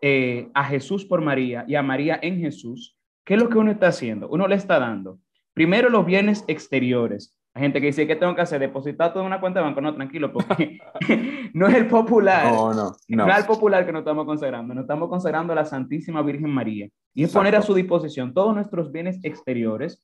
eh, 0.00 0.48
a 0.54 0.64
Jesús 0.64 1.04
por 1.04 1.20
María 1.20 1.66
y 1.68 1.74
a 1.74 1.82
María 1.82 2.18
en 2.22 2.38
Jesús, 2.38 2.96
¿qué 3.26 3.34
es 3.34 3.42
lo 3.42 3.50
que 3.50 3.58
uno 3.58 3.70
está 3.70 3.88
haciendo? 3.88 4.26
Uno 4.30 4.48
le 4.48 4.54
está 4.54 4.78
dando 4.78 5.18
Primero, 5.58 5.88
los 5.88 6.06
bienes 6.06 6.44
exteriores. 6.46 7.36
Hay 7.52 7.62
gente 7.62 7.80
que 7.80 7.88
dice, 7.88 8.06
¿qué 8.06 8.14
tengo 8.14 8.32
que 8.36 8.42
hacer? 8.42 8.60
¿Depositar 8.60 9.12
todo 9.12 9.24
en 9.24 9.26
una 9.26 9.40
cuenta 9.40 9.58
de 9.58 9.66
banco? 9.66 9.80
No, 9.80 9.92
tranquilo, 9.92 10.32
porque 10.32 10.78
no 11.52 11.66
es 11.66 11.74
el 11.74 11.88
popular. 11.88 12.52
No, 12.52 12.72
no, 12.72 12.92
no. 13.08 13.26
No 13.26 13.32
es 13.32 13.38
el 13.38 13.44
popular 13.44 13.84
que 13.84 13.90
nos 13.90 14.02
estamos 14.02 14.24
consagrando. 14.24 14.72
Nos 14.72 14.82
estamos 14.82 15.08
consagrando 15.08 15.52
a 15.52 15.56
la 15.56 15.64
Santísima 15.64 16.22
Virgen 16.22 16.50
María. 16.50 16.88
Y 17.12 17.24
es 17.24 17.32
poner 17.32 17.56
a 17.56 17.62
su 17.62 17.74
disposición 17.74 18.32
todos 18.32 18.54
nuestros 18.54 18.92
bienes 18.92 19.18
exteriores 19.24 20.00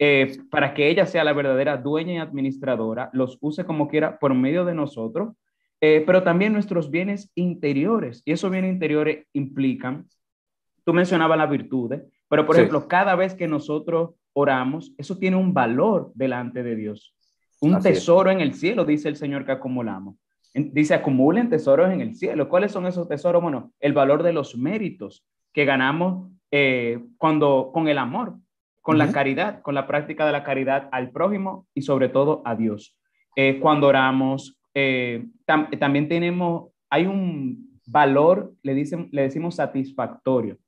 eh, 0.00 0.36
para 0.50 0.74
que 0.74 0.88
ella 0.88 1.06
sea 1.06 1.22
la 1.22 1.32
verdadera 1.32 1.76
dueña 1.76 2.14
y 2.14 2.18
administradora, 2.18 3.08
los 3.12 3.38
use 3.40 3.64
como 3.64 3.86
quiera 3.86 4.18
por 4.18 4.34
medio 4.34 4.64
de 4.64 4.74
nosotros, 4.74 5.36
eh, 5.80 6.02
pero 6.04 6.24
también 6.24 6.52
nuestros 6.52 6.90
bienes 6.90 7.30
interiores. 7.36 8.20
Y 8.24 8.32
esos 8.32 8.50
bienes 8.50 8.72
interiores 8.72 9.28
implican, 9.32 10.08
tú 10.84 10.92
mencionabas 10.92 11.38
las 11.38 11.48
virtudes, 11.48 12.02
pero 12.28 12.44
por 12.44 12.56
ejemplo, 12.56 12.88
cada 12.88 13.14
vez 13.14 13.34
que 13.34 13.46
nosotros 13.46 14.16
oramos, 14.32 14.94
eso 14.98 15.18
tiene 15.18 15.36
un 15.36 15.52
valor 15.52 16.12
delante 16.14 16.62
de 16.62 16.76
Dios. 16.76 17.14
Un 17.60 17.80
tesoro 17.80 18.30
en 18.30 18.40
el 18.40 18.54
cielo, 18.54 18.84
dice 18.84 19.08
el 19.08 19.16
Señor 19.16 19.44
que 19.44 19.52
acumulamos. 19.52 20.16
Dice, 20.52 20.94
acumulen 20.94 21.48
tesoros 21.48 21.90
en 21.92 22.00
el 22.00 22.14
cielo. 22.16 22.48
¿Cuáles 22.48 22.72
son 22.72 22.86
esos 22.86 23.08
tesoros? 23.08 23.40
Bueno, 23.40 23.72
el 23.78 23.92
valor 23.92 24.22
de 24.22 24.32
los 24.32 24.56
méritos 24.56 25.24
que 25.52 25.64
ganamos 25.64 26.30
eh, 26.50 27.02
cuando, 27.16 27.70
con 27.72 27.88
el 27.88 27.98
amor, 27.98 28.34
con 28.80 28.98
la 28.98 29.12
caridad, 29.12 29.62
con 29.62 29.74
la 29.74 29.86
práctica 29.86 30.26
de 30.26 30.32
la 30.32 30.42
caridad 30.42 30.88
al 30.90 31.10
prójimo 31.10 31.66
y 31.72 31.82
sobre 31.82 32.08
todo 32.08 32.42
a 32.44 32.56
Dios. 32.56 32.98
Eh, 33.36 33.60
cuando 33.60 33.86
oramos, 33.86 34.58
eh, 34.74 35.26
también 35.46 36.08
tenemos, 36.08 36.70
hay 36.90 37.06
un 37.06 37.80
valor, 37.86 38.52
le, 38.62 38.74
dicen, 38.74 39.08
le 39.12 39.22
decimos 39.22 39.54
satisfactorio. 39.54 40.58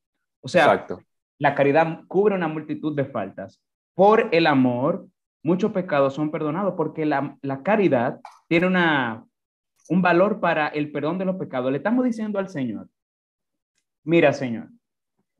O 0.40 0.48
sea, 0.48 0.64
Exacto 0.64 1.00
la 1.38 1.54
caridad 1.54 2.00
cubre 2.08 2.34
una 2.34 2.48
multitud 2.48 2.94
de 2.94 3.04
faltas. 3.04 3.62
Por 3.94 4.28
el 4.32 4.46
amor, 4.46 5.06
muchos 5.42 5.72
pecados 5.72 6.14
son 6.14 6.30
perdonados 6.30 6.74
porque 6.76 7.04
la, 7.06 7.36
caridad 7.62 8.20
tiene 8.48 8.66
una, 8.66 9.24
un 9.88 10.02
valor 10.02 10.40
para 10.40 10.68
el 10.68 10.90
perdón 10.90 11.18
de 11.18 11.24
los 11.24 11.36
pecados. 11.36 11.70
Le 11.70 11.78
estamos 11.78 12.04
diciendo 12.04 12.38
al 12.38 12.48
Señor, 12.48 12.88
mira 14.04 14.32
Señor, 14.32 14.68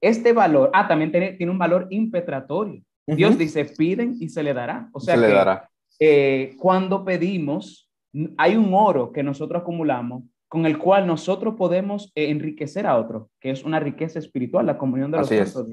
este 0.01 0.33
valor, 0.33 0.71
ah, 0.75 0.87
también 0.87 1.11
tiene, 1.11 1.51
un 1.51 1.59
valor 1.59 1.87
impetratorio. 1.91 2.83
Dios 3.07 3.37
dice, 3.37 3.65
piden 3.65 4.17
y 4.21 4.29
se 4.29 4.43
le 4.43 4.55
dará. 4.55 4.89
O 4.93 5.01
sea, 5.01 5.17
que, 5.17 5.67
eh, 6.01 6.57
cuando 6.59 7.05
pedimos, 7.05 7.91
hay 8.37 8.57
un 8.57 8.73
oro 8.73 9.13
que 9.13 9.23
nosotros 9.23 9.63
acumulamos 9.63 10.23
con 10.49 10.67
el 10.67 10.79
cual 10.79 11.07
nosotros 11.07 11.55
podemos 11.57 12.13
eh, 12.15 12.31
enriquecer 12.31 12.87
a 12.87 12.97
otros, 12.97 13.29
que 13.41 13.51
es 13.51 13.65
una 13.65 13.81
riqueza 13.81 14.19
espiritual, 14.19 14.67
la 14.67 14.79
comunión 14.79 15.11
de 15.11 15.19
los 15.19 15.29
santos. 15.29 15.67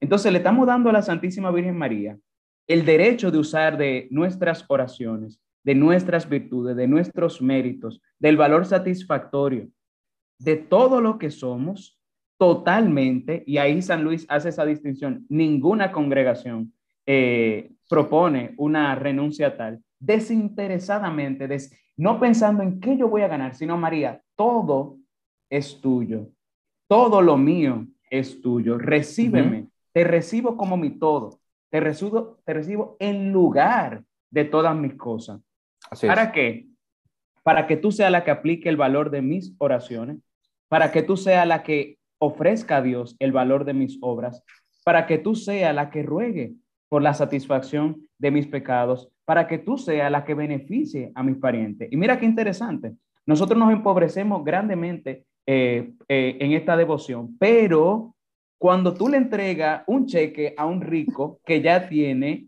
Entonces 0.00 0.32
le 0.32 0.38
estamos 0.38 0.66
dando 0.66 0.90
a 0.90 0.92
la 0.92 1.02
Santísima 1.02 1.50
Virgen 1.50 1.76
María 1.76 2.18
el 2.66 2.84
derecho 2.84 3.30
de 3.30 3.38
usar 3.38 3.76
de 3.76 4.08
nuestras 4.10 4.64
oraciones, 4.68 5.40
de 5.62 5.74
nuestras 5.74 6.28
virtudes, 6.28 6.76
de 6.76 6.88
nuestros 6.88 7.40
méritos, 7.40 8.00
del 8.18 8.36
valor 8.36 8.66
satisfactorio, 8.66 9.68
de 10.38 10.56
todo 10.56 11.00
lo 11.00 11.18
que 11.18 11.30
somos 11.30 11.98
totalmente, 12.38 13.44
y 13.46 13.58
ahí 13.58 13.80
San 13.80 14.02
Luis 14.02 14.26
hace 14.28 14.48
esa 14.48 14.66
distinción, 14.66 15.24
ninguna 15.28 15.92
congregación 15.92 16.72
eh, 17.06 17.72
propone 17.88 18.54
una 18.56 18.94
renuncia 18.94 19.56
tal, 19.56 19.82
desinteresadamente, 19.98 21.48
des 21.48 21.70
no 21.96 22.18
pensando 22.18 22.62
en 22.62 22.80
qué 22.80 22.96
yo 22.96 23.08
voy 23.08 23.22
a 23.22 23.28
ganar, 23.28 23.54
sino 23.54 23.76
María, 23.76 24.22
todo 24.36 24.98
es 25.48 25.80
tuyo, 25.80 26.28
todo 26.88 27.22
lo 27.22 27.36
mío 27.36 27.86
es 28.10 28.40
tuyo, 28.40 28.78
recíbeme, 28.78 29.68
te 29.92 30.04
recibo 30.04 30.56
como 30.56 30.76
mi 30.76 30.90
todo, 30.90 31.38
te 31.70 31.80
recibo, 31.80 32.38
te 32.44 32.54
recibo 32.54 32.96
en 32.98 33.32
lugar 33.32 34.02
de 34.30 34.44
todas 34.44 34.76
mis 34.76 34.94
cosas. 34.94 35.40
¿Para 36.02 36.32
qué? 36.32 36.66
Para 37.42 37.66
que 37.66 37.76
tú 37.76 37.92
seas 37.92 38.10
la 38.10 38.24
que 38.24 38.30
aplique 38.30 38.68
el 38.68 38.76
valor 38.76 39.10
de 39.10 39.22
mis 39.22 39.54
oraciones, 39.58 40.18
para 40.68 40.90
que 40.90 41.02
tú 41.02 41.16
seas 41.16 41.46
la 41.46 41.62
que 41.62 41.98
ofrezca 42.18 42.78
a 42.78 42.82
Dios 42.82 43.16
el 43.18 43.32
valor 43.32 43.64
de 43.64 43.74
mis 43.74 43.98
obras, 44.00 44.42
para 44.84 45.06
que 45.06 45.18
tú 45.18 45.34
seas 45.34 45.74
la 45.74 45.90
que 45.90 46.02
ruegue 46.02 46.54
por 46.88 47.02
la 47.02 47.14
satisfacción 47.14 48.08
de 48.24 48.30
mis 48.30 48.46
pecados, 48.46 49.10
para 49.26 49.46
que 49.46 49.58
tú 49.58 49.76
seas 49.76 50.10
la 50.10 50.24
que 50.24 50.32
beneficie 50.32 51.12
a 51.14 51.22
mis 51.22 51.36
parientes. 51.36 51.92
Y 51.92 51.96
mira 51.98 52.18
qué 52.18 52.24
interesante, 52.24 52.94
nosotros 53.26 53.58
nos 53.58 53.70
empobrecemos 53.70 54.42
grandemente 54.42 55.26
eh, 55.46 55.92
eh, 56.08 56.38
en 56.40 56.52
esta 56.52 56.74
devoción, 56.74 57.36
pero 57.38 58.14
cuando 58.58 58.94
tú 58.94 59.08
le 59.08 59.18
entregas 59.18 59.82
un 59.86 60.06
cheque 60.06 60.54
a 60.56 60.64
un 60.64 60.80
rico 60.80 61.38
que 61.44 61.60
ya 61.60 61.86
tiene 61.86 62.46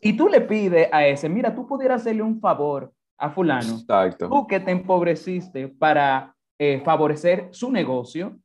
y 0.00 0.16
tú 0.16 0.28
le 0.28 0.40
pides 0.40 0.88
a 0.90 1.06
ese, 1.06 1.28
mira, 1.28 1.54
tú 1.54 1.68
pudieras 1.68 2.00
hacerle 2.00 2.22
un 2.22 2.40
favor 2.40 2.92
a 3.16 3.30
fulano, 3.30 3.76
Exacto. 3.76 4.28
tú 4.28 4.44
que 4.48 4.58
te 4.58 4.72
empobreciste 4.72 5.68
para 5.68 6.34
eh, 6.58 6.82
favorecer 6.84 7.48
su 7.52 7.70
negocio, 7.70 8.36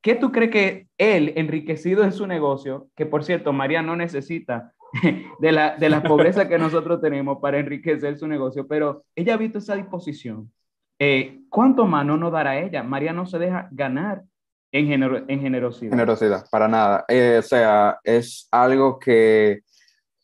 ¿qué 0.00 0.14
tú 0.14 0.32
crees 0.32 0.50
que 0.50 0.88
él, 0.96 1.34
enriquecido 1.36 2.02
en 2.02 2.12
su 2.12 2.26
negocio, 2.26 2.88
que 2.96 3.04
por 3.04 3.24
cierto, 3.24 3.52
María 3.52 3.82
no 3.82 3.94
necesita 3.94 4.72
de 5.40 5.52
la, 5.52 5.76
de 5.76 5.88
la 5.88 6.02
pobreza 6.02 6.48
que 6.48 6.58
nosotros 6.58 7.00
tenemos 7.00 7.38
para 7.40 7.58
enriquecer 7.58 8.16
su 8.16 8.26
negocio, 8.26 8.66
pero 8.66 9.04
ella 9.14 9.34
ha 9.34 9.38
visto 9.38 9.58
esa 9.58 9.74
disposición. 9.74 10.50
Eh, 10.98 11.40
¿Cuánto 11.48 11.86
más 11.86 12.06
no 12.06 12.30
dará 12.30 12.58
ella? 12.58 12.82
María 12.82 13.12
no 13.12 13.26
se 13.26 13.38
deja 13.38 13.68
ganar 13.70 14.22
en, 14.72 15.02
en 15.28 15.40
generosidad. 15.40 15.90
Generosidad, 15.90 16.46
para 16.50 16.68
nada. 16.68 17.04
Eh, 17.08 17.36
o 17.38 17.42
sea, 17.42 17.98
es 18.02 18.48
algo 18.50 18.98
que, 18.98 19.60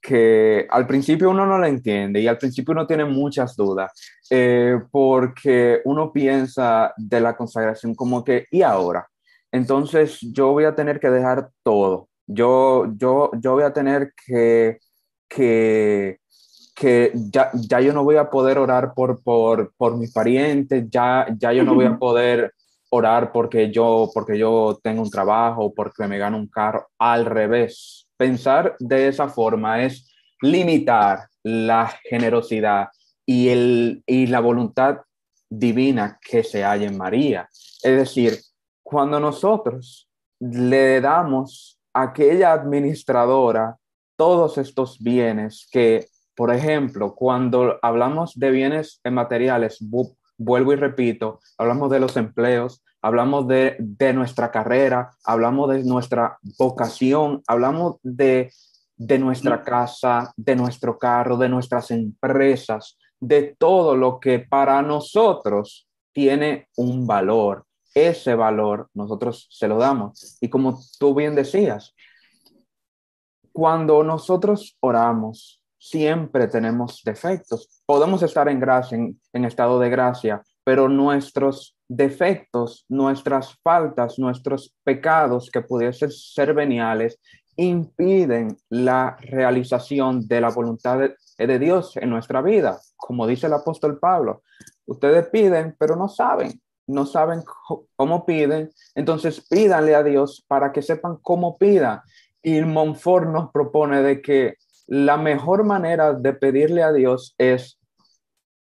que 0.00 0.66
al 0.70 0.86
principio 0.86 1.30
uno 1.30 1.46
no 1.46 1.58
la 1.58 1.68
entiende 1.68 2.20
y 2.20 2.26
al 2.26 2.38
principio 2.38 2.72
uno 2.72 2.86
tiene 2.86 3.04
muchas 3.04 3.54
dudas, 3.54 3.92
eh, 4.30 4.78
porque 4.90 5.80
uno 5.84 6.12
piensa 6.12 6.92
de 6.96 7.20
la 7.20 7.36
consagración 7.36 7.94
como 7.94 8.24
que, 8.24 8.46
¿y 8.50 8.62
ahora? 8.62 9.06
Entonces 9.50 10.18
yo 10.20 10.52
voy 10.52 10.64
a 10.64 10.74
tener 10.74 10.98
que 10.98 11.10
dejar 11.10 11.50
todo 11.62 12.08
yo, 12.32 12.92
yo, 12.96 13.30
yo 13.40 13.52
voy 13.52 13.64
a 13.64 13.72
tener 13.72 14.12
que, 14.26 14.78
que, 15.28 16.18
que 16.74 17.12
ya, 17.14 17.50
ya 17.54 17.80
yo 17.80 17.92
no 17.92 18.04
voy 18.04 18.16
a 18.16 18.30
poder 18.30 18.58
orar 18.58 18.94
por, 18.94 19.22
por, 19.22 19.72
por 19.76 19.96
mis 19.96 20.12
parientes, 20.12 20.86
ya, 20.90 21.26
ya 21.38 21.52
yo 21.52 21.64
no 21.64 21.74
voy 21.74 21.86
a 21.86 21.98
poder 21.98 22.52
orar 22.90 23.32
porque 23.32 23.70
yo, 23.70 24.10
porque 24.12 24.38
yo 24.38 24.78
tengo 24.82 25.02
un 25.02 25.10
trabajo, 25.10 25.72
porque 25.74 26.06
me 26.06 26.18
gano 26.18 26.36
un 26.36 26.48
carro. 26.48 26.88
Al 26.98 27.24
revés, 27.24 28.06
pensar 28.16 28.76
de 28.78 29.08
esa 29.08 29.28
forma 29.28 29.82
es 29.82 30.08
limitar 30.42 31.28
la 31.42 31.92
generosidad 32.08 32.88
y, 33.24 33.48
el, 33.48 34.02
y 34.06 34.26
la 34.26 34.40
voluntad 34.40 34.98
divina 35.48 36.18
que 36.20 36.42
se 36.44 36.62
halla 36.64 36.86
en 36.86 36.98
María. 36.98 37.48
Es 37.82 37.96
decir, 37.96 38.38
cuando 38.82 39.18
nosotros 39.18 40.08
le 40.38 41.00
damos 41.00 41.78
aquella 41.92 42.52
administradora 42.52 43.76
todos 44.16 44.58
estos 44.58 44.98
bienes 44.98 45.68
que, 45.70 46.06
por 46.34 46.54
ejemplo, 46.54 47.14
cuando 47.14 47.78
hablamos 47.82 48.38
de 48.38 48.50
bienes 48.50 49.00
materiales, 49.10 49.78
vuelvo 50.38 50.72
y 50.72 50.76
repito, 50.76 51.40
hablamos 51.58 51.90
de 51.90 52.00
los 52.00 52.16
empleos, 52.16 52.82
hablamos 53.00 53.48
de, 53.48 53.76
de 53.78 54.12
nuestra 54.12 54.50
carrera, 54.50 55.10
hablamos 55.24 55.70
de 55.70 55.84
nuestra 55.84 56.38
vocación, 56.58 57.42
hablamos 57.46 57.96
de, 58.02 58.52
de 58.96 59.18
nuestra 59.18 59.62
casa, 59.62 60.32
de 60.36 60.56
nuestro 60.56 60.98
carro, 60.98 61.36
de 61.36 61.48
nuestras 61.48 61.90
empresas, 61.90 62.96
de 63.18 63.56
todo 63.58 63.96
lo 63.96 64.20
que 64.20 64.40
para 64.40 64.82
nosotros 64.82 65.88
tiene 66.12 66.68
un 66.76 67.06
valor. 67.06 67.64
Ese 67.94 68.34
valor 68.34 68.88
nosotros 68.94 69.46
se 69.50 69.68
lo 69.68 69.78
damos. 69.78 70.38
Y 70.40 70.48
como 70.48 70.78
tú 70.98 71.14
bien 71.14 71.34
decías, 71.34 71.94
cuando 73.52 74.02
nosotros 74.02 74.76
oramos, 74.80 75.62
siempre 75.78 76.46
tenemos 76.46 77.02
defectos. 77.04 77.82
Podemos 77.84 78.22
estar 78.22 78.48
en 78.48 78.60
gracia, 78.60 78.96
en, 78.96 79.44
estado 79.44 79.80
de 79.80 79.90
gracia, 79.90 80.42
pero 80.64 80.88
nuestros 80.88 81.76
defectos, 81.88 82.86
nuestras 82.88 83.58
faltas, 83.62 84.18
nuestros 84.18 84.74
pecados 84.84 85.50
que 85.50 85.60
pudiesen 85.60 86.10
ser 86.10 86.54
veniales, 86.54 87.18
impiden 87.56 88.56
la 88.70 89.16
realización 89.20 90.26
de 90.26 90.40
la 90.40 90.50
voluntad 90.50 90.98
de, 90.98 91.16
de, 91.36 91.58
Dios 91.58 91.96
en 91.96 92.08
nuestra 92.08 92.40
vida. 92.40 92.78
Como 92.96 93.26
dice 93.26 93.48
el 93.48 93.52
apóstol 93.52 93.98
Pablo, 93.98 94.42
ustedes 94.86 95.26
piden, 95.28 95.74
pero 95.78 95.96
no 95.96 96.08
saben, 96.08 96.62
no 96.86 97.06
saben 97.06 97.42
cómo 97.96 98.26
piden, 98.26 98.70
entonces 98.94 99.46
pídanle 99.48 99.94
a 99.94 100.02
Dios 100.02 100.44
para 100.46 100.72
que 100.72 100.82
sepan 100.82 101.16
cómo 101.22 101.56
pidan. 101.56 102.00
Y 102.42 102.60
Monfort 102.62 103.28
nos 103.28 103.50
propone 103.50 104.02
de 104.02 104.20
que 104.20 104.56
la 104.86 105.16
mejor 105.16 105.64
manera 105.64 106.12
de 106.12 106.32
pedirle 106.32 106.82
a 106.82 106.92
Dios 106.92 107.34
es 107.38 107.78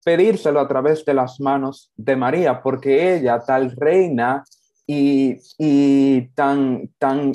pedírselo 0.05 0.61
a 0.61 0.68
través 0.68 1.05
de 1.05 1.14
las 1.14 1.40
manos 1.40 1.90
de 1.96 2.14
María, 2.14 2.62
porque 2.62 3.14
ella, 3.14 3.40
tal 3.40 3.74
reina 3.77 4.44
y, 4.87 5.38
y 5.59 6.29
tan, 6.35 6.90
tan 6.98 7.33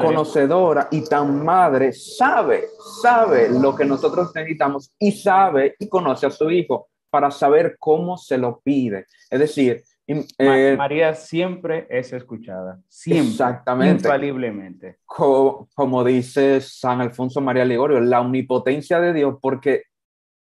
conocedora 0.00 0.88
y 0.90 1.02
tan 1.02 1.44
madre, 1.44 1.92
sabe, 1.92 2.68
sabe 3.02 3.48
lo 3.48 3.74
que 3.74 3.84
nosotros 3.84 4.30
necesitamos 4.34 4.92
y 4.98 5.12
sabe 5.12 5.74
y 5.78 5.88
conoce 5.88 6.26
a 6.26 6.30
su 6.30 6.50
hijo 6.50 6.88
para 7.10 7.30
saber 7.30 7.76
cómo 7.78 8.16
se 8.18 8.38
lo 8.38 8.60
pide. 8.60 9.06
Es 9.30 9.40
decir, 9.40 9.82
eh, 10.06 10.76
María 10.76 11.14
siempre 11.14 11.86
es 11.90 12.12
escuchada, 12.12 12.80
siempre, 12.88 13.28
exactamente, 13.28 14.06
infaliblemente. 14.06 14.98
Como, 15.04 15.68
como, 15.74 16.04
dice 16.04 16.60
San 16.60 17.00
Alfonso 17.00 17.40
María 17.40 17.64
Ligorio, 17.64 18.00
la 18.00 18.20
omnipotencia 18.20 19.00
de 19.00 19.12
Dios, 19.12 19.36
porque 19.42 19.82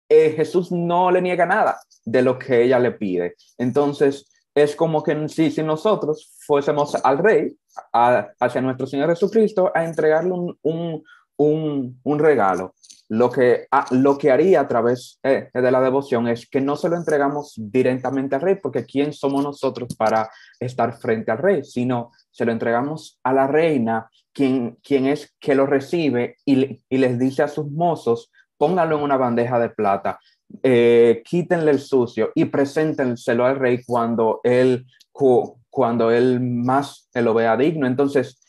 eh, 0.08 0.34
Jesús 0.36 0.70
no 0.70 1.10
le 1.10 1.22
niega 1.22 1.46
nada 1.46 1.80
de 2.04 2.22
lo 2.22 2.38
que 2.38 2.62
ella 2.62 2.78
le 2.78 2.92
pide. 2.92 3.34
Entonces, 3.56 4.30
es 4.54 4.76
como 4.76 5.02
que 5.02 5.28
si, 5.28 5.50
si 5.50 5.62
nosotros 5.62 6.34
fuésemos 6.46 6.94
al 6.94 7.18
Rey, 7.18 7.56
hacia 7.92 8.60
nuestro 8.60 8.86
Señor 8.86 9.10
Jesucristo, 9.10 9.70
a 9.74 9.84
entregarle 9.84 10.32
un, 10.32 10.58
un, 10.62 11.02
un, 11.36 12.00
un 12.02 12.18
regalo 12.18 12.74
lo 13.08 13.30
que, 13.30 13.66
ah, 13.70 13.86
lo 13.90 14.18
que 14.18 14.30
haría 14.30 14.60
a 14.60 14.68
través 14.68 15.18
eh, 15.22 15.48
de 15.52 15.70
la 15.70 15.80
devoción 15.80 16.28
es 16.28 16.48
que 16.48 16.60
no 16.60 16.76
se 16.76 16.88
lo 16.88 16.96
entregamos 16.96 17.54
directamente 17.56 18.34
al 18.34 18.42
rey, 18.42 18.56
porque 18.56 18.84
¿quién 18.84 19.12
somos 19.12 19.44
nosotros 19.44 19.94
para 19.96 20.28
estar 20.58 20.98
frente 20.98 21.30
al 21.30 21.38
rey? 21.38 21.64
Sino 21.64 22.12
se 22.30 22.44
lo 22.44 22.52
entregamos 22.52 23.18
a 23.22 23.32
la 23.32 23.46
reina, 23.46 24.10
quien, 24.32 24.78
quien 24.82 25.06
es 25.06 25.34
que 25.38 25.54
lo 25.54 25.66
recibe 25.66 26.36
y, 26.44 26.82
y 26.88 26.98
les 26.98 27.18
dice 27.18 27.42
a 27.42 27.48
sus 27.48 27.70
mozos, 27.70 28.30
pónganlo 28.58 28.96
en 28.96 29.02
una 29.02 29.16
bandeja 29.16 29.58
de 29.58 29.70
plata, 29.70 30.18
eh, 30.62 31.22
quítenle 31.24 31.72
el 31.72 31.80
sucio 31.80 32.30
y 32.34 32.44
preséntenselo 32.46 33.44
al 33.44 33.58
rey 33.58 33.82
cuando 33.84 34.40
él, 34.44 34.86
cuando 35.12 36.10
él 36.10 36.40
más 36.40 37.08
lo 37.14 37.34
vea 37.34 37.56
digno. 37.56 37.86
Entonces, 37.86 38.40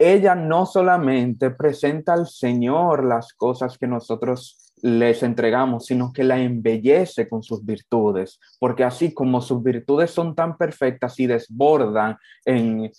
ella 0.00 0.34
no 0.34 0.64
solamente 0.64 1.50
presenta 1.50 2.14
al 2.14 2.26
Señor 2.26 3.04
las 3.04 3.34
cosas 3.34 3.76
que 3.76 3.86
nosotros 3.86 4.72
les 4.80 5.22
entregamos, 5.22 5.84
sino 5.84 6.10
que 6.10 6.24
la 6.24 6.38
embellece 6.40 7.28
con 7.28 7.42
sus 7.42 7.62
virtudes, 7.62 8.40
porque 8.58 8.82
así 8.82 9.12
como 9.12 9.42
sus 9.42 9.62
virtudes 9.62 10.10
son 10.10 10.34
tan 10.34 10.56
perfectas 10.56 11.20
y 11.20 11.26
desbordan 11.26 12.16
en, 12.46 12.90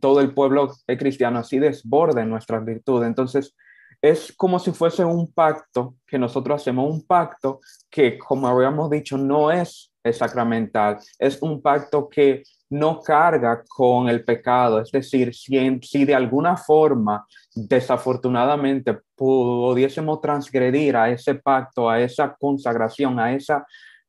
todo 0.00 0.20
el 0.20 0.34
pueblo 0.34 0.72
cristiano, 0.98 1.38
así 1.38 1.60
desbordan 1.60 2.30
nuestras 2.30 2.64
virtudes. 2.64 3.06
Entonces, 3.06 3.54
es 4.02 4.32
como 4.36 4.58
si 4.58 4.72
fuese 4.72 5.04
un 5.04 5.32
pacto 5.32 5.94
que 6.04 6.18
nosotros 6.18 6.60
hacemos, 6.60 6.92
un 6.92 7.06
pacto 7.06 7.60
que, 7.88 8.18
como 8.18 8.48
habíamos 8.48 8.90
dicho, 8.90 9.16
no 9.16 9.52
es 9.52 9.92
sacramental, 10.12 10.98
es 11.20 11.40
un 11.40 11.62
pacto 11.62 12.08
que 12.08 12.42
no 12.74 13.00
carga 13.00 13.62
con 13.68 14.08
el 14.08 14.24
pecado. 14.24 14.80
Es 14.80 14.90
decir, 14.90 15.32
si, 15.32 16.04
de 16.04 16.14
alguna 16.14 16.56
forma, 16.56 17.24
desafortunadamente, 17.54 18.98
pudiésemos 19.14 20.20
transgredir 20.20 20.96
a 20.96 21.08
ese 21.08 21.36
pacto, 21.36 21.88
a 21.88 22.00
esa 22.00 22.34
consagración, 22.34 23.20
a 23.20 23.32
esa, 23.32 23.64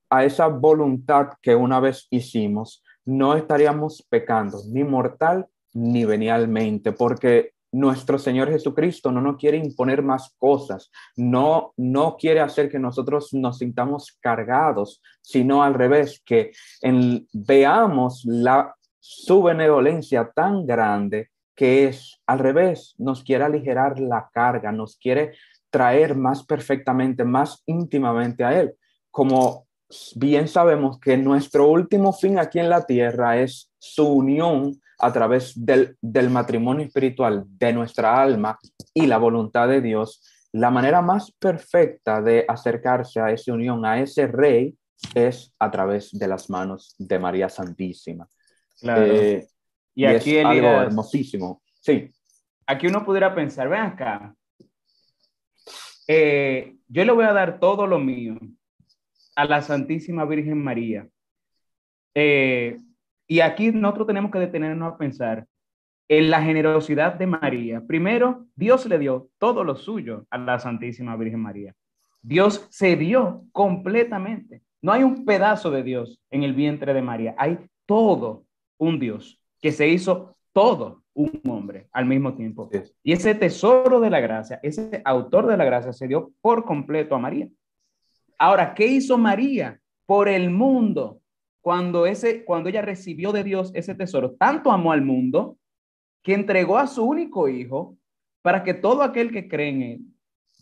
a 0.10 0.26
esa 0.26 0.48
voluntad 0.48 1.30
que 1.44 1.56
una 1.56 1.80
vez 1.80 2.08
hicimos, 2.10 2.84
no 3.06 3.36
estaríamos 3.36 4.04
pecando 4.10 4.58
ni 4.72 4.84
mortal 4.84 5.46
ni 5.74 6.04
venialmente, 6.06 6.92
porque 6.92 7.52
nuestro 7.76 8.18
Señor 8.18 8.50
Jesucristo 8.50 9.12
no 9.12 9.20
nos 9.20 9.36
quiere 9.36 9.58
imponer 9.58 10.02
más 10.02 10.34
cosas, 10.38 10.90
no, 11.18 11.74
no 11.76 12.16
quiere 12.16 12.40
hacer 12.40 12.70
que 12.70 12.80
nosotros 12.80 13.34
nos 13.34 13.58
sintamos 13.58 14.18
cargados, 14.22 15.02
sino 15.22 15.62
al 15.62 15.74
revés, 15.74 16.22
que 16.26 16.52
en, 16.82 17.28
veamos 17.34 18.26
su 19.00 19.44
benevolencia 19.44 20.32
tan 20.34 20.66
grande 20.66 21.32
que 21.54 21.88
es 21.88 22.22
al 22.26 22.40
revés, 22.40 22.96
nos 22.98 23.24
quiere 23.24 23.44
aligerar 23.44 24.00
la 24.00 24.30
carga, 24.34 24.72
nos 24.72 24.96
quiere 24.98 25.34
traer 25.70 26.16
más 26.16 26.46
perfectamente, 26.46 27.26
más 27.26 27.62
íntimamente 27.66 28.46
a 28.46 28.58
Él. 28.58 28.74
Como 29.12 29.68
bien 30.16 30.48
sabemos 30.48 30.98
que 30.98 31.18
nuestro 31.18 31.68
último 31.68 32.14
fin 32.14 32.40
aquí 32.40 32.60
en 32.60 32.70
la 32.70 32.86
tierra 32.86 33.38
es 33.38 33.70
su 33.80 34.08
unión 34.08 34.82
a 35.00 35.12
través 35.12 35.54
del, 35.56 35.98
matrimonio 36.30 36.86
espiritual 36.86 37.44
de 37.48 37.74
nuestra 37.74 38.22
alma 38.22 38.58
y 38.94 39.06
la 39.06 39.18
voluntad 39.18 39.68
de 39.68 39.82
Dios, 39.82 40.22
la 40.52 40.72
manera 40.72 41.02
más 41.02 41.32
perfecta 41.32 42.22
de 42.22 42.46
acercarse 42.48 43.20
a 43.20 43.32
esa 43.32 43.54
unión, 43.54 43.86
a 43.86 44.00
ese 44.00 44.28
rey, 44.28 44.76
es 45.14 45.54
a 45.60 45.70
través 45.70 46.18
de 46.18 46.28
las 46.28 46.50
manos 46.50 46.96
de 46.98 47.20
María 47.20 47.50
Santísima. 47.50 48.28
Claro. 48.80 49.06
Eh, 49.06 49.48
y, 49.94 50.06
aquí 50.06 50.38
es 50.38 50.46
algo 50.46 50.68
hermosísimo. 50.68 51.62
Sí. 51.82 52.10
Aquí 52.66 52.88
uno 52.88 53.06
pudiera 53.06 53.36
pensar, 53.36 53.70
ven 53.70 53.82
acá, 53.82 54.36
eh, 56.08 56.76
yo 56.88 57.04
le 57.04 57.12
voy 57.12 57.26
a 57.26 57.34
dar 57.34 57.60
todo 57.60 57.88
lo 57.88 58.00
mío 58.00 58.38
a 59.36 59.46
la 59.46 59.62
Santísima 59.62 60.26
Virgen 60.26 60.64
María. 60.64 61.08
Eh, 62.14 62.80
y 63.28 63.40
aquí 63.40 63.72
nosotros 63.72 64.08
tenemos 64.08 64.32
que 64.32 64.40
detenernos 64.40 64.94
a 64.94 64.98
pensar 64.98 65.48
en 66.08 66.30
la 66.30 66.42
generosidad 66.42 67.16
de 67.16 67.28
María. 67.28 67.82
Primero, 67.82 68.46
Dios 68.56 68.86
le 68.86 69.00
dio 69.00 69.30
todo 69.40 69.64
lo 69.64 69.76
suyo 69.76 70.26
a 70.30 70.38
la 70.38 70.60
Santísima 70.60 71.16
Virgen 71.16 71.40
María. 71.40 71.74
Dios 72.22 72.68
se 72.70 72.96
dio 72.96 73.46
completamente. 73.52 74.62
No 74.82 74.92
hay 74.92 75.04
un 75.04 75.26
pedazo 75.26 75.72
de 75.72 75.84
Dios 75.84 76.20
en 76.30 76.44
el 76.44 76.54
vientre 76.54 76.94
de 76.94 77.02
María. 77.02 77.36
Hay 77.38 77.60
todo 77.86 78.46
un 78.78 79.00
Dios 79.00 79.42
que 79.62 79.72
se 79.72 79.88
hizo 79.88 80.36
todo 80.54 81.04
un 81.14 81.42
hombre 81.48 81.88
al 81.92 82.06
mismo 82.06 82.36
tiempo. 82.36 82.70
Y 83.04 83.14
ese 83.14 83.34
tesoro 83.34 84.00
de 84.00 84.10
la 84.10 84.20
gracia, 84.20 84.60
ese 84.62 85.02
autor 85.06 85.48
de 85.48 85.58
la 85.58 85.66
gracia 85.66 85.94
se 85.94 86.08
dio 86.08 86.32
por 86.42 86.66
completo 86.66 87.16
a 87.16 87.20
María. 87.20 87.48
Ahora, 88.38 88.74
¿qué 88.74 88.86
hizo 88.86 89.18
María 89.18 89.80
por 90.06 90.28
el 90.28 90.50
mundo? 90.50 91.22
Cuando, 91.66 92.06
ese, 92.06 92.46
cuando 92.46 92.70
ella 92.70 92.84
recibió 92.84 93.32
de 93.32 93.44
Dios 93.44 93.72
ese 93.74 93.96
tesoro, 93.96 94.34
tanto 94.34 94.72
amó 94.72 94.92
al 94.92 95.02
mundo 95.02 95.58
que 96.22 96.36
entregó 96.36 96.78
a 96.78 96.86
su 96.86 97.04
único 97.04 97.50
hijo 97.50 97.98
para 98.44 98.64
que 98.64 98.76
todo 98.76 99.02
aquel 99.02 99.32
que 99.32 99.48
cree 99.48 99.70
en 99.70 99.82
él 99.82 100.02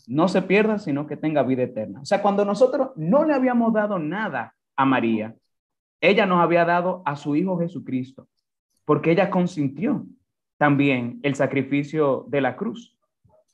no 0.08 0.30
se 0.30 0.42
pierda, 0.42 0.80
sino 0.80 1.06
que 1.06 1.18
tenga 1.18 1.44
vida 1.44 1.64
eterna. 1.64 2.00
O 2.00 2.06
sea, 2.06 2.22
cuando 2.22 2.46
nosotros 2.46 2.92
no 2.96 3.26
le 3.26 3.34
habíamos 3.34 3.74
dado 3.74 4.00
nada 4.00 4.56
a 4.78 4.86
María, 4.86 5.36
ella 6.00 6.26
nos 6.26 6.40
había 6.40 6.64
dado 6.64 7.04
a 7.06 7.18
su 7.18 7.36
Hijo 7.36 7.60
Jesucristo, 7.60 8.30
porque 8.86 9.12
ella 9.12 9.30
consintió 9.30 10.06
también 10.58 11.20
el 11.24 11.36
sacrificio 11.36 12.28
de 12.30 12.40
la 12.40 12.56
cruz. 12.56 12.98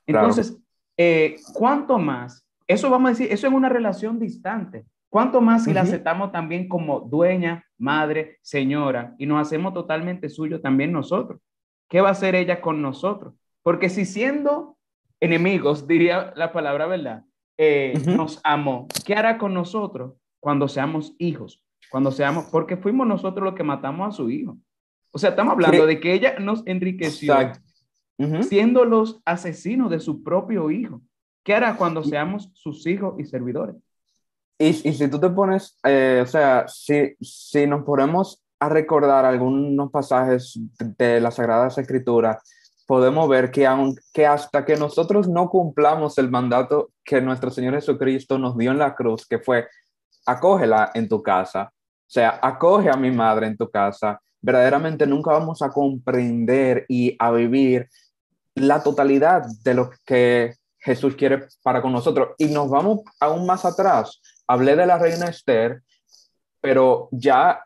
Entonces, 0.06 0.56
eh, 0.98 1.38
¿cuánto 1.56 1.98
más? 1.98 2.46
Eso 2.68 2.92
vamos 2.92 3.08
a 3.08 3.12
decir, 3.14 3.34
eso 3.34 3.48
es 3.48 3.54
una 3.54 3.70
relación 3.70 4.20
distante. 4.20 4.86
¿Cuánto 5.10 5.42
más 5.42 5.64
si 5.64 5.74
la 5.74 5.82
aceptamos 5.82 6.32
también 6.32 6.68
como 6.68 7.00
dueña, 7.00 7.66
madre, 7.78 8.38
señora 8.42 9.16
y 9.18 9.26
nos 9.26 9.42
hacemos 9.42 9.74
totalmente 9.74 10.30
suyo 10.30 10.62
también 10.62 10.92
nosotros? 10.92 11.42
¿Qué 11.90 12.00
va 12.02 12.10
a 12.10 12.12
hacer 12.12 12.36
ella 12.36 12.62
con 12.62 12.82
nosotros? 12.82 13.34
Porque 13.64 13.90
si 13.90 14.06
siendo 14.06 14.78
enemigos, 15.20 15.88
diría 15.88 16.32
la 16.36 16.54
palabra 16.54 16.86
verdad, 16.86 17.24
eh, 17.58 17.94
nos 18.06 18.40
amó, 18.44 18.88
¿qué 19.04 19.16
hará 19.16 19.38
con 19.40 19.54
nosotros 19.54 20.14
cuando 20.40 20.68
seamos 20.68 21.16
hijos? 21.18 21.62
Cuando 21.90 22.12
seamos, 22.12 22.46
porque 22.46 22.78
fuimos 22.78 23.08
nosotros 23.08 23.44
los 23.44 23.56
que 23.56 23.64
matamos 23.64 24.08
a 24.08 24.12
su 24.16 24.30
hijo. 24.30 24.58
O 25.12 25.18
sea, 25.18 25.32
estamos 25.32 25.54
hablando 25.54 25.88
de 25.88 26.00
que 26.00 26.14
ella 26.14 26.38
nos 26.40 26.62
enriqueció 26.68 27.36
siendo 28.42 28.86
los 28.86 29.22
asesinos 29.26 29.90
de 29.90 30.00
su 30.00 30.24
propio 30.24 30.70
hijo. 30.70 31.02
¿Qué 31.44 31.56
hará 31.56 31.76
cuando 31.76 32.04
seamos 32.04 32.52
sus 32.54 32.86
hijos 32.86 33.16
y 33.18 33.26
servidores? 33.26 33.76
Y, 34.60 34.90
y 34.90 34.94
si 34.94 35.08
tú 35.08 35.20
te 35.20 35.30
pones, 35.30 35.78
eh, 35.84 36.22
o 36.22 36.28
sea, 36.28 36.68
si, 36.68 37.16
si 37.22 37.66
nos 37.66 37.84
ponemos 37.84 38.42
a 38.60 38.68
recordar 38.68 39.26
algunos 39.26 39.90
pasajes 39.90 40.60
de 40.98 41.22
las 41.22 41.36
Sagradas 41.36 41.78
Escrituras, 41.78 42.44
podemos 42.86 43.30
ver 43.30 43.52
que, 43.52 43.66
aunque 43.66 44.28
hasta 44.28 44.66
que 44.66 44.76
nosotros 44.76 45.30
no 45.30 45.48
cumplamos 45.50 46.18
el 46.18 46.30
mandato 46.30 46.90
que 47.06 47.22
nuestro 47.22 47.52
Señor 47.52 47.76
Jesucristo 47.76 48.38
nos 48.38 48.58
dio 48.58 48.72
en 48.72 48.80
la 48.80 48.96
cruz, 48.96 49.26
que 49.26 49.40
fue, 49.40 49.68
acógela 50.26 50.92
en 50.94 51.08
tu 51.08 51.24
casa, 51.24 51.72
o 51.72 52.12
sea, 52.12 52.40
acoge 52.42 52.90
a 52.90 52.98
mi 52.98 53.12
madre 53.12 53.48
en 53.48 53.56
tu 53.56 53.70
casa, 53.70 54.20
verdaderamente 54.42 55.06
nunca 55.06 55.32
vamos 55.32 55.62
a 55.62 55.70
comprender 55.70 56.86
y 56.90 57.16
a 57.20 57.32
vivir 57.32 57.88
la 58.56 58.82
totalidad 58.84 59.44
de 59.64 59.74
lo 59.74 59.92
que 60.06 60.56
Jesús 60.80 61.16
quiere 61.16 61.48
para 61.62 61.82
con 61.82 61.92
nosotros. 61.92 62.30
Y 62.38 62.48
nos 62.48 62.70
vamos 62.70 63.02
aún 63.20 63.46
más 63.46 63.66
atrás. 63.66 64.20
Hablé 64.50 64.76
de 64.76 64.88
la 64.88 64.98
reina 64.98 65.28
Esther, 65.28 65.84
pero 66.60 67.08
ya 67.12 67.64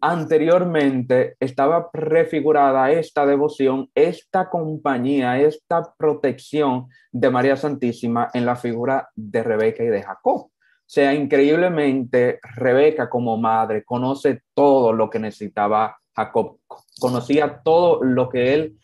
anteriormente 0.00 1.34
estaba 1.40 1.90
prefigurada 1.90 2.92
esta 2.92 3.26
devoción, 3.26 3.90
esta 3.96 4.48
compañía, 4.48 5.40
esta 5.40 5.92
protección 5.98 6.86
de 7.10 7.30
María 7.30 7.56
Santísima 7.56 8.30
en 8.32 8.46
la 8.46 8.54
figura 8.54 9.10
de 9.16 9.42
Rebeca 9.42 9.82
y 9.82 9.88
de 9.88 10.04
Jacob. 10.04 10.36
O 10.36 10.52
sea, 10.86 11.12
increíblemente, 11.14 12.38
Rebeca 12.42 13.10
como 13.10 13.36
madre 13.36 13.82
conoce 13.82 14.42
todo 14.54 14.92
lo 14.92 15.10
que 15.10 15.18
necesitaba 15.18 15.98
Jacob, 16.14 16.60
conocía 17.00 17.60
todo 17.64 18.04
lo 18.04 18.28
que 18.28 18.54
él, 18.54 18.78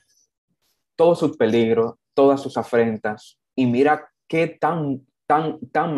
todos 0.96 1.20
sus 1.20 1.36
peligros, 1.36 1.94
todas 2.12 2.40
sus 2.40 2.56
afrentas, 2.56 3.38
y 3.54 3.66
mira 3.66 4.08
qué 4.26 4.48
tan, 4.48 5.06
tan, 5.28 5.60
tan, 5.70 5.94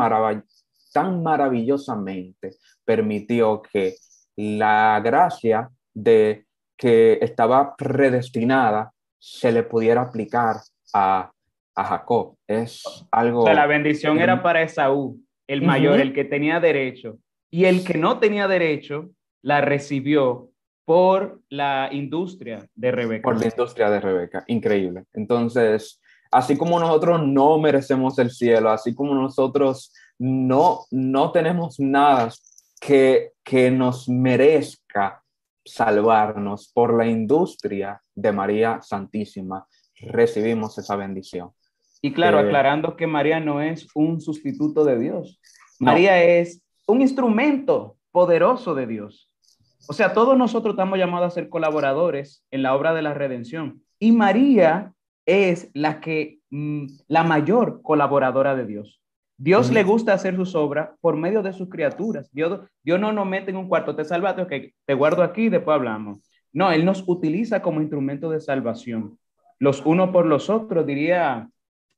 tan 0.93 1.23
maravillosamente 1.23 2.57
permitió 2.85 3.63
que 3.63 3.97
la 4.37 5.01
gracia 5.05 5.69
de 5.95 6.47
que 6.77 7.19
estaba 7.21 7.75
predestinada 7.77 8.93
se 9.19 9.51
le 9.51 9.65
pudiera 9.65 10.03
aplicar 10.03 10.57
a, 10.95 11.31
a 11.75 11.85
Jacob. 11.85 12.37
Es 12.47 12.83
algo... 13.11 13.43
O 13.43 13.45
sea, 13.45 13.55
la 13.55 13.67
bendición 13.67 14.21
era 14.21 14.43
para 14.43 14.63
Esaú, 14.63 15.21
el 15.49 15.63
mayor, 15.63 16.01
el 16.01 16.13
que 16.13 16.25
tenía 16.25 16.61
derecho. 16.61 17.19
Y 17.51 17.65
el 17.65 17.85
que 17.85 17.99
no 17.99 18.19
tenía 18.19 18.47
derecho 18.47 19.11
la 19.43 19.61
recibió 19.61 20.51
por 20.85 21.41
la 21.49 21.89
industria 21.93 22.67
de 22.75 22.91
Rebeca. 22.91 23.23
Por 23.23 23.39
la 23.39 23.47
industria 23.47 23.91
de 23.91 24.01
Rebeca, 24.01 24.45
increíble. 24.47 25.05
Entonces, 25.13 26.01
así 26.31 26.57
como 26.57 26.79
nosotros 26.79 27.27
no 27.27 27.59
merecemos 27.59 28.19
el 28.19 28.31
cielo, 28.31 28.71
así 28.71 28.95
como 28.95 29.15
nosotros 29.15 29.93
no, 30.19 30.81
no 30.91 31.33
tenemos 31.33 31.79
nada 31.79 32.31
que, 32.81 33.33
que 33.45 33.71
nos 33.71 34.09
merezca 34.09 35.23
salvarnos 35.65 36.71
por 36.73 36.97
la 36.97 37.07
industria 37.07 38.01
de 38.15 38.33
María 38.33 38.81
Santísima, 38.83 39.67
recibimos 40.01 40.79
esa 40.79 40.97
bendición. 40.97 41.51
Y 42.01 42.13
claro, 42.13 42.39
aclarando 42.39 42.97
que 42.97 43.07
María 43.07 43.41
no 43.41 43.61
es 43.61 43.89
un 43.95 44.21
sustituto 44.21 44.85
de 44.85 44.99
Dios. 44.99 45.41
María 45.81 46.23
es 46.23 46.63
un 46.87 47.03
instrumento 47.03 47.97
poderoso 48.13 48.75
de 48.75 48.87
Dios. 48.87 49.31
O 49.89 49.93
sea, 49.93 50.13
todos 50.13 50.37
nosotros 50.37 50.75
estamos 50.75 50.99
llamados 50.99 51.27
a 51.29 51.35
ser 51.35 51.49
colaboradores 51.49 52.45
en 52.51 52.63
la 52.63 52.75
obra 52.75 52.95
de 52.95 53.03
la 53.03 53.15
redención. 53.15 53.83
Y 53.99 54.13
María 54.13 54.93
es 55.27 55.71
la 55.75 56.01
que, 56.01 56.39
mm, 56.51 56.87
la 57.09 57.25
mayor 57.25 57.83
colaboradora 57.83 58.55
de 58.55 58.67
Dios. 58.67 59.01
Dios 59.41 59.71
le 59.71 59.85
gusta 59.85 60.13
hacer 60.13 60.35
sus 60.35 60.57
obras 60.57 60.91
por 61.01 61.17
medio 61.17 61.43
de 61.43 61.53
sus 61.53 61.69
criaturas. 61.69 62.29
Dios, 62.33 62.61
Dios 62.83 62.99
no 62.99 63.13
nos 63.13 63.27
mete 63.27 63.51
en 63.51 63.57
un 63.57 63.69
cuarto, 63.69 63.95
te 63.95 64.05
salvaste, 64.05 64.43
ok, 64.43 64.53
te 64.85 64.95
guardo 64.95 65.23
aquí 65.23 65.43
y 65.43 65.49
después 65.49 65.77
hablamos. 65.77 66.19
No, 66.53 66.73
Él 66.73 66.85
nos 66.85 67.05
utiliza 67.07 67.63
como 67.63 67.81
instrumento 67.81 68.31
de 68.31 68.41
salvación. 68.41 69.17
Los 69.61 69.85
unos 69.87 70.11
por 70.11 70.27
los 70.27 70.51
otros, 70.51 70.85
diría 70.85 71.49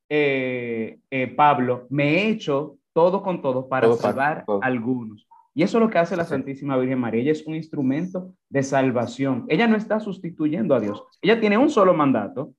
eh, 0.09 0.99
eh, 1.11 1.27
Pablo, 1.29 1.87
me 1.89 2.15
he 2.15 2.29
hecho 2.29 2.77
todo 2.93 3.23
con 3.23 3.41
todo 3.41 3.69
para 3.69 3.91
salvar 3.95 4.45
a 4.47 4.67
algunos. 4.67 5.27
Y 5.55 5.63
eso 5.63 5.79
es 5.79 5.83
lo 5.83 5.91
que 5.91 5.99
hace 5.99 6.17
la 6.17 6.25
Santísima 6.25 6.77
Virgen 6.77 6.99
María. 6.99 7.23
Ella 7.23 7.33
es 7.33 7.47
un 7.47 7.55
instrumento 7.55 8.35
de 8.49 8.63
salvación. 8.63 9.47
Ella 9.49 9.67
no 9.67 9.77
está 9.77 9.99
sustituyendo 9.99 10.75
a 10.75 10.81
Dios. 10.81 11.03
Ella 11.23 11.41
tiene 11.41 11.59
un 11.59 11.71
solo 11.71 11.95
mandato, 11.95 12.55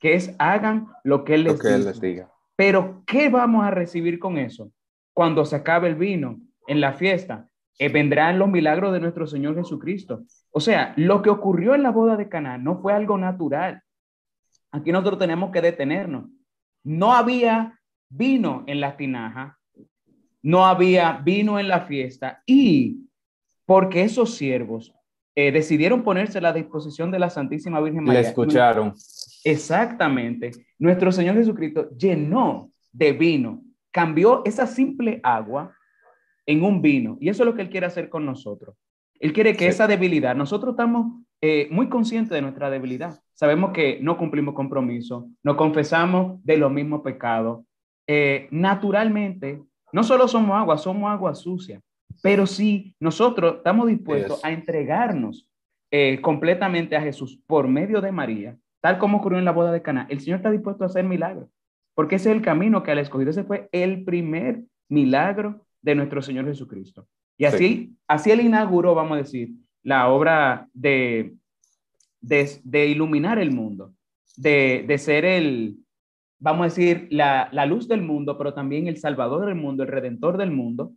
que 0.00 0.14
es 0.14 0.34
hagan 0.38 0.88
lo 1.04 1.24
que 1.24 1.34
Él 1.34 1.44
les, 1.44 2.00
diga. 2.00 2.31
Pero, 2.56 3.02
¿qué 3.06 3.28
vamos 3.28 3.64
a 3.64 3.70
recibir 3.70 4.18
con 4.18 4.38
eso? 4.38 4.70
Cuando 5.14 5.44
se 5.44 5.56
acabe 5.56 5.88
el 5.88 5.94
vino 5.96 6.40
en 6.66 6.80
la 6.80 6.92
fiesta, 6.92 7.48
eh, 7.78 7.88
vendrán 7.88 8.38
los 8.38 8.48
milagros 8.48 8.92
de 8.92 9.00
nuestro 9.00 9.26
Señor 9.26 9.56
Jesucristo. 9.56 10.24
O 10.50 10.60
sea, 10.60 10.92
lo 10.96 11.22
que 11.22 11.30
ocurrió 11.30 11.74
en 11.74 11.82
la 11.82 11.90
boda 11.90 12.16
de 12.16 12.28
Caná 12.28 12.58
no 12.58 12.80
fue 12.80 12.92
algo 12.92 13.18
natural. 13.18 13.82
Aquí 14.70 14.92
nosotros 14.92 15.18
tenemos 15.18 15.50
que 15.50 15.60
detenernos. 15.60 16.30
No 16.84 17.12
había 17.12 17.78
vino 18.08 18.64
en 18.66 18.80
la 18.80 18.96
tinaja, 18.96 19.58
no 20.42 20.66
había 20.66 21.12
vino 21.24 21.58
en 21.58 21.68
la 21.68 21.82
fiesta 21.82 22.42
y 22.46 23.08
porque 23.64 24.02
esos 24.02 24.34
siervos 24.34 24.94
eh, 25.34 25.50
decidieron 25.50 26.02
ponerse 26.02 26.38
a 26.38 26.42
la 26.42 26.52
disposición 26.52 27.10
de 27.10 27.18
la 27.18 27.30
Santísima 27.30 27.80
Virgen 27.80 28.04
María. 28.04 28.20
Le 28.20 28.28
escucharon. 28.28 28.94
Exactamente. 29.44 30.50
Nuestro 30.78 31.12
Señor 31.12 31.36
Jesucristo 31.36 31.90
llenó 31.96 32.70
de 32.92 33.12
vino, 33.12 33.62
cambió 33.90 34.42
esa 34.44 34.66
simple 34.66 35.20
agua 35.22 35.74
en 36.46 36.62
un 36.62 36.82
vino. 36.82 37.16
Y 37.20 37.28
eso 37.28 37.42
es 37.42 37.46
lo 37.46 37.54
que 37.54 37.62
Él 37.62 37.70
quiere 37.70 37.86
hacer 37.86 38.08
con 38.08 38.24
nosotros. 38.26 38.76
Él 39.18 39.32
quiere 39.32 39.56
que 39.56 39.68
esa 39.68 39.86
debilidad, 39.86 40.34
nosotros 40.34 40.72
estamos 40.72 41.22
eh, 41.40 41.68
muy 41.70 41.88
conscientes 41.88 42.30
de 42.30 42.42
nuestra 42.42 42.70
debilidad. 42.70 43.20
Sabemos 43.34 43.72
que 43.72 43.98
no 44.02 44.16
cumplimos 44.16 44.54
compromiso, 44.54 45.28
no 45.42 45.56
confesamos 45.56 46.44
de 46.44 46.56
los 46.56 46.72
mismos 46.72 47.02
pecados. 47.02 47.64
Eh, 48.06 48.48
naturalmente, 48.50 49.62
no 49.92 50.02
solo 50.02 50.26
somos 50.26 50.56
agua, 50.56 50.76
somos 50.78 51.10
agua 51.10 51.34
sucia, 51.34 51.80
pero 52.22 52.46
si 52.46 52.96
nosotros 52.98 53.56
estamos 53.58 53.88
dispuestos 53.88 54.44
a 54.44 54.50
entregarnos 54.50 55.48
eh, 55.90 56.20
completamente 56.20 56.96
a 56.96 57.00
Jesús 57.00 57.40
por 57.46 57.68
medio 57.68 58.00
de 58.00 58.12
María, 58.12 58.56
tal 58.82 58.98
como 58.98 59.18
ocurrió 59.18 59.38
en 59.38 59.46
la 59.46 59.52
boda 59.52 59.72
de 59.72 59.80
Cana, 59.80 60.06
el 60.10 60.20
Señor 60.20 60.36
está 60.36 60.50
dispuesto 60.50 60.84
a 60.84 60.88
hacer 60.88 61.04
milagros, 61.04 61.48
porque 61.94 62.16
ese 62.16 62.30
es 62.30 62.36
el 62.36 62.42
camino 62.42 62.82
que 62.82 62.90
al 62.90 62.98
escogido. 62.98 63.30
Ese 63.30 63.44
fue 63.44 63.70
el 63.72 64.04
primer 64.04 64.64
milagro 64.90 65.64
de 65.80 65.94
nuestro 65.94 66.20
Señor 66.20 66.44
Jesucristo. 66.44 67.06
Y 67.38 67.46
así, 67.46 67.96
así 68.06 68.30
él 68.30 68.40
inauguró, 68.40 68.94
vamos 68.94 69.14
a 69.14 69.22
decir, 69.22 69.54
la 69.82 70.08
obra 70.08 70.68
de, 70.74 71.34
de, 72.20 72.86
iluminar 72.86 73.38
el 73.38 73.50
mundo, 73.50 73.94
de, 74.36 74.84
de 74.86 74.98
ser 74.98 75.24
el, 75.24 75.78
vamos 76.42 76.60
a 76.62 76.64
decir, 76.64 77.06
la, 77.10 77.66
luz 77.66 77.86
del 77.86 78.02
mundo, 78.02 78.36
pero 78.36 78.52
también 78.52 78.88
el 78.88 78.98
salvador 78.98 79.46
del 79.46 79.54
mundo, 79.54 79.84
el 79.84 79.88
redentor 79.88 80.36
del 80.36 80.50
mundo. 80.50 80.92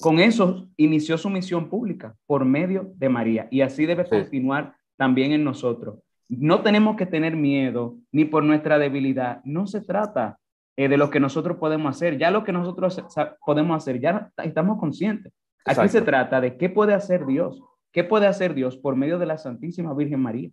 Con 0.00 0.18
eso 0.18 0.68
inició 0.76 1.18
su 1.18 1.28
misión 1.28 1.68
pública 1.68 2.16
por 2.26 2.44
medio 2.44 2.92
de 2.96 3.08
María 3.08 3.48
y 3.50 3.60
así 3.60 3.86
debe 3.86 4.08
continuar 4.08 4.74
también 4.96 5.32
en 5.32 5.44
nosotros. 5.44 6.00
No 6.28 6.62
tenemos 6.62 6.96
que 6.96 7.06
tener 7.06 7.36
miedo 7.36 7.96
ni 8.12 8.24
por 8.24 8.44
nuestra 8.44 8.78
debilidad. 8.78 9.40
No 9.44 9.66
se 9.66 9.80
trata 9.80 10.38
eh, 10.76 10.88
de 10.88 10.96
lo 10.96 11.10
que 11.10 11.20
nosotros 11.20 11.56
podemos 11.58 11.96
hacer. 11.96 12.18
Ya 12.18 12.30
lo 12.30 12.44
que 12.44 12.52
nosotros 12.52 13.02
podemos 13.44 13.76
hacer, 13.76 14.00
ya 14.00 14.30
estamos 14.42 14.78
conscientes. 14.78 15.32
Aquí 15.64 15.88
se 15.88 16.02
trata 16.02 16.40
de 16.40 16.56
qué 16.56 16.68
puede 16.68 16.94
hacer 16.94 17.26
Dios. 17.26 17.62
¿Qué 17.92 18.04
puede 18.04 18.26
hacer 18.26 18.54
Dios 18.54 18.76
por 18.76 18.96
medio 18.96 19.18
de 19.18 19.26
la 19.26 19.38
Santísima 19.38 19.94
Virgen 19.94 20.20
María? 20.20 20.50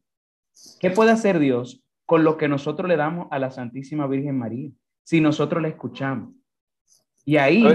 ¿Qué 0.79 0.89
puede 0.89 1.11
hacer 1.11 1.39
Dios 1.39 1.85
con 2.05 2.23
lo 2.23 2.37
que 2.37 2.47
nosotros 2.47 2.87
le 2.87 2.97
damos 2.97 3.27
a 3.31 3.39
la 3.39 3.51
Santísima 3.51 4.07
Virgen 4.07 4.37
María. 4.37 4.69
si 5.03 5.21
nosotros 5.21 5.61
la 5.61 5.67
escuchamos. 5.67 6.33
Y 7.25 7.37
ahí 7.37 7.65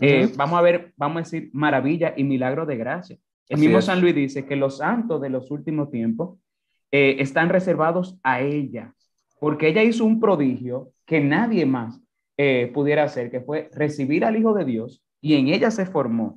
eh, 0.00 0.30
vamos 0.36 0.58
a 0.58 0.62
ver, 0.62 0.92
vamos 0.96 1.16
a 1.16 1.20
decir, 1.20 1.50
maravilla 1.52 2.14
y 2.16 2.24
milagro 2.24 2.66
de 2.66 2.76
gracia. 2.76 3.18
El 3.48 3.60
mismo 3.60 3.80
San 3.80 4.00
Luis 4.00 4.14
dice 4.14 4.46
que 4.46 4.56
los 4.56 4.78
santos 4.78 5.20
de 5.20 5.30
los 5.30 5.50
últimos 5.50 5.90
tiempos 5.90 6.38
eh, 6.92 7.16
están 7.20 7.48
reservados 7.48 8.18
a 8.22 8.40
ella, 8.40 8.94
porque 9.38 9.68
ella 9.68 9.82
hizo 9.82 10.04
un 10.04 10.20
prodigio 10.20 10.92
que 11.06 11.20
nadie 11.20 11.64
más 11.66 12.00
eh, 12.36 12.70
pudiera 12.74 13.04
hacer, 13.04 13.30
que 13.30 13.40
fue 13.40 13.70
recibir 13.72 14.24
al 14.24 14.36
Hijo 14.36 14.54
de 14.54 14.64
Dios 14.64 15.02
y 15.20 15.34
en 15.34 15.48
ella 15.48 15.70
se 15.70 15.86
formó 15.86 16.36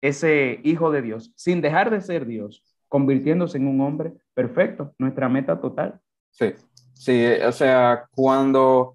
ese 0.00 0.60
Hijo 0.64 0.90
de 0.90 1.02
Dios, 1.02 1.32
sin 1.34 1.60
dejar 1.60 1.90
de 1.90 2.00
ser 2.00 2.26
Dios, 2.26 2.64
convirtiéndose 2.88 3.58
en 3.58 3.66
un 3.66 3.80
hombre 3.80 4.12
perfecto, 4.34 4.94
nuestra 4.98 5.28
meta 5.28 5.60
total. 5.60 6.00
Sí, 6.30 6.54
sí, 6.94 7.24
o 7.44 7.52
sea, 7.52 8.06
cuando, 8.14 8.94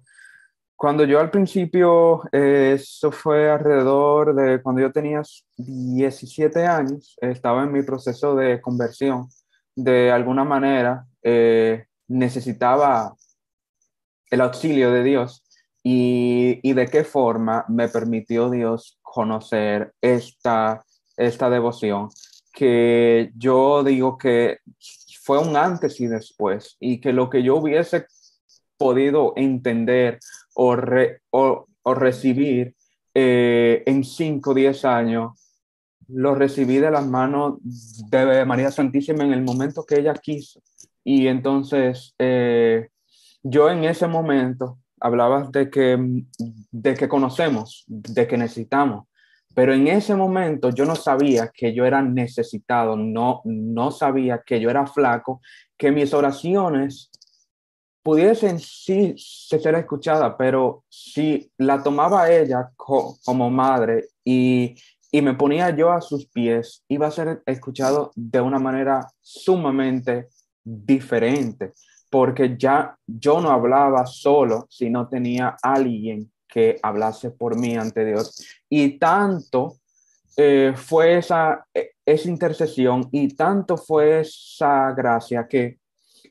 cuando 0.74 1.04
yo 1.04 1.20
al 1.20 1.30
principio, 1.30 2.22
eh, 2.32 2.72
eso 2.74 3.12
fue 3.12 3.50
alrededor 3.50 4.34
de 4.34 4.62
cuando 4.62 4.80
yo 4.82 4.90
tenía 4.90 5.22
17 5.56 6.66
años, 6.66 7.16
estaba 7.20 7.64
en 7.64 7.72
mi 7.72 7.82
proceso 7.82 8.34
de 8.34 8.60
conversión, 8.60 9.28
de 9.76 10.10
alguna 10.10 10.44
manera 10.44 11.06
eh, 11.22 11.86
necesitaba 12.08 13.14
el 14.30 14.40
auxilio 14.40 14.90
de 14.90 15.04
Dios. 15.04 15.42
Y, 15.82 16.58
y, 16.68 16.72
de 16.72 16.88
qué 16.88 17.04
forma 17.04 17.64
me 17.68 17.88
permitió 17.88 18.50
Dios 18.50 18.98
conocer 19.02 19.92
esta, 20.00 20.84
esta 21.16 21.48
devoción, 21.48 22.08
que 22.52 23.30
yo 23.36 23.84
digo 23.84 24.18
que 24.18 24.58
fue 25.22 25.38
un 25.38 25.56
antes 25.56 26.00
y 26.00 26.08
después 26.08 26.76
y 26.80 27.00
que 27.00 27.12
lo 27.12 27.30
que 27.30 27.42
yo 27.42 27.56
hubiese 27.56 28.06
podido 28.76 29.32
entender 29.36 30.18
o, 30.54 30.76
o, 31.30 31.94
recibir 31.94 32.74
eh, 33.14 33.82
en 33.86 34.04
5 34.04 34.50
o 34.50 34.54
10 34.54 34.84
años, 34.84 35.45
lo 36.08 36.34
recibí 36.34 36.78
de 36.78 36.90
las 36.90 37.06
manos 37.06 37.58
de 37.62 38.44
María 38.44 38.70
Santísima 38.70 39.24
en 39.24 39.32
el 39.32 39.42
momento 39.42 39.84
que 39.84 39.98
ella 39.98 40.14
quiso. 40.14 40.60
Y 41.04 41.28
entonces, 41.28 42.14
eh, 42.18 42.88
yo 43.42 43.70
en 43.70 43.84
ese 43.84 44.06
momento 44.06 44.78
hablabas 45.00 45.52
de 45.52 45.70
que, 45.70 45.98
de 46.70 46.94
que 46.94 47.08
conocemos, 47.08 47.84
de 47.86 48.26
que 48.26 48.36
necesitamos, 48.36 49.06
pero 49.54 49.72
en 49.72 49.86
ese 49.88 50.14
momento 50.14 50.70
yo 50.70 50.84
no 50.84 50.96
sabía 50.96 51.50
que 51.54 51.72
yo 51.72 51.86
era 51.86 52.02
necesitado, 52.02 52.96
no, 52.96 53.40
no 53.44 53.90
sabía 53.90 54.42
que 54.44 54.60
yo 54.60 54.68
era 54.68 54.86
flaco, 54.86 55.40
que 55.78 55.90
mis 55.90 56.12
oraciones 56.12 57.10
pudiesen 58.02 58.58
sí 58.58 59.14
ser 59.16 59.74
escuchadas, 59.74 60.34
pero 60.38 60.84
si 60.88 61.50
la 61.56 61.82
tomaba 61.82 62.30
ella 62.30 62.70
como 62.76 63.50
madre 63.50 64.08
y, 64.24 64.76
y 65.10 65.22
me 65.22 65.34
ponía 65.34 65.70
yo 65.70 65.92
a 65.92 66.00
sus 66.00 66.26
pies, 66.26 66.84
iba 66.88 67.06
a 67.06 67.10
ser 67.10 67.42
escuchado 67.46 68.12
de 68.14 68.40
una 68.40 68.58
manera 68.58 69.06
sumamente 69.20 70.28
diferente 70.64 71.72
porque 72.10 72.56
ya 72.56 72.96
yo 73.06 73.40
no 73.40 73.50
hablaba 73.50 74.06
solo 74.06 74.66
si 74.70 74.90
no 74.90 75.08
tenía 75.08 75.56
alguien 75.62 76.30
que 76.48 76.78
hablase 76.82 77.30
por 77.30 77.58
mí 77.58 77.76
ante 77.76 78.04
Dios. 78.04 78.42
Y 78.68 78.98
tanto 78.98 79.76
eh, 80.36 80.72
fue 80.74 81.18
esa, 81.18 81.66
e, 81.74 81.90
esa 82.04 82.28
intercesión 82.28 83.08
y 83.12 83.28
tanto 83.28 83.76
fue 83.76 84.20
esa 84.20 84.92
gracia 84.92 85.46
que 85.48 85.78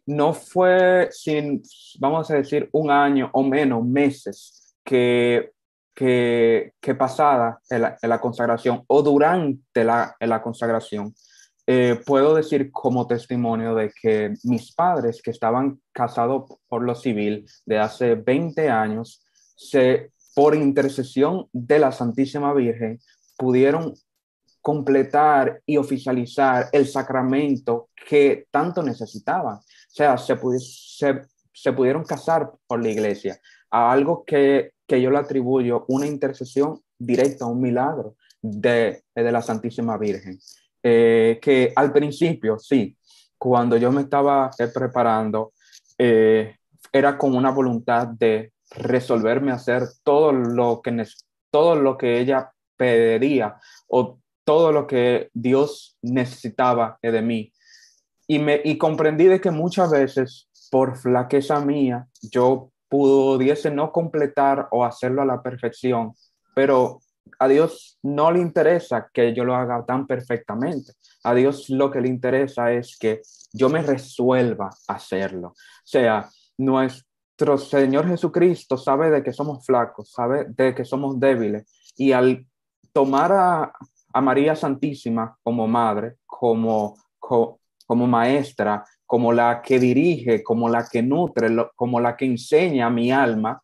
no 0.08 0.34
fue 0.34 1.10
sin, 1.12 1.62
vamos 2.00 2.30
a 2.32 2.36
decir, 2.36 2.70
un 2.72 2.90
año 2.92 3.30
o 3.34 3.44
menos, 3.44 3.86
meses, 3.86 4.76
que, 4.84 5.52
que, 5.96 6.74
que 6.82 6.94
pasada 6.94 7.62
en 7.70 7.84
la, 7.84 7.98
en 8.02 8.10
la, 8.10 8.20
consagración 8.20 8.84
o 8.88 9.02
durante 9.02 9.84
la, 9.84 10.16
en 10.20 10.30
la 10.30 10.42
consagración, 10.42 11.16
eh, 11.66 12.00
puedo 12.06 12.36
decir 12.36 12.70
como 12.72 13.08
testimonio 13.08 13.74
de 13.74 13.92
que 14.00 14.34
mis 14.44 14.74
padres, 14.76 15.22
que 15.24 15.32
estaban 15.32 15.82
casados 15.94 16.44
por 16.68 16.84
lo 16.84 16.94
civil 16.94 17.50
de 17.66 17.80
hace 17.80 18.16
20 18.16 18.70
años, 18.70 19.24
se, 19.56 20.12
por 20.36 20.54
intercesión 20.54 21.48
de 21.54 21.80
la 21.80 21.92
Santísima 21.92 22.54
Virgen, 22.54 23.00
pudieron 23.38 23.96
completar 24.62 25.62
y 25.66 25.78
oficializar 25.78 26.68
el 26.72 26.88
sacramento 26.88 27.90
que 28.08 28.48
tanto 28.52 28.84
necesitaban. 28.84 29.56
O 29.56 29.64
sea, 29.88 30.18
se, 30.18 30.38
se, 30.60 31.22
se 31.54 31.74
pudieron 31.74 32.04
casar 32.04 32.52
por 32.68 32.84
la 32.84 32.90
iglesia, 32.90 33.40
algo 33.70 34.24
que, 34.26 34.75
que 34.88 35.02
yo 35.02 35.12
le 35.12 35.18
atribuyo 35.18 35.86
una 35.88 36.08
intercesión 36.08 36.82
directa, 36.98 37.46
un 37.46 37.62
milagro 37.62 38.16
de, 38.42 39.04
de 39.14 39.32
la 39.32 39.42
Santísima 39.42 39.98
Virgen. 39.98 40.40
Eh, 40.88 41.40
que 41.42 41.74
al 41.76 41.92
principio, 41.92 42.60
sí, 42.60 42.96
cuando 43.40 43.76
yo 43.76 43.92
me 43.92 44.02
estaba 44.02 44.52
eh, 44.60 44.68
preparando, 44.68 45.54
eh, 45.98 46.58
era 46.92 47.18
con 47.18 47.36
una 47.36 47.50
voluntad 47.50 48.08
de 48.08 48.54
resolverme 48.70 49.52
hacer 49.52 49.84
todo 50.04 50.32
lo 50.32 50.82
que, 50.84 51.04
todo 51.50 51.76
lo 51.76 51.98
que 51.98 52.20
ella 52.20 52.52
pedía 52.78 53.56
o 53.88 54.20
todo 54.44 54.72
lo 54.72 54.86
que 54.86 55.32
Dios 55.34 55.98
necesitaba 56.04 57.00
de 57.02 57.22
mí. 57.22 57.52
Y, 58.28 58.38
me, 58.38 58.62
y 58.64 58.78
comprendí 58.78 59.26
de 59.26 59.42
que 59.42 59.50
muchas 59.50 59.90
veces, 59.90 60.50
por 60.70 60.98
flaqueza 60.98 61.60
mía, 61.62 62.08
yo 62.22 62.72
pudiese 62.90 63.72
no 63.72 63.92
completar 63.92 64.68
o 64.72 64.86
hacerlo 64.86 65.22
a 65.22 65.26
la 65.26 65.42
perfección, 65.42 66.14
pero 66.54 67.00
a 67.40 67.48
Dios 67.48 67.98
no 68.04 68.32
le 68.32 68.40
interesa 68.40 69.10
que 69.14 69.34
yo 69.34 69.44
lo 69.44 69.56
haga 69.56 69.84
tan 69.86 70.08
perfectamente. 70.08 70.94
A 71.24 71.34
Dios 71.34 71.70
lo 71.70 71.92
que 71.92 72.02
le 72.02 72.08
interesa 72.08 72.72
es 72.72 72.98
que 72.98 73.22
yo 73.52 73.70
me 73.70 73.82
resuelva 73.82 74.70
a 74.88 74.94
hacerlo. 74.94 75.50
O 75.50 75.56
sea, 75.84 76.30
nuestro 76.58 77.58
Señor 77.58 78.08
Jesucristo 78.08 78.78
sabe 78.78 79.10
de 79.10 79.24
que 79.24 79.34
somos 79.34 79.66
flacos, 79.66 80.12
sabe 80.12 80.46
de 80.50 80.76
que 80.76 80.86
somos 80.86 81.20
débiles. 81.20 81.66
Y 81.98 82.12
al 82.12 82.46
tomar 82.94 83.32
a, 83.32 83.74
María 84.22 84.56
Santísima 84.56 85.38
como 85.44 85.68
madre, 85.68 86.16
como, 86.26 86.96
como, 87.20 88.08
maestra, 88.08 88.86
como 89.06 89.32
la 89.34 89.62
que 89.62 89.80
dirige, 89.80 90.44
como 90.44 90.70
la 90.70 90.88
que 90.90 91.02
nutre, 91.02 91.50
como 91.76 92.00
la 92.00 92.16
que 92.16 92.26
enseña 92.26 92.88
a 92.88 92.90
mi 92.90 93.12
alma, 93.12 93.62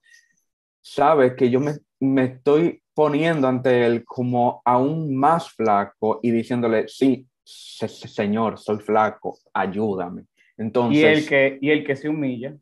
sabe 0.81 1.35
que 1.35 1.49
yo 1.49 1.59
me, 1.59 1.73
me 1.99 2.25
estoy 2.25 2.81
poniendo 2.93 3.47
ante 3.47 3.85
él 3.85 4.03
como 4.05 4.61
aún 4.65 5.15
más 5.15 5.51
flaco 5.51 6.19
y 6.21 6.31
diciéndole, 6.31 6.87
sí, 6.87 7.27
Señor, 7.43 8.59
soy 8.59 8.77
flaco, 8.77 9.37
ayúdame. 9.53 10.25
Entonces, 10.57 11.01
y 11.01 11.05
el 11.05 11.27
que, 11.27 11.57
y 11.61 11.71
el 11.71 11.85
que 11.85 11.95
se 11.95 12.09
humilla 12.09 12.55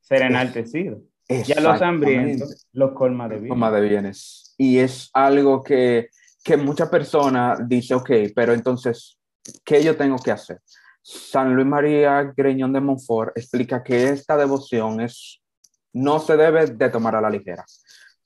será 0.00 0.26
enaltecido. 0.26 1.00
Ya 1.28 1.60
los 1.60 1.80
hambrientos 1.80 2.66
los 2.72 2.92
colma 2.92 3.28
de 3.28 3.38
bienes. 3.38 3.72
de 3.72 3.80
bienes. 3.80 4.54
Y 4.58 4.78
es 4.78 5.10
algo 5.14 5.62
que, 5.62 6.08
que 6.42 6.56
mucha 6.56 6.90
persona 6.90 7.56
dice, 7.66 7.94
ok, 7.94 8.10
pero 8.34 8.52
entonces, 8.52 9.18
¿qué 9.64 9.82
yo 9.82 9.96
tengo 9.96 10.16
que 10.18 10.32
hacer? 10.32 10.60
San 11.06 11.54
Luis 11.54 11.66
María 11.66 12.32
Greñón 12.34 12.72
de 12.72 12.80
Montfort 12.80 13.36
explica 13.36 13.82
que 13.82 14.08
esta 14.08 14.36
devoción 14.36 15.00
es, 15.00 15.42
no 15.92 16.18
se 16.18 16.36
debe 16.36 16.66
de 16.66 16.88
tomar 16.88 17.14
a 17.14 17.20
la 17.20 17.30
ligera 17.30 17.64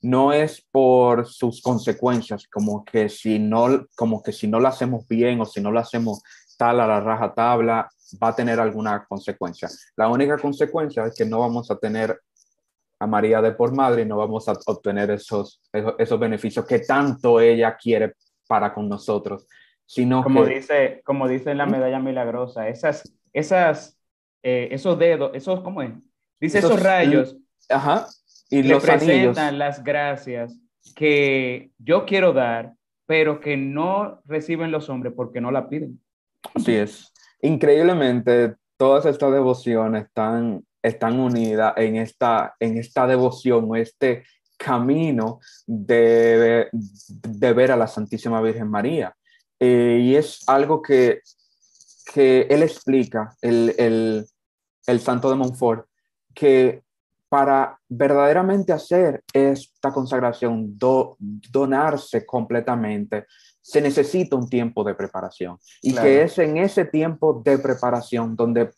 no 0.01 0.31
es 0.31 0.65
por 0.71 1.27
sus 1.27 1.61
consecuencias, 1.61 2.47
como 2.47 2.85
que 2.85 3.09
si 3.09 3.39
no, 3.39 3.85
como 3.95 4.23
que 4.23 4.31
si 4.31 4.47
no 4.47 4.59
lo 4.59 4.67
hacemos 4.67 5.07
bien 5.07 5.41
o 5.41 5.45
si 5.45 5.61
no 5.61 5.71
lo 5.71 5.79
hacemos 5.79 6.21
tal 6.57 6.79
a 6.79 6.87
la 6.87 6.99
raja 6.99 7.33
tabla, 7.33 7.89
va 8.21 8.29
a 8.29 8.35
tener 8.35 8.59
alguna 8.59 9.05
consecuencia. 9.05 9.69
La 9.95 10.07
única 10.07 10.37
consecuencia 10.37 11.05
es 11.05 11.15
que 11.15 11.25
no 11.25 11.39
vamos 11.39 11.69
a 11.71 11.77
tener 11.77 12.19
a 12.99 13.07
María 13.07 13.41
de 13.41 13.51
por 13.53 13.73
madre 13.73 14.01
y 14.01 14.05
no 14.05 14.17
vamos 14.17 14.47
a 14.49 14.53
obtener 14.65 15.11
esos, 15.11 15.61
esos, 15.71 16.19
beneficios 16.19 16.65
que 16.65 16.79
tanto 16.79 17.39
ella 17.39 17.77
quiere 17.77 18.13
para 18.47 18.73
con 18.73 18.89
nosotros, 18.89 19.47
sino 19.89 20.23
como 20.23 20.45
dice 20.45 21.01
como 21.03 21.27
dice 21.27 21.55
la 21.55 21.65
medalla 21.65 21.99
milagrosa, 21.99 22.69
esas 22.69 23.11
esas 23.33 23.99
eh, 24.43 24.69
esos 24.71 24.99
dedos, 24.99 25.31
esos 25.33 25.61
cómo 25.61 25.81
es, 25.81 25.91
dice 26.39 26.59
esos, 26.59 26.81
rayos, 26.81 27.35
ajá, 27.67 28.05
y 28.51 28.61
le 28.61 28.79
presentan 28.79 29.57
las 29.57 29.83
gracias 29.83 30.55
que 30.95 31.71
yo 31.79 32.05
quiero 32.05 32.33
dar, 32.33 32.73
pero 33.07 33.39
que 33.39 33.57
no 33.57 34.21
reciben 34.25 34.69
los 34.69 34.89
hombres 34.89 35.13
porque 35.15 35.41
no 35.41 35.49
la 35.49 35.67
piden. 35.67 35.99
Así 36.53 36.75
es. 36.75 37.11
Increíblemente, 37.41 38.55
todas 38.77 39.07
estas 39.07 39.31
devociones 39.33 40.05
están, 40.05 40.63
están 40.83 41.19
unidas 41.19 41.73
en 41.77 41.95
esta, 41.95 42.55
en 42.59 42.77
esta 42.77 43.07
devoción 43.07 43.65
o 43.67 43.75
este 43.75 44.23
camino 44.57 45.39
de, 45.65 46.67
de 46.71 47.53
ver 47.53 47.71
a 47.71 47.77
la 47.77 47.87
Santísima 47.87 48.39
Virgen 48.41 48.69
María. 48.69 49.15
Eh, 49.59 49.99
y 50.01 50.15
es 50.15 50.47
algo 50.47 50.81
que, 50.81 51.21
que 52.13 52.41
él 52.49 52.63
explica, 52.63 53.35
el, 53.41 53.75
el, 53.77 54.25
el 54.87 54.99
santo 54.99 55.29
de 55.29 55.35
Montfort, 55.35 55.85
que 56.33 56.83
para 57.29 57.79
verdaderamente 57.87 58.73
hacer 58.73 59.23
esta 59.31 59.93
consagración, 59.93 60.77
donarse 60.77 62.25
completamente, 62.25 63.27
se 63.61 63.81
necesita 63.81 64.35
un 64.35 64.49
tiempo 64.49 64.83
de 64.83 64.95
preparación. 64.95 65.57
Y 65.81 65.93
que 65.93 66.23
es 66.23 66.39
en 66.39 66.57
ese 66.57 66.85
tiempo 66.85 67.39
de 67.45 67.59
preparación 67.59 68.35
donde 68.35 68.71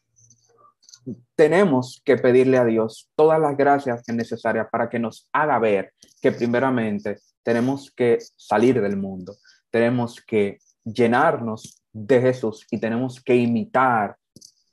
tenemos 1.35 2.01
que 2.03 2.17
pedirle 2.17 2.57
a 2.57 2.65
Dios 2.65 3.09
todas 3.15 3.39
las 3.39 3.55
gracias 3.55 4.03
necesarias 4.07 4.67
para 4.69 4.89
que 4.89 4.99
nos 4.99 5.29
haga 5.31 5.57
ver 5.57 5.93
que 6.21 6.33
primeramente 6.33 7.19
tenemos 7.43 7.91
que 7.95 8.19
salir 8.35 8.81
del 8.81 8.97
mundo, 8.97 9.35
tenemos 9.71 10.21
que 10.21 10.59
llenarnos 10.83 11.83
de 11.91 12.21
Jesús 12.21 12.65
y 12.71 12.79
tenemos 12.79 13.21
que 13.21 13.35
imitar 13.35 14.17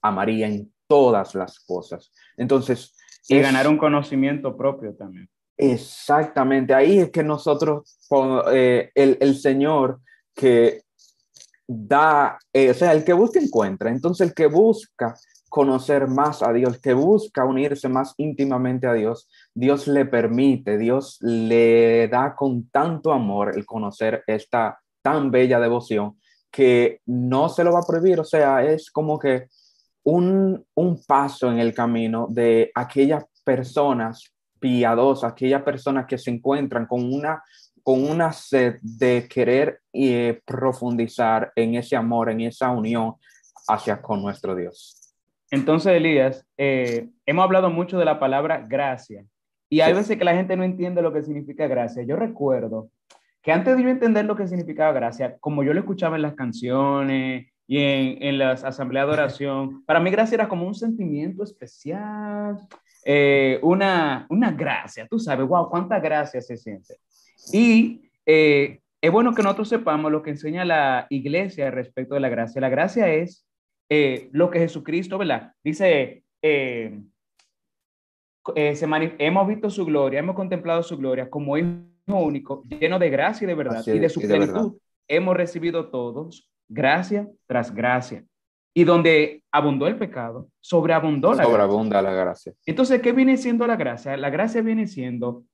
a 0.01 0.11
María 0.11 0.47
en 0.47 0.73
todas 0.87 1.35
las 1.35 1.59
cosas. 1.61 2.13
Entonces... 2.37 2.95
Y 3.29 3.41
ganar 3.41 3.69
un 3.69 3.77
conocimiento 3.77 4.57
propio 4.57 4.95
también. 4.95 5.29
Exactamente, 5.57 6.73
ahí 6.73 7.01
es 7.01 7.11
que 7.11 7.25
nosotros, 7.25 7.99
eh, 8.53 8.91
el, 8.95 9.19
el, 9.21 9.35
Señor 9.35 10.01
que 10.33 10.83
da, 11.67 12.39
eh, 12.53 12.71
o 12.71 12.75
sea, 12.75 12.93
el 12.93 13.05
que 13.05 13.13
busca 13.13 13.41
encuentra, 13.41 13.91
entonces 13.91 14.29
el 14.29 14.35
que 14.35 14.47
busca 14.47 15.17
conocer 15.49 16.07
más 16.07 16.43
a 16.43 16.53
Dios, 16.53 16.79
que 16.79 16.95
busca 16.95 17.45
unirse 17.45 17.89
más 17.89 18.15
íntimamente 18.19 18.87
a 18.87 18.93
Dios, 18.93 19.29
Dios 19.53 19.89
le 19.89 20.05
permite, 20.07 20.79
Dios 20.79 21.19
le 21.21 22.07
da 22.07 22.37
con 22.37 22.69
tanto 22.71 23.13
amor 23.13 23.53
el 23.57 23.67
conocer 23.67 24.23
esta 24.29 24.79
tan 25.09 25.31
bella 25.31 25.59
devoción 25.59 26.19
que 26.51 27.01
no 27.07 27.49
se 27.49 27.65
lo 27.65 27.73
va 27.73 27.81
a 27.81 27.87
prohibir, 27.87 28.21
o 28.21 28.25
sea, 28.25 28.63
es 28.63 28.91
como 28.91 29.19
que 29.19 29.47
un, 30.05 30.65
un 30.75 31.03
paso 31.05 31.51
en 31.51 31.59
el 31.59 31.75
camino 31.75 32.27
de 32.31 32.71
aquellas 32.75 33.25
personas 33.45 34.33
piadosas, 34.61 35.33
aquellas 35.33 35.63
personas 35.63 36.07
que 36.07 36.19
se 36.19 36.31
encuentran 36.31 36.87
con 36.87 37.13
una, 37.13 37.43
con 37.83 38.05
una 38.05 38.33
sed 38.33 38.77
de 38.83 39.27
querer 39.29 39.81
y 39.93 40.13
eh, 40.13 40.43
profundizar 40.45 41.53
en 41.57 41.75
ese 41.75 41.97
amor, 41.97 42.31
en 42.31 42.43
esa 42.43 42.71
unión 42.71 43.15
hacia 43.67 44.01
con 44.03 44.21
nuestro 44.21 44.55
Dios. 44.55 45.15
Entonces, 45.51 45.93
Elías, 45.93 46.47
eh, 46.59 47.09
hemos 47.25 47.45
hablado 47.45 47.71
mucho 47.71 47.99
de 47.99 48.05
la 48.05 48.19
palabra 48.19 48.65
gracia 48.67 49.25
y 49.71 49.81
hay 49.81 49.95
veces 49.95 50.19
que 50.19 50.25
la 50.25 50.35
gente 50.35 50.57
no 50.57 50.65
entiende 50.65 51.01
lo 51.01 51.13
que 51.13 51.23
significa 51.23 51.67
gracia. 51.67 52.03
Yo 52.03 52.17
recuerdo 52.17 52.91
que 53.43 53.53
antes 53.53 53.77
de 53.77 53.83
yo 53.83 53.89
entender 53.89 54.25
lo 54.25 54.37
que 54.37 54.47
significaba 54.47 54.93
gracia, 54.93 55.37
como 55.39 55.63
yo 55.63 55.73
lo 55.73 55.81
escuchaba 55.81 56.17
en 56.17 56.23
las 56.23 56.35
canciones 56.35 57.47
y 57.67 57.79
en, 57.79 58.23
en 58.23 58.39
las 58.39 58.65
asambleas 58.65 59.07
de 59.07 59.13
oración, 59.13 59.83
para 59.87 60.01
mí 60.01 60.11
gracia 60.11 60.37
era 60.37 60.49
como 60.49 60.67
un 60.67 60.75
sentimiento 60.75 61.43
especial, 61.43 62.59
eh, 63.05 63.59
una, 63.63 64.27
una 64.29 64.51
gracia, 64.51 65.07
tú 65.09 65.19
sabes, 65.19 65.47
wow, 65.47 65.69
cuánta 65.69 66.01
gracia 66.01 66.41
se 66.41 66.57
siente. 66.57 66.97
Y 67.53 68.03
eh, 68.27 68.81
es 69.01 69.13
bueno 69.13 69.35
que 69.35 69.43
nosotros 69.43 69.69
sepamos 69.69 70.11
lo 70.11 70.23
que 70.23 70.31
enseña 70.31 70.65
la 70.65 71.07
iglesia 71.09 71.71
respecto 71.71 72.15
de 72.15 72.21
la 72.21 72.29
gracia. 72.29 72.61
La 72.61 72.69
gracia 72.69 73.09
es 73.09 73.47
eh, 73.89 74.29
lo 74.33 74.51
que 74.51 74.59
Jesucristo, 74.59 75.19
¿verdad? 75.19 75.53
Dice, 75.63 76.25
eh, 76.43 77.01
eh, 78.55 79.15
hemos 79.19 79.47
visto 79.47 79.71
su 79.71 79.85
gloria, 79.85 80.19
hemos 80.19 80.35
contemplado 80.35 80.83
su 80.83 80.97
gloria 80.97 81.31
como 81.31 81.57
hijo 81.57 81.69
único, 82.17 82.65
lleno 82.69 82.99
de 82.99 83.11
gracia 83.11 83.45
y 83.45 83.49
de 83.49 83.55
verdad, 83.55 83.85
y 83.87 83.99
de 83.99 84.09
su 84.09 84.21
plenitud. 84.21 84.79
Hemos 85.07 85.37
recibido 85.37 85.89
todos 85.89 86.51
gracia 86.69 87.29
tras 87.47 87.75
gracia. 87.75 88.25
Y 88.75 88.85
donde 88.85 89.43
abundó 89.51 89.89
el 89.89 89.97
pecado, 89.97 90.49
sobreabundó 90.61 91.35
la 91.35 91.45
Sobreabunda 91.45 92.01
la 92.01 92.13
gracia. 92.13 92.53
Entonces, 92.65 93.01
¿qué 93.01 93.13
viene 93.13 93.37
siendo 93.37 93.67
la 93.67 93.77
gracia? 93.77 94.17
La 94.17 94.31
gracia 94.31 94.63
viene 94.63 94.87
siendo 94.87 95.45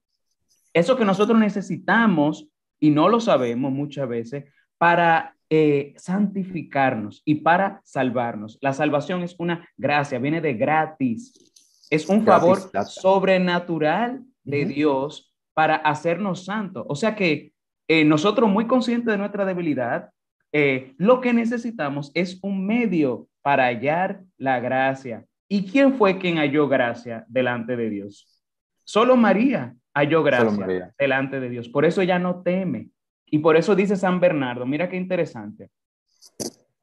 eso 0.75 0.97
que 0.97 1.05
nosotros 1.05 1.39
necesitamos 1.39 2.49
y 2.81 2.91
no 2.91 3.09
lo 3.09 3.21
sabemos 3.21 3.73
muchas 3.73 4.09
veces 4.09 4.45
para 4.77 5.37
eh, 5.49 5.95
santificarnos 5.97 7.23
y 7.25 7.37
para 7.37 7.81
salvarnos. 7.85 8.59
La 8.61 8.73
salvación 8.73 9.23
es 9.23 9.37
una 9.39 9.69
gracia, 9.77 10.19
viene 10.19 10.41
de 10.41 10.55
gratis. 10.55 11.53
Es 11.91 12.09
un 12.09 12.25
favor 12.25 12.59
sobrenatural 12.87 14.25
de 14.43 14.65
Dios 14.65 15.34
para 15.55 15.77
hacernos 15.77 16.45
santos. 16.45 16.85
O 16.89 16.97
sea 16.97 17.15
que 17.15 17.53
eh, 17.89 18.05
nosotros 18.05 18.51
muy 18.51 18.67
conscientes 18.67 19.07
de 19.07 19.19
nuestra 19.19 19.45
debilidad, 19.45 20.11
eh, 20.53 20.95
lo 20.99 21.21
que 21.21 21.33
necesitamos 21.33 22.11
es 22.15 22.39
un 22.43 22.67
medio 22.67 23.29
para 23.43 23.67
hallar 23.67 24.23
la 24.37 24.61
gracia. 24.61 25.25
¿Y 25.49 25.65
quién 25.71 25.95
fue 25.95 26.19
quien 26.19 26.37
halló 26.37 26.69
gracia 26.69 27.25
delante 27.29 27.77
de 27.77 27.91
Dios? 27.91 28.43
Solo 28.85 29.17
María 29.17 29.75
halló 29.95 30.23
gracia 30.23 30.93
delante 30.99 31.41
de 31.41 31.49
Dios. 31.49 31.69
Por 31.69 31.85
eso 31.85 32.03
ella 32.03 32.19
no 32.19 32.43
teme. 32.43 32.89
Y 33.27 33.39
por 33.39 33.57
eso 33.57 33.75
dice 33.75 33.97
San 33.97 34.21
Bernardo, 34.21 34.67
mira 34.67 34.89
qué 34.89 34.97
interesante. 34.97 35.71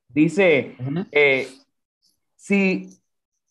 Dice, 0.07 0.75
eh, 1.11 1.47
si 2.35 2.89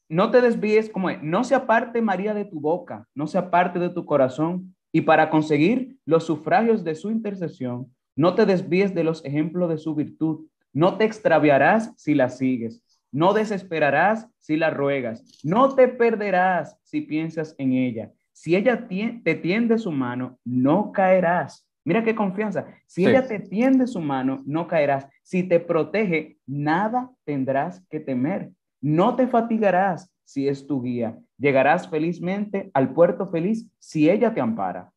no 0.09 0.31
te 0.31 0.41
desvíes, 0.41 0.91
como 0.91 1.11
no 1.11 1.45
se 1.45 1.55
aparte 1.55 2.03
María 2.03 2.35
de 2.35 2.45
tu 2.45 2.61
boca, 2.61 3.09
no 3.14 3.27
se 3.27 3.39
aparte 3.39 3.79
de 3.79 3.91
tu 3.91 4.05
corazón, 4.05 4.75
y 4.93 5.03
para 5.03 5.30
conseguir 5.30 5.97
los 6.05 6.24
sufragios 6.24 6.84
de 6.84 6.95
su 6.95 7.11
intercesión, 7.11 7.93
no 8.16 8.34
te 8.34 8.47
desvíes 8.47 8.95
de 8.95 9.05
los 9.05 9.24
ejemplos 9.24 9.68
de 9.70 9.78
su 9.78 9.95
virtud, 9.95 10.47
no 10.72 10.97
te 10.97 11.05
extraviarás 11.05 11.93
si 11.97 12.14
la 12.14 12.28
sigues, 12.28 12.82
no 13.12 13.32
desesperarás 13.32 14.28
si 14.38 14.57
la 14.57 14.70
ruegas, 14.70 15.24
no 15.43 15.74
te 15.74 15.88
perderás 15.88 16.76
si 16.82 17.03
piensas 17.03 17.55
en 17.59 17.72
ella. 17.72 18.12
Si 18.32 18.57
ella 18.57 18.88
te 18.88 19.34
tiende 19.34 19.78
su 19.78 19.93
mano, 19.93 20.38
no 20.45 20.93
caerás. 20.93 21.66
Mira 21.84 22.05
qué 22.05 22.14
confianza. 22.14 22.66
Si 22.86 23.07
ella 23.07 23.26
te 23.26 23.38
tiende 23.38 23.86
su 23.86 24.01
mano, 24.01 24.43
no 24.47 24.66
caerás. 24.66 25.07
Si 25.22 25.43
te 25.43 25.61
protege, 25.61 26.38
nada 26.47 27.11
tendrás 27.24 27.84
que 27.91 28.01
temer. 28.01 28.51
No 28.81 29.16
te 29.16 29.26
fatigarás 29.26 30.12
si 30.24 30.49
es 30.49 30.66
tu 30.66 30.83
guía. 30.83 31.18
Llegarás 31.39 31.89
felizmente 31.89 32.70
al 32.74 32.93
puerto 32.93 33.26
feliz 33.26 33.68
si 33.78 34.09
ella 34.09 34.33
te 34.33 34.41
ampara. 34.41 34.93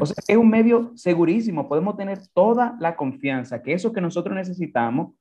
O 0.00 0.06
sea, 0.06 0.16
es 0.26 0.36
un 0.36 0.48
medio 0.48 0.92
segurísimo. 0.96 1.68
Podemos 1.68 1.96
tener 1.96 2.18
toda 2.32 2.76
la 2.80 2.96
confianza 2.96 3.62
que 3.62 3.72
eso 3.72 3.92
que 3.92 4.00
nosotros 4.00 4.34
necesitamos 4.34 5.14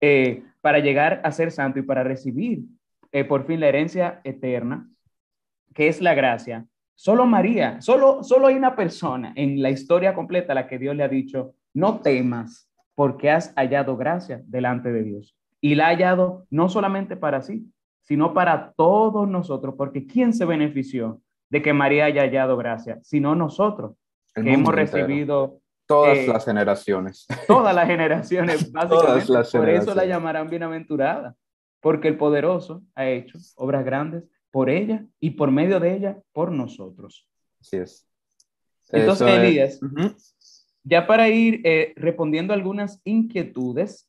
eh, 0.00 0.42
para 0.60 0.80
llegar 0.80 1.20
a 1.24 1.32
ser 1.32 1.52
santo 1.52 1.78
y 1.78 1.82
para 1.82 2.02
recibir 2.02 2.64
eh, 3.12 3.24
por 3.24 3.46
fin 3.46 3.60
la 3.60 3.68
herencia 3.68 4.20
eterna, 4.24 4.88
que 5.74 5.88
es 5.88 6.00
la 6.00 6.14
gracia, 6.14 6.66
Solo 7.00 7.26
María, 7.26 7.80
solo, 7.80 8.24
solo 8.24 8.48
hay 8.48 8.56
una 8.56 8.74
persona 8.74 9.32
en 9.36 9.62
la 9.62 9.70
historia 9.70 10.14
completa 10.14 10.50
a 10.50 10.56
la 10.56 10.66
que 10.66 10.80
Dios 10.80 10.96
le 10.96 11.04
ha 11.04 11.08
dicho, 11.08 11.54
no 11.72 12.00
temas 12.00 12.68
porque 12.96 13.30
has 13.30 13.54
hallado 13.54 13.96
gracia 13.96 14.42
delante 14.44 14.90
de 14.90 15.04
Dios. 15.04 15.37
Y 15.60 15.74
la 15.74 15.86
ha 15.86 15.88
hallado 15.88 16.46
no 16.50 16.68
solamente 16.68 17.16
para 17.16 17.42
sí, 17.42 17.70
sino 18.02 18.32
para 18.32 18.72
todos 18.72 19.28
nosotros, 19.28 19.74
porque 19.76 20.06
¿quién 20.06 20.32
se 20.32 20.44
benefició 20.44 21.20
de 21.50 21.62
que 21.62 21.72
María 21.72 22.06
haya 22.06 22.22
hallado 22.22 22.56
gracia? 22.56 22.98
Sino 23.02 23.34
nosotros, 23.34 23.96
que 24.34 24.52
hemos 24.52 24.74
recibido... 24.74 25.60
Todas 25.86 26.18
eh, 26.18 26.26
las 26.26 26.44
generaciones. 26.44 27.26
Todas 27.46 27.74
las 27.74 27.86
generaciones, 27.86 28.72
básicamente. 28.72 29.58
Por 29.58 29.68
eso 29.68 29.94
la 29.94 30.04
llamarán 30.04 30.48
bienaventurada, 30.48 31.34
porque 31.80 32.08
el 32.08 32.16
poderoso 32.16 32.82
ha 32.94 33.06
hecho 33.06 33.38
obras 33.56 33.84
grandes 33.84 34.24
por 34.50 34.70
ella 34.70 35.04
y 35.20 35.30
por 35.30 35.50
medio 35.50 35.80
de 35.80 35.94
ella, 35.94 36.18
por 36.32 36.50
nosotros. 36.50 37.28
Así 37.60 37.76
es. 37.76 38.06
Entonces, 38.90 39.28
Elías, 39.28 39.80
ya 40.82 41.06
para 41.06 41.28
ir 41.28 41.60
eh, 41.64 41.92
respondiendo 41.96 42.54
algunas 42.54 43.00
inquietudes, 43.04 44.08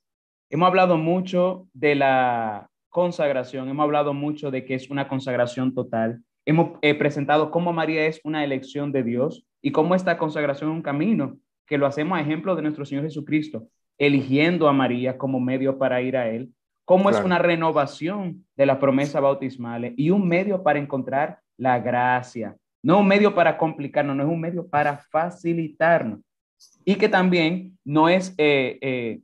hemos 0.50 0.68
hablado 0.68 0.98
mucho 0.98 1.68
de 1.74 1.96
la 1.96 2.70
consagración, 2.90 3.70
hemos 3.70 3.84
hablado 3.84 4.14
mucho 4.14 4.52
de 4.52 4.66
que 4.66 4.76
es 4.76 4.90
una 4.90 5.08
consagración 5.08 5.74
total, 5.74 6.22
hemos 6.46 6.78
eh, 6.82 6.96
presentado 6.96 7.52
cómo 7.52 7.74
María 7.74 8.06
es 8.06 8.20
una 8.24 8.44
elección 8.44 8.92
de 8.92 9.04
Dios 9.04 9.46
y 9.62 9.72
cómo 9.72 9.96
esta 9.96 10.18
consagración 10.18 10.72
es 10.72 10.76
un 10.76 10.82
camino 10.82 11.38
que 11.68 11.78
lo 11.78 11.86
hacemos 11.86 12.18
a 12.18 12.22
ejemplo 12.22 12.56
de 12.56 12.64
nuestro 12.64 12.86
Señor 12.86 13.04
Jesucristo, 13.04 13.68
eligiendo 13.98 14.68
a 14.68 14.74
María 14.74 15.18
como 15.18 15.40
medio 15.40 15.78
para 15.78 16.02
ir 16.02 16.18
a 16.18 16.30
Él 16.30 16.52
cómo 16.90 17.12
es 17.12 17.20
una 17.20 17.38
renovación 17.38 18.48
de 18.58 18.66
las 18.66 18.78
promesas 18.78 19.22
bautismales 19.22 19.94
y 19.96 20.10
un 20.10 20.28
medio 20.28 20.64
para 20.64 20.80
encontrar 20.80 21.40
la 21.56 21.78
gracia. 21.78 22.58
No 22.82 23.02
un 23.02 23.08
medio 23.08 23.36
para 23.36 23.60
complicarnos, 23.60 24.16
no 24.16 24.24
es 24.24 24.30
un 24.30 24.42
medio 24.42 24.68
para 24.68 24.98
facilitarnos. 24.98 26.22
Y 26.84 26.96
que 26.96 27.08
también 27.08 27.78
no 27.86 28.10
es, 28.10 28.34
eh, 28.40 28.80
eh, 28.82 29.20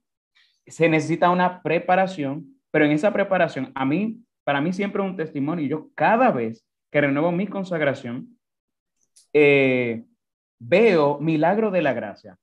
se 0.68 0.90
necesita 0.90 1.30
una 1.30 1.62
preparación, 1.62 2.60
pero 2.72 2.86
en 2.86 2.92
esa 2.92 3.12
preparación, 3.12 3.72
a 3.76 3.86
mí, 3.86 4.22
para 4.44 4.62
mí 4.62 4.74
siempre 4.74 5.04
es 5.04 5.10
un 5.10 5.16
testimonio. 5.16 5.68
Yo 5.68 5.90
cada 5.96 6.32
vez 6.32 6.66
que 6.92 7.02
renuevo 7.02 7.32
mi 7.32 7.48
consagración, 7.48 8.38
eh, 9.34 10.04
veo 10.60 11.20
milagro 11.20 11.72
de 11.72 11.82
la 11.82 11.94
gracia. 11.94 12.38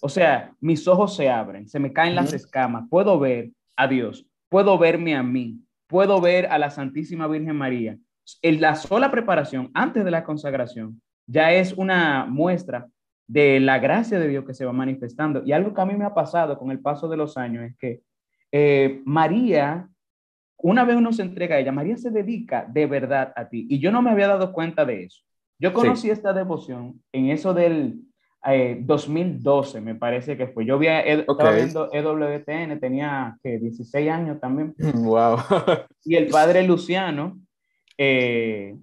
O 0.00 0.08
sea, 0.08 0.54
mis 0.60 0.86
ojos 0.88 1.14
se 1.16 1.30
abren, 1.30 1.68
se 1.68 1.78
me 1.78 1.92
caen 1.92 2.14
las 2.14 2.32
escamas, 2.32 2.84
puedo 2.88 3.18
ver 3.18 3.50
a 3.76 3.86
Dios 3.86 4.26
puedo 4.52 4.76
verme 4.76 5.16
a 5.16 5.22
mí, 5.22 5.60
puedo 5.86 6.20
ver 6.20 6.44
a 6.44 6.58
la 6.58 6.68
Santísima 6.68 7.26
Virgen 7.26 7.56
María, 7.56 7.96
en 8.42 8.60
la 8.60 8.74
sola 8.74 9.10
preparación 9.10 9.70
antes 9.72 10.04
de 10.04 10.10
la 10.10 10.24
consagración 10.24 11.00
ya 11.26 11.52
es 11.52 11.72
una 11.72 12.26
muestra 12.26 12.86
de 13.26 13.60
la 13.60 13.78
gracia 13.78 14.18
de 14.18 14.28
Dios 14.28 14.44
que 14.44 14.54
se 14.54 14.64
va 14.64 14.72
manifestando. 14.72 15.42
Y 15.44 15.52
algo 15.52 15.74
que 15.74 15.80
a 15.80 15.86
mí 15.86 15.94
me 15.94 16.04
ha 16.04 16.14
pasado 16.14 16.58
con 16.58 16.70
el 16.70 16.80
paso 16.80 17.08
de 17.08 17.16
los 17.16 17.36
años 17.36 17.64
es 17.64 17.76
que 17.76 18.02
eh, 18.50 19.00
María, 19.04 19.88
una 20.58 20.84
vez 20.84 20.96
uno 20.96 21.12
se 21.12 21.22
entrega 21.22 21.56
a 21.56 21.58
ella, 21.58 21.72
María 21.72 21.96
se 21.96 22.10
dedica 22.10 22.66
de 22.68 22.86
verdad 22.86 23.32
a 23.34 23.48
ti. 23.48 23.66
Y 23.70 23.78
yo 23.78 23.90
no 23.90 24.02
me 24.02 24.10
había 24.10 24.28
dado 24.28 24.52
cuenta 24.52 24.84
de 24.84 25.04
eso. 25.04 25.22
Yo 25.58 25.72
conocí 25.72 26.10
esta 26.10 26.32
devoción 26.32 27.00
en 27.12 27.30
eso 27.30 27.54
del 27.54 28.00
2012, 28.44 29.78
eh, 29.78 29.80
me 29.80 29.94
parece 29.94 30.36
que 30.36 30.48
fue. 30.48 30.66
Yo 30.66 30.74
había, 30.74 31.00
estaba 31.00 31.52
viendo 31.52 31.88
EWTN, 31.92 32.80
tenía 32.80 33.38
que 33.42 33.58
16 33.58 34.10
años 34.10 34.40
también. 34.40 34.74
Wow. 34.94 35.38
y 36.04 36.16
el 36.16 36.28
padre 36.28 36.62
Luciano, 36.66 37.38
eh, 37.96 38.76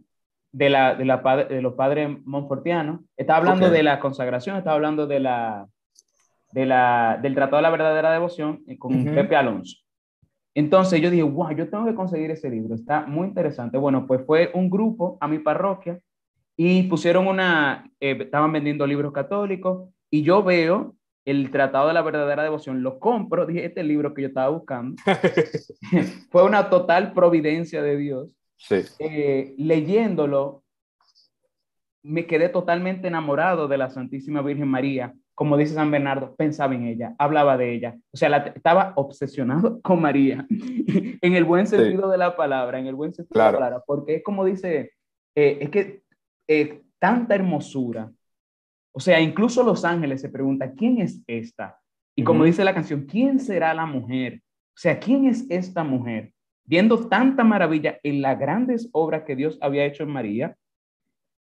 de, 0.51 0.69
la, 0.69 0.95
de, 0.95 1.05
la, 1.05 1.17
de, 1.47 1.61
los 1.61 1.73
padres 1.73 2.09
monfortianos, 2.25 3.01
estaba 3.17 3.37
hablando 3.39 3.69
de 3.69 3.83
la 3.83 3.99
consagración, 3.99 4.57
estaba 4.57 4.75
hablando 4.75 5.07
de 5.07 5.19
la, 5.19 5.67
de 6.51 6.65
la, 6.65 7.19
del 7.21 7.35
Tratado 7.35 7.57
de 7.57 7.63
la 7.63 7.69
Verdadera 7.69 8.11
Devoción 8.11 8.63
eh, 8.67 8.77
con 8.77 9.03
Pepe 9.03 9.35
Alonso. 9.35 9.77
Entonces 10.55 10.99
yo 11.01 11.09
dije, 11.09 11.23
wow, 11.23 11.51
yo 11.51 11.69
tengo 11.69 11.85
que 11.85 11.95
conseguir 11.95 12.31
ese 12.31 12.49
libro, 12.49 12.75
está 12.75 13.05
muy 13.05 13.27
interesante. 13.27 13.77
Bueno, 13.77 14.07
pues 14.07 14.25
fue 14.25 14.51
un 14.53 14.69
grupo 14.69 15.17
a 15.21 15.27
mi 15.27 15.39
parroquia 15.39 15.99
y 16.57 16.83
pusieron 16.83 17.27
una, 17.27 17.89
eh, 17.99 18.17
estaban 18.19 18.51
vendiendo 18.51 18.85
libros 18.85 19.13
católicos 19.13 19.89
y 20.09 20.23
yo 20.23 20.43
veo 20.43 20.95
el 21.25 21.51
Tratado 21.51 21.87
de 21.87 21.93
la 21.93 22.01
Verdadera 22.01 22.43
Devoción, 22.43 22.81
lo 22.81 22.99
compro, 22.99 23.45
dije, 23.45 23.65
este 23.65 23.83
libro 23.83 24.13
que 24.13 24.23
yo 24.23 24.27
estaba 24.29 24.49
buscando, 24.49 24.95
fue 26.31 26.43
una 26.43 26.69
total 26.69 27.13
providencia 27.13 27.83
de 27.83 27.97
Dios. 27.97 28.38
Sí. 28.59 28.81
Eh, 28.99 29.55
leyéndolo, 29.57 30.63
me 32.03 32.27
quedé 32.27 32.49
totalmente 32.49 33.07
enamorado 33.07 33.67
de 33.67 33.77
la 33.77 33.89
Santísima 33.89 34.41
Virgen 34.41 34.67
María. 34.67 35.13
Como 35.33 35.55
dice 35.55 35.73
San 35.73 35.89
Bernardo, 35.89 36.35
pensaba 36.35 36.75
en 36.75 36.85
ella, 36.85 37.15
hablaba 37.17 37.57
de 37.57 37.73
ella. 37.73 37.97
O 38.11 38.17
sea, 38.17 38.35
estaba 38.53 38.93
obsesionado 38.97 39.81
con 39.83 40.01
María, 40.01 40.45
en 40.49 41.33
el 41.33 41.45
buen 41.45 41.65
sentido 41.65 42.09
de 42.09 42.17
la 42.17 42.35
palabra, 42.35 42.79
en 42.79 42.87
el 42.87 42.95
buen 42.95 43.13
sentido 43.13 43.41
de 43.41 43.51
la 43.51 43.57
palabra, 43.57 43.83
porque 43.85 44.15
es 44.15 44.23
como 44.23 44.43
dice, 44.43 44.91
eh, 45.35 45.57
es 45.61 45.69
que 45.69 46.03
eh, 46.47 46.81
tanta 46.99 47.35
hermosura. 47.35 48.11
O 48.91 48.99
sea, 48.99 49.21
incluso 49.21 49.63
los 49.63 49.85
ángeles 49.85 50.19
se 50.19 50.29
preguntan, 50.29 50.75
¿quién 50.75 50.99
es 50.99 51.21
esta? 51.25 51.79
Y 52.15 52.23
como 52.23 52.43
dice 52.43 52.65
la 52.65 52.73
canción, 52.73 53.05
¿quién 53.05 53.39
será 53.39 53.73
la 53.73 53.85
mujer? 53.85 54.41
O 54.43 54.81
sea, 54.81 54.99
¿quién 54.99 55.25
es 55.25 55.45
esta 55.49 55.85
mujer? 55.85 56.33
Viendo 56.69 57.07
tanta 57.07 57.43
maravilla 57.43 57.99
en 58.03 58.21
las 58.21 58.37
grandes 58.37 58.89
obras 58.91 59.23
que 59.23 59.35
Dios 59.35 59.57
había 59.59 59.85
hecho 59.85 60.03
en 60.03 60.11
María, 60.11 60.55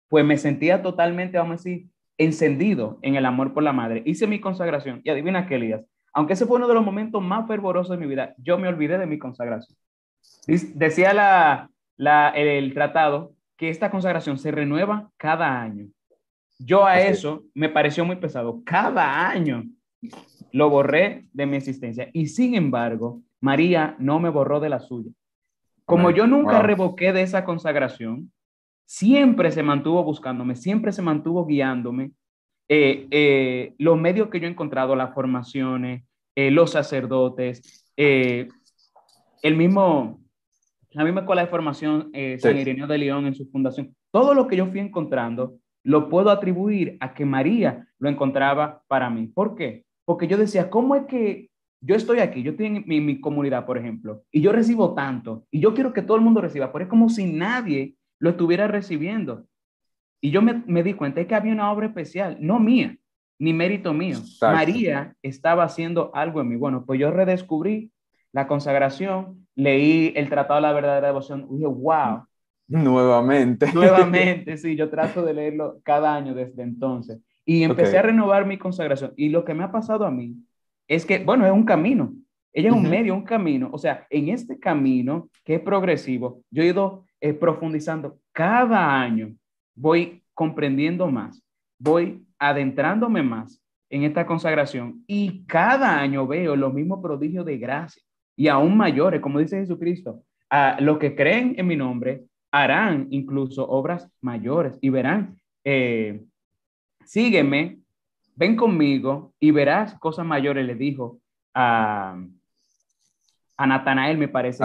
pues 0.09 0.25
me 0.25 0.37
sentía 0.37 0.83
totalmente, 0.83 1.39
vamos 1.39 1.53
a 1.53 1.63
decir, 1.63 1.87
encendido 2.19 2.99
en 3.01 3.15
el 3.15 3.25
amor 3.25 3.55
por 3.55 3.63
la 3.63 3.73
madre. 3.73 4.03
Hice 4.07 4.27
mi 4.27 4.41
consagración 4.41 5.03
y 5.05 5.11
adivina 5.11 5.47
qué, 5.47 5.55
Elías, 5.55 5.85
aunque 6.13 6.33
ese 6.33 6.47
fue 6.47 6.57
uno 6.57 6.67
de 6.67 6.75
los 6.75 6.85
momentos 6.85 7.23
más 7.23 7.47
fervorosos 7.47 7.97
de 7.97 8.05
mi 8.05 8.11
vida, 8.11 8.35
yo 8.39 8.59
me 8.59 8.67
olvidé 8.67 8.99
de 8.99 9.07
mi 9.07 9.21
consagración. 9.21 9.79
Decía 10.49 11.15
la, 11.15 11.71
la, 11.97 12.31
el 12.31 12.75
tratado 12.75 13.37
que 13.57 13.69
esta 13.69 13.93
consagración 13.93 14.37
se 14.37 14.51
renueva 14.51 15.13
cada 15.17 15.63
año. 15.63 15.87
Yo 16.59 16.85
a 16.85 17.01
eso 17.01 17.45
me 17.55 17.69
pareció 17.69 18.05
muy 18.05 18.17
pesado. 18.17 18.63
Cada 18.65 19.29
año 19.29 19.63
lo 20.51 20.71
borré 20.71 21.27
de 21.33 21.47
mi 21.47 21.57
existencia. 21.57 22.11
Y 22.13 22.27
sin 22.27 22.57
embargo, 22.57 23.23
María 23.45 23.95
no 23.99 24.21
me 24.21 24.31
borró 24.31 24.59
de 24.59 24.71
la 24.71 24.81
suya. 24.81 25.11
Como 25.85 26.11
yo 26.11 26.27
nunca 26.27 26.63
revoqué 26.63 27.13
de 27.13 27.21
esa 27.21 27.45
consagración, 27.45 28.33
siempre 28.87 29.51
se 29.51 29.63
mantuvo 29.63 30.03
buscándome, 30.03 30.57
siempre 30.57 30.93
se 30.93 31.03
mantuvo 31.03 31.45
guiándome. 31.45 32.13
Eh, 32.71 33.07
eh, 33.11 33.75
los 33.77 34.01
medios 34.01 34.31
que 34.31 34.41
yo 34.41 34.47
he 34.47 34.51
encontrado, 34.51 34.97
las 34.97 35.13
formaciones, 35.13 36.05
eh, 36.35 36.51
los 36.51 36.71
sacerdotes, 36.71 37.93
el 37.97 38.49
mismo 39.57 40.25
la 40.95 41.05
misma 41.05 41.21
escuela 41.21 41.43
de 41.43 41.49
formación 41.49 42.11
eh, 42.13 42.39
San 42.39 42.57
Ireneo 42.57 42.87
de 42.87 42.99
León 42.99 43.27
en 43.27 43.35
su 43.35 43.51
fundación, 43.51 43.95
todo 44.11 44.33
lo 44.33 44.47
que 44.47 44.57
yo 44.57 44.67
fui 44.67 44.81
encontrando 44.81 45.59
lo 45.83 46.09
puedo 46.09 46.31
atribuir 46.31 46.97
a 47.01 47.13
que 47.13 47.27
María 47.27 47.87
lo 47.99 48.09
encontraba 48.09 48.83
para 48.87 49.11
mí. 49.11 49.27
¿Por 49.27 49.55
qué? 49.55 49.85
Porque 50.07 50.29
yo 50.29 50.39
decía, 50.39 50.71
¿cómo 50.71 50.95
es 50.95 51.05
que 51.07 51.51
yo 51.85 51.95
estoy 51.97 52.21
aquí, 52.21 52.43
yo 52.43 52.53
estoy 52.53 52.67
en 52.67 52.85
mi, 52.87 53.21
comunidad, 53.21 53.67
por 53.67 53.77
ejemplo, 53.77 54.23
y 54.31 54.41
yo 54.41 54.53
recibo 54.53 54.95
tanto, 54.95 55.45
y 55.51 55.61
yo 55.61 55.75
quiero 55.75 55.93
que 55.93 56.01
todo 56.01 56.17
el 56.17 56.23
mundo 56.23 56.41
reciba, 56.41 56.73
pero 56.73 56.85
es 56.85 56.89
como 56.89 57.11
si 57.11 57.27
nadie 57.27 57.97
lo 58.19 58.31
estuviera 58.31 58.67
recibiendo. 58.67 59.47
Y 60.21 60.31
yo 60.31 60.41
me, 60.41 60.63
me 60.67 60.83
di 60.83 60.95
cuenta 60.95 61.21
de 61.21 61.27
que 61.27 61.35
había 61.35 61.53
una 61.53 61.71
obra 61.71 61.87
especial, 61.87 62.39
no 62.41 62.59
mía, 62.59 62.97
ni 63.39 63.53
mérito 63.53 63.93
mío. 63.93 64.17
María 64.41 65.15
estaba 65.23 65.65
haciendo 65.65 66.11
algo 66.15 66.41
en 66.41 66.49
mí. 66.49 66.57
Bueno, 66.57 66.87
pues 66.87 66.99
yo 66.99 67.11
redescubrí 67.11 67.93
la 68.33 68.47
consagración, 68.47 69.47
leí 69.55 70.15
el 70.17 70.31
Tratado 70.31 70.57
de 70.57 70.63
la 70.63 70.73
Verdadera 70.73 71.09
Devoción, 71.09 71.47
dije, 71.51 71.67
wow. 71.67 72.25
Nuevamente. 72.67 73.71
Nuevamente, 73.75 74.57
sí, 74.57 74.75
yo 74.75 74.89
trato 74.91 75.23
de 75.23 75.35
leerlo 75.35 75.81
cada 75.83 76.15
año 76.15 76.35
desde 76.35 76.63
entonces. 76.63 77.21
Y 77.45 77.63
empecé 77.63 77.99
a 77.99 78.03
renovar 78.03 78.47
mi 78.47 78.57
consagración. 78.57 79.13
Y 79.17 79.29
lo 79.29 79.45
que 79.45 79.53
me 79.53 79.65
ha 79.65 79.71
pasado 79.71 80.07
a 80.07 80.11
mí 80.11 80.35
es 80.89 81.07
que, 81.07 81.19
bueno, 81.19 81.47
es 81.47 81.53
un 81.53 81.65
camino. 81.65 82.13
Ella 82.53 82.71
es 82.71 82.75
un 82.75 82.89
medio, 82.89 83.15
un 83.15 83.25
camino. 83.25 83.69
O 83.73 83.79
sea, 83.79 84.07
en 84.11 84.29
este 84.29 84.59
camino 84.59 85.29
que 85.45 85.57
es 85.57 85.61
progresivo, 85.61 86.43
yo 86.51 86.63
he 86.63 86.67
ido 86.67 87.05
eh, 87.21 87.33
profundizando 87.33 88.19
cada 88.33 89.01
año. 89.01 89.35
Voy 89.75 90.23
comprendiendo 90.35 91.11
más, 91.11 91.43
voy 91.79 92.25
adentrándome 92.39 93.23
más 93.23 93.61
en 93.89 94.03
esta 94.03 94.27
consagración 94.27 95.05
y 95.07 95.45
cada 95.47 96.01
año 96.01 96.27
veo 96.27 96.57
los 96.57 96.73
mismos 96.73 97.01
prodigios 97.01 97.47
de 97.47 97.59
gracia 97.59 98.03
y 98.37 98.49
aún 98.49 98.77
mayores, 98.77 99.21
como 99.21 99.39
dice 99.39 99.59
Jesucristo. 99.59 100.23
A 100.51 100.81
los 100.81 100.99
que 100.99 101.15
creen 101.15 101.55
en 101.57 101.67
mi 101.67 101.77
nombre 101.77 102.25
harán 102.51 103.09
incluso 103.11 103.69
obras 103.69 104.09
mayores 104.21 104.79
y 104.81 104.91
verán, 104.91 105.37
eh, 105.65 106.23
sígueme, 107.05 107.79
ven 108.35 108.57
conmigo 108.57 109.35
y 109.41 109.51
verás 109.51 109.95
cosas 109.99 110.27
mayores, 110.27 110.67
le 110.67 110.75
dijo 110.75 111.21
a, 111.55 112.19
a 113.57 113.67
Natanael, 113.67 114.19
me 114.19 114.29
parece. 114.29 114.65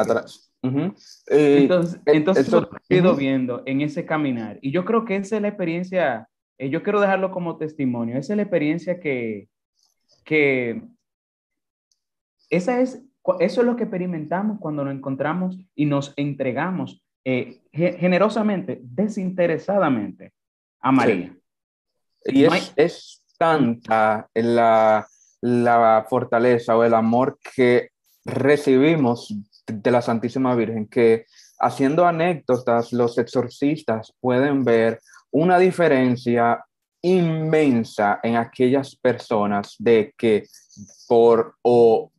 Eh, 0.61 1.59
entonces, 1.61 2.01
entonces 2.05 2.51
lo 2.51 2.69
he 2.89 2.97
ido 2.97 3.15
viendo 3.15 3.63
en 3.65 3.81
ese 3.81 4.05
caminar. 4.05 4.59
Y 4.61 4.71
yo 4.71 4.85
creo 4.85 5.05
que 5.05 5.15
esa 5.15 5.37
es 5.37 5.41
la 5.41 5.47
experiencia, 5.47 6.27
eh, 6.57 6.69
yo 6.69 6.83
quiero 6.83 6.99
dejarlo 6.99 7.31
como 7.31 7.57
testimonio, 7.57 8.17
esa 8.17 8.33
es 8.33 8.37
la 8.37 8.43
experiencia 8.43 8.99
que, 8.99 9.47
que 10.25 10.81
esa 12.49 12.81
es 12.81 13.03
eso 13.39 13.61
es 13.61 13.67
lo 13.67 13.75
que 13.75 13.83
experimentamos 13.83 14.59
cuando 14.59 14.83
nos 14.83 14.93
encontramos 14.93 15.57
y 15.75 15.85
nos 15.85 16.13
entregamos 16.15 17.03
eh, 17.23 17.61
generosamente, 17.71 18.79
desinteresadamente 18.81 20.33
a 20.79 20.91
María. 20.91 21.35
Y 22.25 22.45
es, 22.75 23.18
tanta 23.39 24.29
la, 24.35 25.07
la 25.41 26.05
fortaleza 26.07 26.77
o 26.77 26.83
el 26.83 26.93
amor 26.93 27.39
que 27.55 27.89
recibimos 28.25 29.33
de 29.65 29.91
la 29.91 30.01
Santísima 30.01 30.53
Virgen 30.55 30.87
que 30.87 31.25
haciendo 31.59 32.05
anécdotas 32.05 32.93
los 32.93 33.17
exorcistas 33.17 34.13
pueden 34.19 34.63
ver 34.63 35.01
una 35.31 35.57
diferencia 35.57 36.63
inmensa 37.01 38.19
en 38.23 38.35
aquellas 38.35 38.95
personas 38.95 39.75
de 39.79 40.13
que 40.17 40.47
por 41.07 41.55
o 41.61 42.11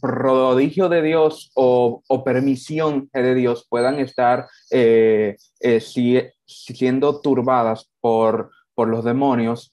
prodigio 0.00 0.88
de 0.88 1.00
Dios 1.00 1.52
o, 1.54 2.02
permisión 2.24 3.08
de 3.12 3.34
Dios 3.34 3.66
puedan 3.70 4.00
estar 4.00 4.48
eh, 4.70 5.36
eh, 5.60 5.80
siendo 6.44 7.20
turbadas 7.20 7.88
por, 8.00 8.50
por 8.74 8.88
los 8.88 9.04
demonios, 9.04 9.72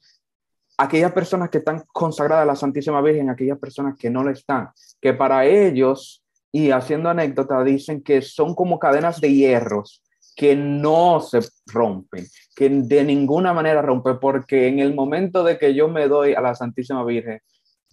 aquellas 0.80 1.12
personas 1.12 1.50
que 1.50 1.58
están 1.58 1.84
consagradas 1.92 2.44
a 2.44 2.48
la 2.48 2.56
Santísima 2.56 3.02
Virgen, 3.02 3.30
aquellas 3.30 3.60
personas 3.60 3.96
que 4.00 4.10
no 4.10 4.24
lo 4.24 4.32
están, 4.32 4.70
que 5.02 5.14
para 5.14 5.46
ellos, 5.46 6.24
y 6.54 6.72
haciendo 6.72 7.10
anécdota, 7.10 7.62
dicen 7.64 8.02
que 8.02 8.22
son 8.22 8.56
como 8.56 8.80
cadenas 8.80 9.20
de 9.20 9.34
hierros 9.34 10.02
que 10.38 10.56
no 10.56 11.20
se 11.20 11.42
rompen, 11.66 12.26
que 12.56 12.70
de 12.70 13.04
ninguna 13.04 13.54
manera 13.54 13.82
rompen, 13.82 14.20
porque 14.22 14.70
en 14.70 14.80
el 14.80 14.96
momento 14.96 15.44
de 15.44 15.58
que 15.58 15.74
yo 15.74 15.90
me 15.90 16.08
doy 16.08 16.34
a 16.34 16.40
la 16.40 16.56
Santísima 16.56 17.04
Virgen, 17.04 17.42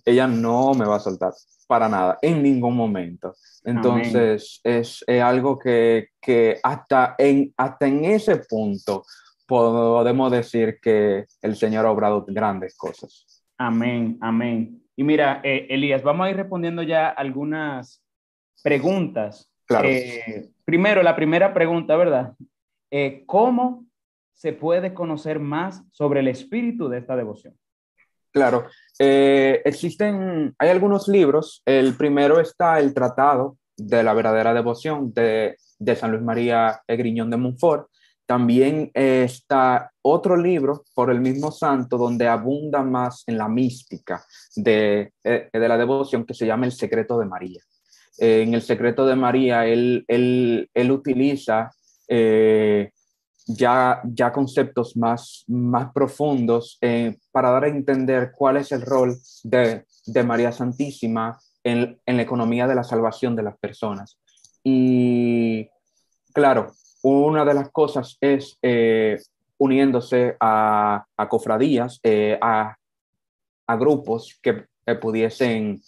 ella 0.04 0.28
no 0.28 0.72
me 0.74 0.86
va 0.86 0.96
a 0.96 1.00
soltar 1.00 1.32
para 1.66 1.88
nada, 1.88 2.18
en 2.22 2.40
ningún 2.40 2.76
momento. 2.76 3.34
Entonces, 3.64 4.60
es, 4.62 5.04
algo 5.08 5.58
que, 5.58 6.10
hasta, 6.62 7.16
en, 7.18 7.52
hasta 7.56 7.88
en 7.88 8.04
ese 8.04 8.36
punto 8.36 9.02
podemos 9.46 10.30
decir 10.30 10.78
que 10.80 11.26
el 11.42 11.56
Señor 11.56 11.86
ha 11.86 11.90
obrado 11.90 12.24
grandes 12.26 12.76
cosas. 12.76 13.44
Amén, 13.58 14.18
amén. 14.20 14.82
Y 14.96 15.04
mira, 15.04 15.40
eh, 15.44 15.66
Elías, 15.70 16.02
vamos 16.02 16.26
a 16.26 16.30
ir 16.30 16.36
respondiendo 16.36 16.82
ya 16.82 17.08
algunas 17.08 18.02
preguntas 18.62 19.50
Claro. 19.66 19.88
Eh, 19.88 20.50
primero, 20.64 21.02
la 21.02 21.16
primera 21.16 21.52
pregunta, 21.52 21.96
¿verdad? 21.96 22.34
Eh, 22.90 23.24
¿Cómo 23.26 23.84
se 24.32 24.52
puede 24.52 24.94
conocer 24.94 25.40
más 25.40 25.82
sobre 25.90 26.20
el 26.20 26.28
espíritu 26.28 26.88
de 26.88 26.98
esta 26.98 27.16
devoción? 27.16 27.56
Claro, 28.30 28.66
existen, 28.98 30.54
hay 30.58 30.68
algunos 30.68 31.08
libros. 31.08 31.62
El 31.64 31.96
primero 31.96 32.38
está 32.38 32.78
el 32.78 32.94
Tratado 32.94 33.56
de 33.76 34.02
la 34.02 34.12
verdadera 34.12 34.54
devoción 34.54 35.12
de, 35.14 35.56
de 35.78 35.96
San 35.96 36.12
Luis 36.12 36.22
María 36.22 36.80
Egriñón 36.86 37.30
de 37.30 37.38
Montfort. 37.38 37.88
También 38.26 38.90
está 38.92 39.92
otro 40.02 40.36
libro 40.36 40.84
por 40.94 41.10
el 41.10 41.20
mismo 41.20 41.52
santo 41.52 41.96
donde 41.96 42.26
abunda 42.26 42.82
más 42.82 43.22
en 43.26 43.38
la 43.38 43.48
mística 43.48 44.24
de, 44.56 45.12
de 45.22 45.68
la 45.68 45.78
devoción 45.78 46.24
que 46.24 46.34
se 46.34 46.44
llama 46.44 46.66
El 46.66 46.72
Secreto 46.72 47.18
de 47.18 47.26
María. 47.26 47.60
Eh, 48.18 48.42
en 48.42 48.54
el 48.54 48.62
secreto 48.62 49.06
de 49.06 49.16
María, 49.16 49.66
él, 49.66 50.04
utiliza 50.90 51.70
eh, 52.08 52.90
ya, 53.46 54.02
conceptos 54.32 54.96
más, 54.96 55.44
profundos 55.92 56.78
eh, 56.80 57.16
para 57.30 57.50
dar 57.50 57.64
a 57.64 57.68
entender 57.68 58.32
cuál 58.36 58.56
es 58.56 58.72
el 58.72 58.82
rol 58.82 59.16
de, 59.44 59.84
de 60.06 60.22
María 60.22 60.52
Santísima 60.52 61.38
en, 61.62 62.00
en, 62.06 62.16
la 62.16 62.22
economía 62.22 62.66
de 62.66 62.74
la 62.74 62.84
salvación 62.84 63.36
de 63.36 63.42
las 63.42 63.58
personas. 63.58 64.18
Y 64.64 65.68
claro, 66.32 66.72
una 67.14 67.44
de 67.44 67.54
las 67.54 67.70
cosas 67.70 68.18
es 68.20 68.58
uniéndose 69.58 70.36
a, 70.40 71.04
a 71.16 71.28
cofradías, 71.28 72.00
a, 72.40 72.76
a, 73.66 73.76
grupos 73.76 74.38
que 74.42 74.66
pudiesen 75.00 75.80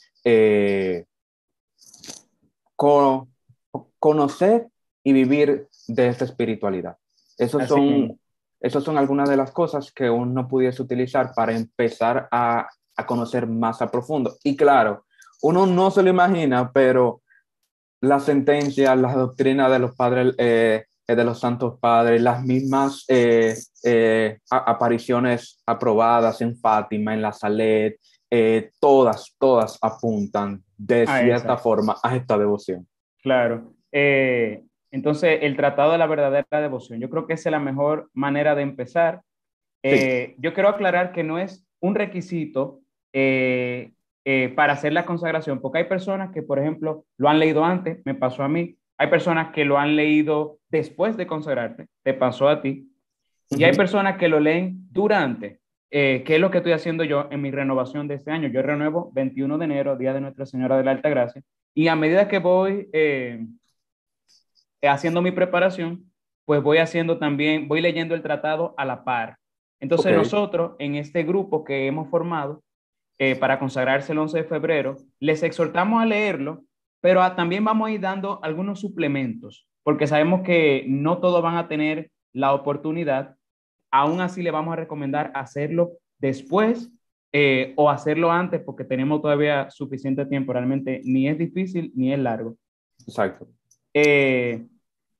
conocer 3.99 4.69
y 5.03 5.12
vivir 5.12 5.69
de 5.89 6.09
esta 6.09 6.25
espiritualidad. 6.25 6.97
Esos 7.37 7.66
son, 7.66 8.19
esos 8.61 8.85
son 8.85 8.99
algunas 8.99 9.29
de 9.29 9.37
las 9.37 9.51
cosas 9.51 9.93
que 9.93 10.09
uno 10.11 10.47
pudiese 10.49 10.83
utilizar 10.83 11.33
para 11.35 11.55
empezar 11.55 12.29
a, 12.31 12.69
a, 12.97 13.07
conocer 13.07 13.47
más 13.47 13.83
a 13.83 13.91
profundo. 13.91 14.37
Y 14.45 14.57
claro, 14.57 15.05
uno 15.43 15.66
no 15.66 15.91
se 15.91 16.03
lo 16.03 16.11
imagina, 16.11 16.71
pero 16.73 17.23
las 18.01 18.25
sentencias, 18.25 18.99
las 18.99 19.14
doctrinas 19.14 19.71
de 19.71 19.79
los 19.79 19.95
padres, 19.97 20.35
eh, 20.39 20.85
de 21.16 21.24
los 21.24 21.40
santos 21.40 21.78
padres, 21.80 22.20
las 22.20 22.42
mismas 22.42 23.04
eh, 23.09 23.54
eh, 23.84 24.38
apariciones 24.50 25.62
aprobadas 25.66 26.40
en 26.40 26.56
Fátima, 26.56 27.14
en 27.14 27.22
la 27.22 27.32
Salet, 27.32 27.98
todas, 28.78 29.34
todas 29.38 29.78
apuntan 29.80 30.62
de 30.76 31.06
cierta 31.06 31.56
forma 31.56 31.96
a 32.02 32.16
esta 32.16 32.38
devoción. 32.38 32.86
Claro. 33.22 33.74
Eh, 33.92 34.62
entonces, 34.90 35.40
el 35.42 35.56
tratado 35.56 35.92
de 35.92 35.98
la 35.98 36.06
verdadera 36.06 36.61
devoción, 36.61 37.00
yo 37.00 37.11
creo 37.11 37.26
que 37.26 37.34
esa 37.34 37.48
es 37.48 37.52
la 37.52 37.59
mejor 37.59 38.09
manera 38.14 38.54
de 38.54 38.62
empezar. 38.62 39.20
Eh, 39.82 40.34
yo 40.38 40.54
quiero 40.54 40.70
aclarar 40.70 41.12
que 41.12 41.24
no 41.24 41.38
es 41.38 41.66
un 41.80 41.94
requisito 41.94 42.80
eh, 43.12 43.92
para 44.56 44.74
hacer 44.74 44.92
la 44.92 45.04
consagración, 45.04 45.61
porque 45.61 45.78
hay 45.78 45.84
personas 45.84 46.30
que, 46.32 46.42
por 46.42 46.59
ejemplo, 46.59 47.04
lo 47.16 47.28
han 47.28 47.38
leído 47.38 47.64
antes, 47.64 48.00
me 48.04 48.14
pasó 48.14 48.42
a 48.42 48.48
mí, 48.48 48.78
hay 48.99 49.07
personas 49.07 49.53
que 49.53 49.64
lo 49.64 49.78
han 49.78 49.96
leído 49.96 50.59
después 50.68 51.16
de 51.16 51.26
consagrarte, 51.26 51.86
te 52.03 52.14
pasó 52.14 52.49
a 52.49 52.61
ti, 52.61 52.92
y 53.51 53.64
hay 53.64 53.74
personas 53.74 54.18
que 54.18 54.28
lo 54.28 54.40
leen 54.40 54.86
durante. 54.90 55.61
Eh, 55.90 56.22
¿Qué 56.26 56.34
es 56.34 56.40
lo 56.40 56.51
que 56.51 56.59
estoy 56.59 56.72
haciendo 56.72 57.03
yo 57.05 57.28
en 57.30 57.40
mi 57.40 57.51
renovación 57.51 58.09
de 58.09 58.16
este 58.16 58.30
año? 58.30 58.49
Yo 58.49 58.61
renuevo 58.61 59.11
21 59.14 59.57
de 59.57 59.64
enero, 59.64 59.96
Día 59.96 60.12
de 60.12 60.20
Nuestra 60.20 60.44
Señora 60.44 60.76
de 60.76 60.84
la 60.84 60.90
Alta 60.90 61.09
Gracia, 61.09 61.42
y 61.74 61.88
a 61.88 61.96
medida 61.96 62.28
que 62.28 62.40
voy 62.40 62.90
eh, 62.92 63.46
haciendo 64.82 65.22
mi 65.22 65.30
preparación, 65.30 66.11
pues 66.44 66.62
voy 66.62 66.78
haciendo 66.78 67.18
también, 67.18 67.68
voy 67.68 67.80
leyendo 67.80 68.14
el 68.14 68.22
tratado 68.22 68.74
a 68.76 68.84
la 68.84 69.05
par. 69.05 69.38
Entonces 69.80 70.14
nosotros 70.14 70.72
en 70.78 70.96
este 70.96 71.22
grupo 71.22 71.64
que 71.64 71.86
hemos 71.86 72.09
formado 72.09 72.62
eh, 73.18 73.36
para 73.36 73.59
consagrarse 73.59 74.12
el 74.12 74.18
11 74.18 74.38
de 74.38 74.44
febrero, 74.44 74.96
les 75.20 75.42
exhortamos 75.42 76.03
a 76.03 76.07
leerlo, 76.07 76.64
pero 77.01 77.20
también 77.34 77.64
vamos 77.64 77.88
a 77.88 77.92
ir 77.92 78.01
dando 78.01 78.40
algunos 78.42 78.80
suplementos, 78.80 79.66
porque 79.82 80.07
sabemos 80.07 80.42
que 80.42 80.84
no 80.88 81.18
todos 81.18 81.42
van 81.42 81.57
a 81.57 81.68
tener 81.68 82.11
la 82.32 82.55
oportunidad 82.55 83.38
aún 83.90 84.20
así 84.20 84.42
le 84.42 84.51
vamos 84.51 84.72
a 84.72 84.76
recomendar 84.76 85.30
hacerlo 85.34 85.92
después 86.18 86.90
eh, 87.32 87.72
o 87.76 87.90
hacerlo 87.90 88.30
antes 88.30 88.61
porque 88.61 88.84
tenemos 88.84 89.20
todavía 89.20 89.70
suficiente 89.70 90.26
tiempo. 90.26 90.53
Realmente 90.53 91.01
ni 91.05 91.28
es 91.28 91.38
difícil 91.38 91.92
ni 91.94 92.12
es 92.12 92.18
largo. 92.18 92.57
Exacto. 93.07 93.49
Eh, 93.94 94.66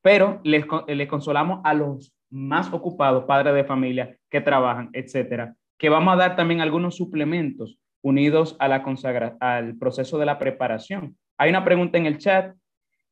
pero 0.03 0.41
les, 0.45 0.64
les, 0.87 1.09
consolamos 1.09 1.61
a 1.64 1.74
los 1.74 2.14
más 2.31 2.72
ocupados, 2.72 3.24
padres 3.24 3.55
de 3.55 3.64
familia 3.64 4.16
que 4.31 4.41
trabajan, 4.41 4.91
etcétera, 4.93 5.55
que 5.79 5.89
vamos 5.89 6.14
a 6.14 6.16
dar 6.16 6.37
también 6.37 6.61
algunos 6.61 6.97
suplementos 6.97 7.79
unidos 8.03 8.57
a 8.59 8.68
la 8.68 8.83
consagra 8.83 9.37
al 9.41 9.76
proceso 9.76 10.18
de 10.18 10.26
la 10.26 10.39
preparación. 10.39 11.16
Hay 11.39 11.51
una 11.51 11.64
pregunta 11.64 11.97
en 11.99 12.07
el 12.07 12.18
chat. 12.18 12.55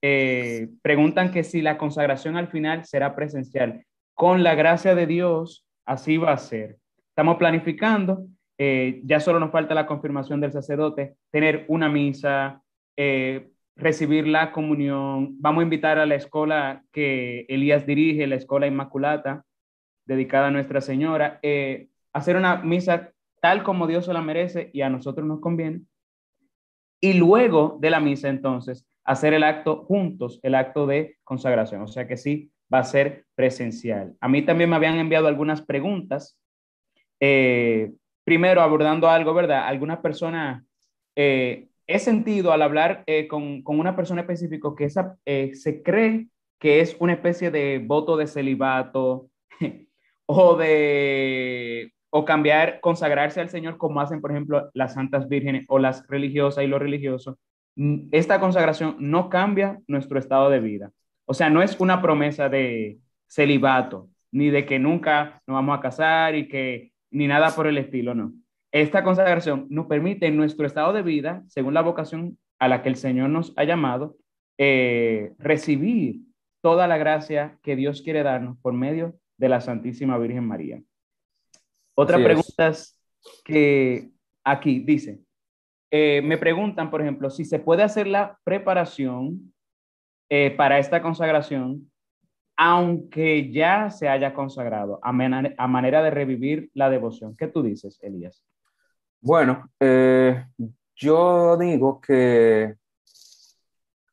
Eh, 0.02 0.68
preguntan 0.82 1.30
que 1.30 1.44
si 1.44 1.62
la 1.62 1.78
consagración 1.78 2.36
al 2.36 2.48
final 2.48 2.84
será 2.84 3.14
presencial 3.14 3.84
con 4.14 4.42
la 4.42 4.54
gracia 4.54 4.94
de 4.94 5.06
Dios, 5.06 5.64
así 5.86 6.16
va 6.16 6.32
a 6.32 6.38
ser. 6.38 6.76
Estamos 7.08 7.36
planificando, 7.36 8.26
eh, 8.58 9.00
ya 9.04 9.20
solo 9.20 9.40
nos 9.40 9.52
falta 9.52 9.74
la 9.74 9.86
confirmación 9.86 10.40
del 10.40 10.52
sacerdote, 10.52 11.14
tener 11.30 11.64
una 11.68 11.88
misa, 11.88 12.62
eh, 12.96 13.48
recibir 13.76 14.26
la 14.26 14.52
comunión. 14.52 15.36
Vamos 15.40 15.60
a 15.60 15.64
invitar 15.64 15.98
a 15.98 16.06
la 16.06 16.16
escuela 16.16 16.82
que 16.92 17.46
Elías 17.48 17.86
dirige, 17.86 18.26
la 18.26 18.36
escuela 18.36 18.66
Inmaculata, 18.66 19.44
dedicada 20.04 20.48
a 20.48 20.50
Nuestra 20.50 20.80
Señora, 20.80 21.40
hacer 22.12 22.36
una 22.36 22.56
misa 22.56 23.12
tal 23.40 23.62
como 23.62 23.86
Dios 23.86 24.06
se 24.06 24.12
la 24.12 24.22
merece 24.22 24.70
y 24.72 24.82
a 24.82 24.88
nosotros 24.88 25.26
nos 25.26 25.40
conviene. 25.40 25.82
Y 27.00 27.14
luego 27.14 27.78
de 27.80 27.90
la 27.90 28.00
misa, 28.00 28.28
entonces, 28.28 28.86
hacer 29.04 29.34
el 29.34 29.44
acto 29.44 29.84
juntos, 29.84 30.40
el 30.42 30.54
acto 30.54 30.86
de 30.86 31.16
consagración. 31.24 31.82
O 31.82 31.86
sea 31.86 32.06
que 32.06 32.16
sí, 32.16 32.50
va 32.72 32.80
a 32.80 32.84
ser 32.84 33.24
presencial. 33.34 34.14
A 34.20 34.28
mí 34.28 34.42
también 34.42 34.70
me 34.70 34.76
habían 34.76 34.98
enviado 34.98 35.28
algunas 35.28 35.62
preguntas. 35.62 36.38
Eh, 37.20 37.92
primero, 38.24 38.60
abordando 38.60 39.08
algo, 39.08 39.32
¿verdad? 39.34 39.66
Alguna 39.66 40.02
persona, 40.02 40.64
eh, 41.14 41.68
he 41.86 41.98
sentido 41.98 42.52
al 42.52 42.62
hablar 42.62 43.04
eh, 43.06 43.28
con, 43.28 43.62
con, 43.62 43.78
una 43.78 43.94
persona 43.94 44.22
específica 44.22 44.68
que 44.76 44.84
esa, 44.84 45.16
se 45.24 45.82
cree 45.82 46.28
que 46.58 46.80
es 46.80 46.96
una 46.98 47.12
especie 47.12 47.50
de 47.50 47.78
voto 47.78 48.16
de 48.16 48.26
celibato 48.26 49.28
o 50.26 50.56
de 50.56 51.92
o 52.16 52.24
cambiar, 52.24 52.80
consagrarse 52.80 53.42
al 53.42 53.50
Señor 53.50 53.76
como 53.76 54.00
hacen, 54.00 54.22
por 54.22 54.30
ejemplo, 54.30 54.70
las 54.72 54.94
santas 54.94 55.28
vírgenes 55.28 55.66
o 55.68 55.78
las 55.78 56.06
religiosas 56.08 56.64
y 56.64 56.66
los 56.66 56.80
religiosos. 56.80 57.36
Esta 58.10 58.40
consagración 58.40 58.96
no 58.98 59.28
cambia 59.28 59.80
nuestro 59.86 60.18
estado 60.18 60.48
de 60.48 60.60
vida. 60.60 60.92
O 61.26 61.34
sea, 61.34 61.50
no 61.50 61.60
es 61.60 61.78
una 61.78 62.00
promesa 62.00 62.48
de 62.48 62.96
celibato, 63.28 64.08
ni 64.32 64.48
de 64.48 64.64
que 64.64 64.78
nunca 64.78 65.42
nos 65.46 65.56
vamos 65.56 65.76
a 65.76 65.82
casar 65.82 66.34
y 66.34 66.48
que 66.48 66.92
ni 67.10 67.26
nada 67.26 67.50
por 67.50 67.66
el 67.66 67.76
estilo, 67.76 68.14
no. 68.14 68.32
Esta 68.72 69.04
consagración 69.04 69.66
nos 69.68 69.84
permite 69.84 70.26
en 70.26 70.38
nuestro 70.38 70.66
estado 70.66 70.94
de 70.94 71.02
vida, 71.02 71.42
según 71.48 71.74
la 71.74 71.82
vocación 71.82 72.38
a 72.58 72.68
la 72.68 72.82
que 72.82 72.88
el 72.88 72.96
Señor 72.96 73.28
nos 73.28 73.52
ha 73.58 73.64
llamado, 73.64 74.16
eh, 74.56 75.34
recibir 75.38 76.22
toda 76.62 76.86
la 76.86 76.96
gracia 76.96 77.58
que 77.62 77.76
Dios 77.76 78.00
quiere 78.00 78.22
darnos 78.22 78.56
por 78.62 78.72
medio 78.72 79.16
de 79.36 79.50
la 79.50 79.60
Santísima 79.60 80.16
Virgen 80.16 80.46
María. 80.46 80.80
Otra 81.96 82.22
pregunta 82.22 82.68
es 82.68 83.00
que 83.42 84.10
aquí 84.44 84.80
dice, 84.80 85.20
eh, 85.90 86.20
me 86.22 86.36
preguntan, 86.36 86.90
por 86.90 87.00
ejemplo, 87.00 87.30
si 87.30 87.44
se 87.44 87.58
puede 87.58 87.82
hacer 87.82 88.06
la 88.06 88.38
preparación 88.44 89.54
eh, 90.28 90.50
para 90.50 90.78
esta 90.78 91.00
consagración, 91.00 91.90
aunque 92.56 93.50
ya 93.50 93.90
se 93.90 94.08
haya 94.08 94.34
consagrado, 94.34 95.00
a, 95.02 95.12
manera 95.12 96.02
de 96.02 96.10
revivir 96.10 96.70
la 96.74 96.90
devoción. 96.90 97.34
¿Qué 97.34 97.48
tú 97.48 97.62
dices, 97.62 97.98
Elías? 98.02 98.44
Bueno, 99.20 99.70
eh, 99.80 100.44
yo 100.94 101.56
digo 101.56 102.00
que, 102.00 102.74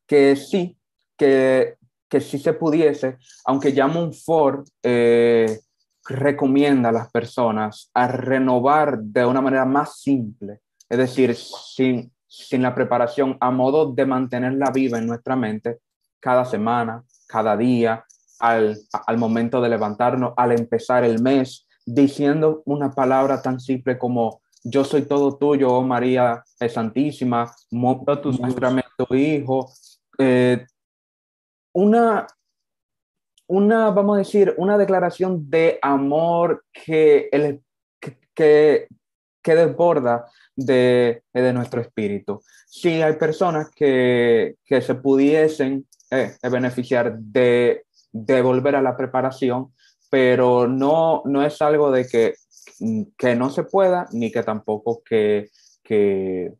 que 0.07 0.35
sí, 0.37 0.77
que, 1.17 1.75
que 2.07 2.21
sí 2.21 2.37
se 2.37 2.53
pudiese, 2.53 3.17
aunque 3.45 3.73
ya 3.73 3.87
Montfort 3.87 4.67
eh, 4.83 5.59
recomienda 6.05 6.89
a 6.89 6.93
las 6.93 7.11
personas 7.11 7.89
a 7.93 8.07
renovar 8.07 8.99
de 8.99 9.25
una 9.25 9.41
manera 9.41 9.65
más 9.65 9.99
simple, 9.99 10.59
es 10.89 10.97
decir, 10.97 11.35
sin, 11.35 12.11
sin 12.27 12.61
la 12.61 12.75
preparación, 12.75 13.37
a 13.39 13.51
modo 13.51 13.91
de 13.91 14.05
mantenerla 14.05 14.71
viva 14.71 14.97
en 14.97 15.07
nuestra 15.07 15.35
mente, 15.35 15.79
cada 16.19 16.45
semana, 16.45 17.03
cada 17.27 17.55
día, 17.57 18.05
al, 18.39 18.77
al 19.07 19.17
momento 19.17 19.61
de 19.61 19.69
levantarnos, 19.69 20.33
al 20.35 20.51
empezar 20.51 21.03
el 21.03 21.21
mes, 21.21 21.67
diciendo 21.85 22.61
una 22.65 22.91
palabra 22.91 23.41
tan 23.41 23.59
simple 23.59 23.97
como 23.97 24.41
yo 24.63 24.85
soy 24.85 25.03
todo 25.03 25.37
tuyo, 25.37 25.69
oh 25.69 25.83
María 25.83 26.43
Santísima, 26.69 27.53
muéstrame 27.71 28.83
tu 28.97 29.13
Hijo, 29.13 29.69
eh, 30.17 30.65
una, 31.73 32.25
una, 33.47 33.89
vamos 33.91 34.15
a 34.15 34.19
decir, 34.19 34.53
una 34.57 34.77
declaración 34.77 35.49
de 35.49 35.79
amor 35.81 36.65
que, 36.71 37.29
el, 37.31 37.61
que, 38.33 38.87
que 39.41 39.55
desborda 39.55 40.25
de, 40.55 41.23
de, 41.33 41.53
nuestro 41.53 41.81
espíritu. 41.81 42.41
Sí, 42.67 43.01
hay 43.01 43.13
personas 43.13 43.69
que, 43.75 44.55
que 44.65 44.81
se 44.81 44.95
pudiesen 44.95 45.87
eh, 46.11 46.35
beneficiar 46.49 47.17
de, 47.17 47.85
volver 48.11 48.75
a 48.75 48.81
la 48.81 48.95
preparación, 48.95 49.73
pero 50.09 50.67
no, 50.67 51.23
no 51.25 51.43
es 51.43 51.61
algo 51.61 51.91
de 51.91 52.07
que, 52.07 52.35
que 53.17 53.35
no 53.35 53.49
se 53.49 53.63
pueda, 53.63 54.07
ni 54.11 54.31
que 54.31 54.43
tampoco 54.43 55.01
que, 55.03 55.49
que, 55.83 56.53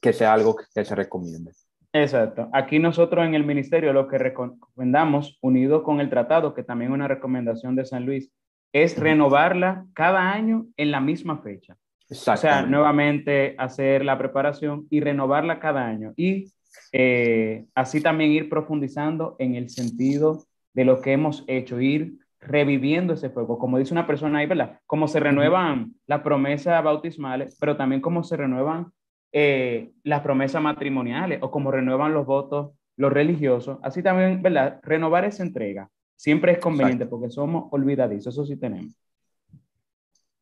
que 0.00 0.12
sea 0.12 0.32
algo 0.32 0.56
que 0.56 0.84
se 0.84 0.94
recomiende. 0.94 1.52
Exacto. 1.92 2.48
Aquí 2.52 2.78
nosotros 2.78 3.24
en 3.26 3.34
el 3.34 3.44
ministerio 3.44 3.92
lo 3.92 4.08
que 4.08 4.18
recomendamos, 4.18 5.38
unido 5.42 5.82
con 5.82 6.00
el 6.00 6.08
tratado, 6.08 6.54
que 6.54 6.62
también 6.62 6.90
es 6.90 6.94
una 6.94 7.08
recomendación 7.08 7.76
de 7.76 7.84
San 7.84 8.06
Luis, 8.06 8.32
es 8.72 8.98
renovarla 8.98 9.86
cada 9.92 10.32
año 10.32 10.66
en 10.76 10.90
la 10.90 11.00
misma 11.00 11.38
fecha. 11.38 11.76
O 12.10 12.36
sea, 12.36 12.62
nuevamente 12.62 13.54
hacer 13.58 14.04
la 14.04 14.18
preparación 14.18 14.86
y 14.90 15.00
renovarla 15.00 15.60
cada 15.60 15.86
año. 15.86 16.12
Y 16.16 16.52
eh, 16.92 17.66
así 17.74 18.00
también 18.00 18.32
ir 18.32 18.48
profundizando 18.48 19.36
en 19.38 19.54
el 19.54 19.70
sentido 19.70 20.44
de 20.74 20.84
lo 20.84 21.00
que 21.00 21.12
hemos 21.12 21.44
hecho, 21.46 21.80
ir 21.80 22.18
reviviendo 22.40 23.14
ese 23.14 23.30
fuego. 23.30 23.58
Como 23.58 23.78
dice 23.78 23.94
una 23.94 24.06
persona 24.06 24.40
ahí, 24.40 24.46
¿verdad? 24.46 24.80
Como 24.86 25.08
se 25.08 25.20
renuevan 25.20 25.94
las 26.06 26.22
promesas 26.22 26.82
bautismales, 26.82 27.56
pero 27.60 27.76
también 27.76 28.00
como 28.00 28.24
se 28.24 28.36
renuevan 28.36 28.92
eh, 29.32 29.92
las 30.04 30.20
promesas 30.20 30.62
matrimoniales 30.62 31.38
o 31.42 31.50
como 31.50 31.70
renuevan 31.70 32.12
los 32.12 32.26
votos 32.26 32.72
los 32.96 33.12
religiosos. 33.12 33.78
Así 33.82 34.02
también, 34.02 34.42
¿verdad? 34.42 34.78
Renovar 34.82 35.24
esa 35.24 35.42
entrega 35.42 35.88
siempre 36.16 36.52
es 36.52 36.58
conveniente 36.58 37.06
porque 37.06 37.30
somos 37.30 37.68
olvidadizos, 37.72 38.34
eso 38.34 38.44
sí 38.44 38.56
tenemos. 38.56 38.94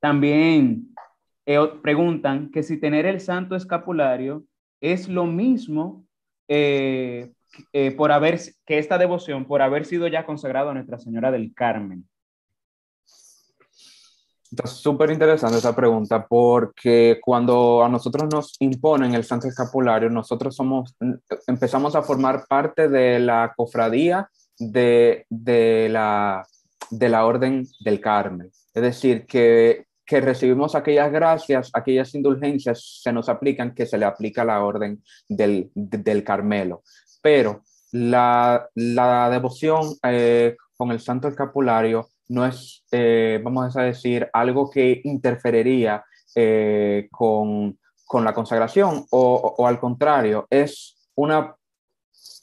También 0.00 0.88
eh, 1.46 1.58
preguntan 1.82 2.50
que 2.50 2.62
si 2.62 2.78
tener 2.78 3.06
el 3.06 3.20
santo 3.20 3.54
escapulario 3.54 4.44
es 4.80 5.08
lo 5.08 5.26
mismo 5.26 6.04
eh, 6.48 7.30
por 7.96 8.12
haber, 8.12 8.40
que 8.66 8.78
esta 8.78 8.98
devoción, 8.98 9.46
por 9.46 9.62
haber 9.62 9.84
sido 9.84 10.08
ya 10.08 10.26
consagrado 10.26 10.70
a 10.70 10.74
Nuestra 10.74 10.98
Señora 10.98 11.30
del 11.30 11.54
Carmen. 11.54 12.08
Está 14.50 14.66
súper 14.66 15.12
interesante 15.12 15.58
esa 15.58 15.76
pregunta 15.76 16.26
porque 16.26 17.20
cuando 17.22 17.84
a 17.84 17.88
nosotros 17.88 18.28
nos 18.32 18.56
imponen 18.58 19.14
el 19.14 19.22
santo 19.22 19.46
escapulario, 19.46 20.10
nosotros 20.10 20.56
somos, 20.56 20.96
empezamos 21.46 21.94
a 21.94 22.02
formar 22.02 22.46
parte 22.48 22.88
de 22.88 23.20
la 23.20 23.52
cofradía 23.56 24.28
de, 24.58 25.24
de, 25.28 25.88
la, 25.88 26.44
de 26.90 27.08
la 27.08 27.26
Orden 27.26 27.64
del 27.78 28.00
Carmen. 28.00 28.50
Es 28.74 28.82
decir, 28.82 29.24
que, 29.26 29.86
que 30.04 30.20
recibimos 30.20 30.74
aquellas 30.74 31.12
gracias, 31.12 31.70
aquellas 31.72 32.12
indulgencias 32.16 33.00
se 33.02 33.12
nos 33.12 33.28
aplican 33.28 33.72
que 33.72 33.86
se 33.86 33.98
le 33.98 34.04
aplica 34.04 34.44
la 34.44 34.64
Orden 34.64 35.00
del, 35.28 35.70
del 35.74 36.24
Carmelo. 36.24 36.82
Pero 37.22 37.62
la, 37.92 38.68
la 38.74 39.30
devoción 39.30 39.94
eh, 40.02 40.56
con 40.76 40.90
el 40.90 40.98
santo 40.98 41.28
escapulario 41.28 42.08
no 42.30 42.46
es, 42.46 42.84
eh, 42.92 43.40
vamos 43.42 43.76
a 43.76 43.82
decir, 43.82 44.28
algo 44.32 44.70
que 44.70 45.00
interferiría 45.04 46.04
eh, 46.36 47.08
con, 47.10 47.76
con, 48.06 48.24
la 48.24 48.32
consagración 48.32 49.04
o, 49.10 49.54
o, 49.58 49.66
al 49.66 49.80
contrario, 49.80 50.46
es 50.48 50.96
una, 51.16 51.56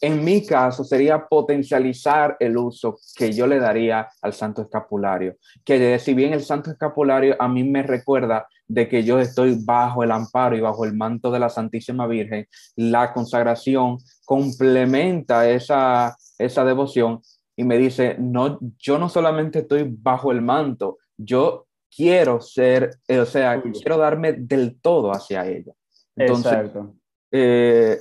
en 0.02 0.26
mi 0.26 0.46
caso, 0.46 0.84
sería 0.84 1.26
potencializar 1.26 2.36
el 2.40 2.58
uso 2.58 2.98
que 3.16 3.32
yo 3.32 3.48
le 3.48 3.60
daría 3.60 4.10
al 4.22 4.34
santo 4.34 4.62
escapulario. 4.62 5.38
Que 5.64 5.98
si 6.00 6.14
bien 6.14 6.34
el 6.34 6.44
santo 6.44 6.70
escapulario 6.70 7.38
a 7.40 7.48
mí 7.48 7.64
me 7.64 7.82
recuerda 7.82 8.46
de 8.68 8.90
que 8.90 9.06
yo 9.06 9.20
estoy 9.20 9.58
bajo 9.64 10.04
el 10.04 10.12
amparo 10.12 10.58
y 10.58 10.62
bajo 10.62 10.84
el 10.84 10.96
manto 10.96 11.32
de 11.32 11.40
la 11.40 11.50
Santísima 11.50 12.08
Virgen, 12.08 12.46
la 12.76 13.14
consagración 13.14 14.00
complementa 14.26 15.50
esa, 15.50 16.18
esa 16.38 16.66
devoción 16.66 17.22
y 17.60 17.64
me 17.64 17.78
dice, 17.78 18.16
no, 18.20 18.60
yo 18.78 19.00
no 19.00 19.10
solamente 19.10 19.60
estoy 19.60 19.90
bajo 19.90 20.32
el 20.32 20.44
manto, 20.44 21.00
yo 21.18 21.66
quiero 21.94 22.40
ser, 22.40 22.92
eh, 23.08 23.20
o 23.20 23.26
sea, 23.26 23.62
quiero 23.62 23.98
darme 23.98 24.34
del 24.34 24.80
todo 24.80 25.12
hacia 25.12 25.46
ella. 25.48 25.74
Entonces, 26.16 26.54
Exacto. 26.54 26.96
Eh, 27.32 27.98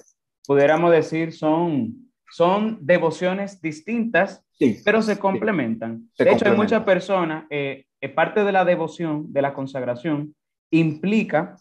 Pudiéramos 0.46 0.92
decir, 0.92 1.32
son, 1.32 2.12
son 2.30 2.78
devociones 2.82 3.60
distintas, 3.60 4.44
sí, 4.52 4.80
pero 4.84 5.00
se 5.02 5.18
complementan. 5.18 6.08
de 6.16 6.30
hecho, 6.30 6.48
hay 6.48 6.56
muchas 6.56 6.84
personas, 6.84 7.46
eh, 7.50 7.86
parte 8.14 8.44
de 8.44 8.52
la 8.52 8.64
devoción, 8.64 9.32
de 9.32 9.42
la 9.42 9.54
consagración, 9.54 10.36
implica 10.70 11.56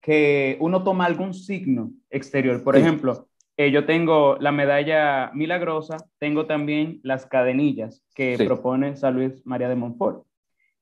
que 0.00 0.56
uno 0.60 0.82
toma 0.82 1.04
algún 1.04 1.34
signo 1.34 1.92
exterior. 2.08 2.62
Por 2.62 2.76
ejemplo, 2.76 3.28
eh, 3.60 3.70
yo 3.70 3.84
tengo 3.84 4.38
la 4.40 4.52
medalla 4.52 5.30
milagrosa, 5.34 5.98
tengo 6.18 6.46
también 6.46 6.98
las 7.02 7.26
cadenillas 7.26 8.02
que 8.14 8.38
propone 8.46 8.96
San 8.96 9.12
Luis 9.12 9.44
María 9.44 9.68
de 9.68 9.74
Montfort. 9.74 10.24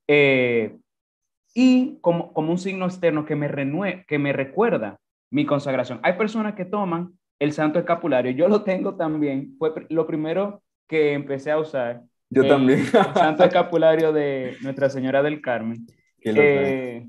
Eh, 0.07 0.77
y 1.55 1.99
como, 2.01 2.33
como 2.33 2.53
un 2.53 2.59
signo 2.59 2.85
externo 2.85 3.25
que 3.25 3.35
me, 3.35 3.49
renue 3.49 4.05
que 4.07 4.21
me 4.21 4.33
recuerda 4.33 5.01
mi 5.29 5.45
consagración. 5.45 5.99
Hay 6.05 6.13
personas 6.13 6.55
que 6.55 6.67
toman 6.67 7.19
el 7.41 7.51
santo 7.51 7.81
escapulario, 7.81 8.31
yo 8.31 8.47
lo 8.47 8.63
tengo 8.63 8.95
también, 8.95 9.57
fue 9.59 9.73
lo 9.89 10.07
primero 10.07 10.63
que 10.87 11.15
empecé 11.15 11.51
a 11.51 11.59
usar. 11.59 12.05
Yo 12.31 12.47
también. 12.47 12.79
el 12.79 13.15
santo 13.15 13.43
escapulario 13.43 14.13
de 14.13 14.57
Nuestra 14.61 14.89
Señora 14.89 15.21
del 15.25 15.41
Carmen. 15.41 15.85
Eh, 16.21 17.07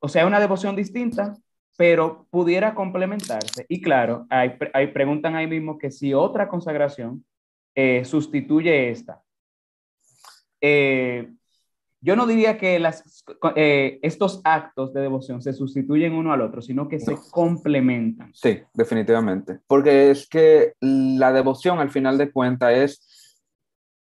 o 0.00 0.08
sea, 0.08 0.26
una 0.26 0.38
devoción 0.38 0.76
distinta, 0.76 1.34
pero 1.76 2.26
pudiera 2.30 2.74
complementarse. 2.74 3.66
Y 3.68 3.80
claro, 3.80 4.26
hay, 4.30 4.56
hay 4.72 4.88
preguntan 4.88 5.36
ahí 5.36 5.46
mismo 5.46 5.78
que 5.78 5.90
si 5.90 6.14
otra 6.14 6.48
consagración 6.48 7.24
eh, 7.74 8.04
sustituye 8.04 8.90
esta. 8.90 9.22
Eh, 10.60 11.30
yo 12.00 12.16
no 12.16 12.26
diría 12.26 12.56
que 12.56 12.78
las, 12.78 13.24
eh, 13.56 13.98
estos 14.00 14.40
actos 14.44 14.94
de 14.94 15.00
devoción 15.02 15.42
se 15.42 15.52
sustituyen 15.52 16.12
uno 16.12 16.32
al 16.32 16.40
otro, 16.40 16.62
sino 16.62 16.88
que 16.88 17.00
se 17.00 17.16
complementan. 17.30 18.32
Sí, 18.32 18.60
definitivamente. 18.72 19.58
Porque 19.66 20.10
es 20.10 20.28
que 20.28 20.74
la 20.80 21.32
devoción 21.32 21.78
al 21.80 21.90
final 21.90 22.16
de 22.16 22.30
cuentas 22.30 22.72
es 22.72 23.42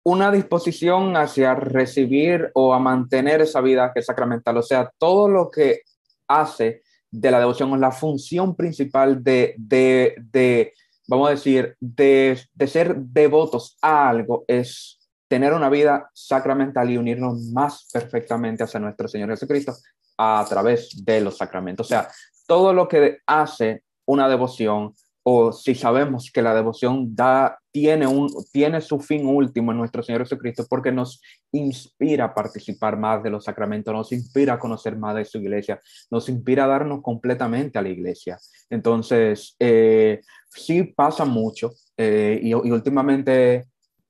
una 0.03 0.31
disposición 0.31 1.17
hacia 1.17 1.55
recibir 1.55 2.51
o 2.53 2.73
a 2.73 2.79
mantener 2.79 3.41
esa 3.41 3.59
vida 3.59 3.91
que 3.93 4.01
es 4.01 4.05
sacramental. 4.05 4.55
O 4.57 4.61
sea, 4.61 4.91
todo 4.99 5.27
lo 5.27 5.49
que 5.49 5.81
hace 6.27 6.83
de 7.11 7.31
la 7.31 7.39
devoción 7.39 7.71
o 7.71 7.77
la 7.77 7.91
función 7.91 8.55
principal 8.55 9.23
de, 9.23 9.55
de, 9.57 10.15
de 10.31 10.73
vamos 11.07 11.27
a 11.27 11.31
decir, 11.31 11.75
de, 11.79 12.39
de, 12.53 12.67
ser 12.67 12.95
devotos 12.97 13.77
a 13.81 14.09
algo 14.09 14.43
es 14.47 14.99
tener 15.27 15.53
una 15.53 15.69
vida 15.69 16.09
sacramental 16.13 16.89
y 16.89 16.97
unirnos 16.97 17.41
más 17.51 17.89
perfectamente 17.91 18.63
hacia 18.63 18.79
nuestro 18.79 19.07
Señor 19.07 19.29
Jesucristo 19.29 19.73
a 20.17 20.45
través 20.47 21.03
de 21.03 21.21
los 21.21 21.37
sacramentos. 21.37 21.87
O 21.87 21.89
sea, 21.89 22.09
todo 22.47 22.73
lo 22.73 22.87
que 22.87 23.19
hace 23.25 23.83
una 24.05 24.29
devoción 24.29 24.93
o 25.27 25.51
si 25.51 25.73
sabemos 25.73 26.29
que 26.31 26.43
la 26.43 26.53
devoción 26.53 27.15
da, 27.15 27.57
tiene, 27.71 28.05
un, 28.05 28.29
tiene 28.51 28.79
su 28.79 28.99
fin 28.99 29.25
último 29.25 29.71
en 29.71 29.79
nuestro 29.79 30.03
Señor 30.03 30.21
Jesucristo, 30.21 30.67
porque 30.69 30.91
nos 30.91 31.19
inspira 31.51 32.25
a 32.25 32.33
participar 32.35 32.95
más 32.95 33.23
de 33.23 33.31
los 33.31 33.45
sacramentos, 33.45 33.91
nos 33.91 34.11
inspira 34.11 34.53
a 34.53 34.59
conocer 34.59 34.95
más 34.95 35.15
de 35.15 35.25
su 35.25 35.39
iglesia, 35.39 35.81
nos 36.11 36.29
inspira 36.29 36.65
a 36.65 36.67
darnos 36.67 37.01
completamente 37.01 37.79
a 37.79 37.81
la 37.81 37.89
iglesia. 37.89 38.37
Entonces, 38.69 39.55
eh, 39.57 40.21
sí 40.47 40.83
pasa 40.83 41.25
mucho, 41.25 41.71
eh, 41.97 42.39
y, 42.43 42.53
últimamente 42.53 43.65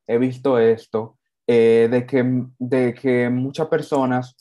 he 0.05 0.17
visto 0.17 0.59
esto, 0.59 1.17
eh, 1.47 1.87
de, 1.89 2.05
que, 2.05 2.43
de 2.59 2.93
que 2.93 3.29
muchas 3.29 3.67
personas, 3.67 4.35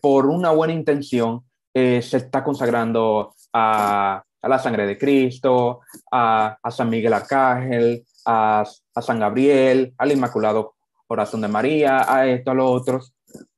por 0.00 0.24
una 0.24 0.52
buena 0.52 0.72
intención, 0.72 1.44
se 1.74 1.98
está 2.16 2.42
consagrando 2.42 3.34
a 3.52 4.22
a 4.42 4.48
la 4.48 4.58
sangre 4.58 4.86
de 4.86 4.98
Cristo, 4.98 5.80
a, 6.10 6.58
San 6.70 6.90
Miguel 6.90 7.12
Arcángel, 7.14 8.04
a, 8.26 8.64
San 9.00 9.20
Gabriel, 9.20 9.94
al 9.96 10.12
Inmaculado 10.12 10.74
Corazón 11.06 11.40
de 11.42 11.48
María, 11.48 12.12
a 12.12 12.26
esto, 12.26 12.50
a 12.50 12.54
los 12.54 12.70
otros, 12.70 13.14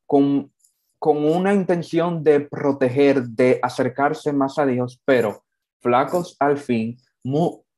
con, 0.07 0.53
con 0.99 1.25
una 1.25 1.55
intención 1.55 2.23
de 2.23 2.41
proteger, 2.41 3.23
de 3.23 3.59
acercarse 3.63 4.33
más 4.33 4.59
a 4.59 4.67
Dios, 4.67 5.01
pero 5.05 5.45
flacos 5.81 6.37
al 6.39 6.59
fin, 6.59 6.99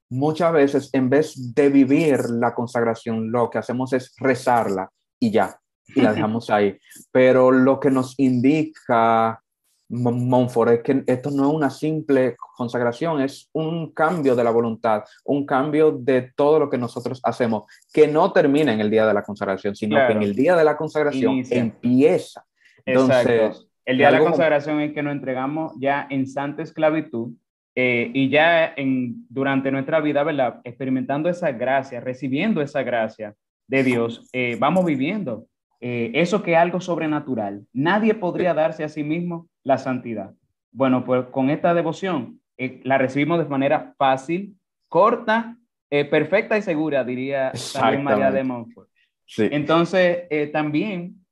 muchas 0.08 0.52
veces 0.52 0.90
en 0.92 1.08
vez 1.08 1.54
de 1.54 1.68
vivir 1.68 2.20
la 2.30 2.54
consagración, 2.54 3.30
lo 3.30 3.50
que 3.50 3.58
hacemos 3.58 3.92
es 3.92 4.14
rezarla 4.18 4.90
y 5.20 5.30
ya, 5.30 5.58
y 5.88 6.00
la 6.00 6.12
dejamos 6.14 6.50
ahí. 6.50 6.78
Pero 7.12 7.52
lo 7.52 7.78
que 7.78 7.90
nos 7.90 8.14
indica 8.18 9.42
Monfort, 9.88 10.72
es 10.72 10.82
que 10.82 11.04
esto 11.06 11.30
no 11.30 11.48
es 11.48 11.54
una 11.54 11.70
simple 11.70 12.36
consagración, 12.56 13.20
es 13.20 13.48
un 13.52 13.92
cambio 13.92 14.34
de 14.34 14.42
la 14.42 14.50
voluntad, 14.50 15.04
un 15.24 15.46
cambio 15.46 15.92
de 15.92 16.32
todo 16.34 16.58
lo 16.58 16.70
que 16.70 16.78
nosotros 16.78 17.20
hacemos, 17.22 17.64
que 17.92 18.08
no 18.08 18.32
termina 18.32 18.72
en 18.72 18.80
el 18.80 18.90
día 18.90 19.06
de 19.06 19.14
la 19.14 19.22
consagración, 19.22 19.76
sino 19.76 19.96
que 20.06 20.12
en 20.12 20.22
el 20.22 20.34
día 20.34 20.56
de 20.56 20.64
la 20.64 20.76
consagración 20.76 21.44
empieza. 21.50 22.44
Entonces, 22.84 23.68
el 23.84 23.98
día 23.98 24.10
de 24.10 24.18
la 24.18 24.24
consagración 24.24 24.80
es 24.80 24.92
que 24.92 25.02
nos 25.02 25.12
entregamos 25.12 25.72
ya 25.78 26.06
en 26.10 26.26
santa 26.26 26.62
esclavitud 26.62 27.32
eh, 27.74 28.10
y 28.12 28.30
ya 28.30 28.72
en, 28.74 29.26
durante 29.28 29.70
nuestra 29.70 30.00
vida, 30.00 30.24
¿verdad? 30.24 30.60
Experimentando 30.64 31.28
esa 31.28 31.52
gracia, 31.52 32.00
recibiendo 32.00 32.62
esa 32.62 32.82
gracia 32.82 33.34
de 33.68 33.84
Dios, 33.84 34.28
eh, 34.32 34.56
vamos 34.58 34.84
viviendo 34.84 35.46
eh, 35.80 36.10
eso 36.14 36.42
que 36.42 36.52
es 36.52 36.58
algo 36.58 36.80
sobrenatural. 36.80 37.66
Nadie 37.72 38.14
podría 38.14 38.54
darse 38.54 38.82
a 38.82 38.88
sí 38.88 39.04
mismo 39.04 39.48
la 39.66 39.78
santidad. 39.78 40.32
Bueno, 40.70 41.04
pues 41.04 41.26
con 41.26 41.50
esta 41.50 41.74
devoción 41.74 42.40
la 42.56 42.98
recibimos 42.98 43.38
de 43.38 43.46
manera 43.46 43.94
fácil, 43.98 44.56
corta, 44.88 45.58
perfecta 45.88 46.56
y 46.56 46.62
segura, 46.62 47.02
diría 47.04 47.52
también 47.72 48.04
María 48.04 48.30
de 48.30 48.44
Montfort. 48.44 48.88
Sí. 49.26 49.48
Entonces, 49.50 50.28
también 50.52 51.26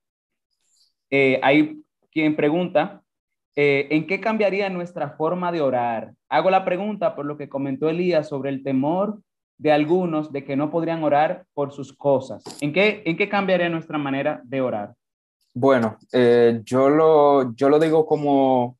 hay 1.11 1.81
quien 2.11 2.35
pregunta, 2.37 3.03
eh, 3.57 3.87
¿en 3.91 4.07
qué 4.07 4.21
cambiaría 4.21 4.69
nuestra 4.69 5.11
forma 5.11 5.53
de 5.53 5.61
orar? 5.61 6.13
Hago 6.29 6.51
la 6.51 6.65
pregunta 6.65 7.15
por 7.15 7.25
lo 7.25 7.37
que 7.37 7.49
comentó 7.49 7.89
Elías 7.89 8.29
sobre 8.29 8.51
el 8.51 8.65
temor 8.65 9.21
de 9.59 9.71
algunos 9.71 10.33
de 10.33 10.45
que 10.45 10.57
no 10.57 10.71
podrían 10.71 11.05
orar 11.05 11.47
por 11.55 11.73
sus 11.73 11.93
cosas. 11.93 12.43
¿En 12.61 12.73
qué, 12.73 13.03
en 13.07 13.17
qué 13.17 13.29
cambiaría 13.29 13.69
nuestra 13.69 13.97
manera 13.97 14.41
de 14.45 14.61
orar? 14.61 14.95
Bueno, 15.55 15.99
eh, 16.13 16.61
yo, 16.65 16.91
lo, 16.91 17.55
yo 17.55 17.69
lo 17.69 17.79
digo 17.79 18.05
como 18.07 18.77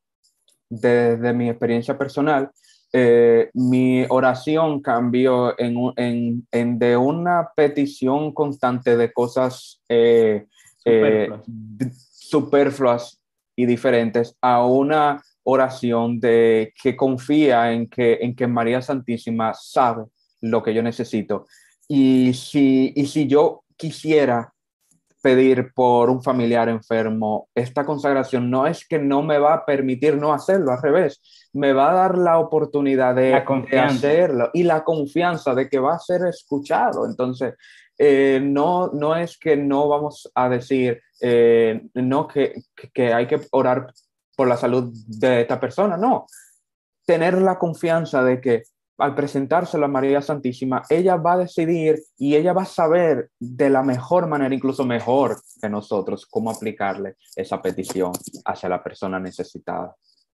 desde 0.69 1.33
mi 1.33 1.49
experiencia 1.49 1.97
personal. 1.97 2.51
Eh, 2.91 3.49
mi 3.53 4.05
oración 4.09 4.81
cambió 4.81 5.57
en, 5.59 5.75
en, 5.95 6.47
en, 6.51 6.79
de 6.79 6.97
una 6.97 7.49
petición 7.55 8.33
constante 8.33 8.95
de 8.97 9.11
cosas 9.11 9.81
superfluas 12.25 13.21
y 13.55 13.65
diferentes 13.65 14.35
a 14.41 14.65
una 14.65 15.21
oración 15.43 16.19
de 16.19 16.73
que 16.81 16.95
confía 16.95 17.71
en 17.71 17.87
que, 17.87 18.19
en 18.21 18.35
que 18.35 18.47
María 18.47 18.81
Santísima 18.81 19.53
sabe 19.53 20.05
lo 20.41 20.61
que 20.63 20.73
yo 20.73 20.81
necesito. 20.81 21.47
Y 21.87 22.33
si, 22.33 22.91
y 22.95 23.05
si 23.05 23.27
yo 23.27 23.63
quisiera 23.77 24.53
pedir 25.25 25.73
por 25.73 26.11
un 26.11 26.21
familiar 26.21 26.69
enfermo, 26.69 27.49
esta 27.55 27.83
consagración 27.83 28.51
no 28.51 28.67
es 28.67 28.87
que 28.87 28.99
no 28.99 29.23
me 29.23 29.39
va 29.39 29.55
a 29.55 29.65
permitir 29.65 30.17
no 30.17 30.31
hacerlo, 30.31 30.71
al 30.71 30.83
revés, 30.83 31.19
me 31.51 31.73
va 31.73 31.89
a 31.89 31.95
dar 31.95 32.17
la 32.19 32.37
oportunidad 32.37 33.15
de, 33.15 33.43
de 33.71 33.79
hacerlo 33.79 34.51
y 34.53 34.61
la 34.61 34.83
confianza 34.83 35.55
de 35.55 35.67
que 35.67 35.79
va 35.79 35.95
a 35.95 35.99
ser 35.99 36.27
escuchado. 36.27 37.07
Entonces, 37.07 37.55
eh, 37.97 38.39
no, 38.39 38.91
no 38.93 39.15
es 39.15 39.39
que 39.39 39.57
no 39.57 39.87
vamos 39.87 40.31
a 40.35 40.47
decir, 40.47 41.01
eh, 41.19 41.81
no, 41.95 42.27
que, 42.27 42.61
que 42.93 43.11
hay 43.11 43.25
que 43.25 43.41
orar 43.49 43.91
por 44.37 44.47
la 44.47 44.57
salud 44.57 44.93
de 45.07 45.41
esta 45.41 45.59
persona, 45.59 45.97
no. 45.97 46.27
Tener 47.03 47.41
la 47.41 47.57
confianza 47.57 48.23
de 48.23 48.39
que 48.39 48.61
al 48.97 49.15
presentárselo 49.15 49.85
a 49.85 49.89
María 49.89 50.21
Santísima, 50.21 50.83
ella 50.89 51.17
va 51.17 51.33
a 51.33 51.37
decidir 51.39 51.99
y 52.17 52.35
ella 52.35 52.53
va 52.53 52.63
a 52.63 52.65
saber 52.65 53.29
de 53.39 53.69
la 53.69 53.83
mejor 53.83 54.27
manera, 54.27 54.53
incluso 54.53 54.85
mejor 54.85 55.37
que 55.61 55.69
nosotros, 55.69 56.25
cómo 56.25 56.49
aplicarle 56.51 57.15
esa 57.35 57.61
petición 57.61 58.11
hacia 58.45 58.69
la 58.69 58.83
persona 58.83 59.19
necesitada. 59.19 59.95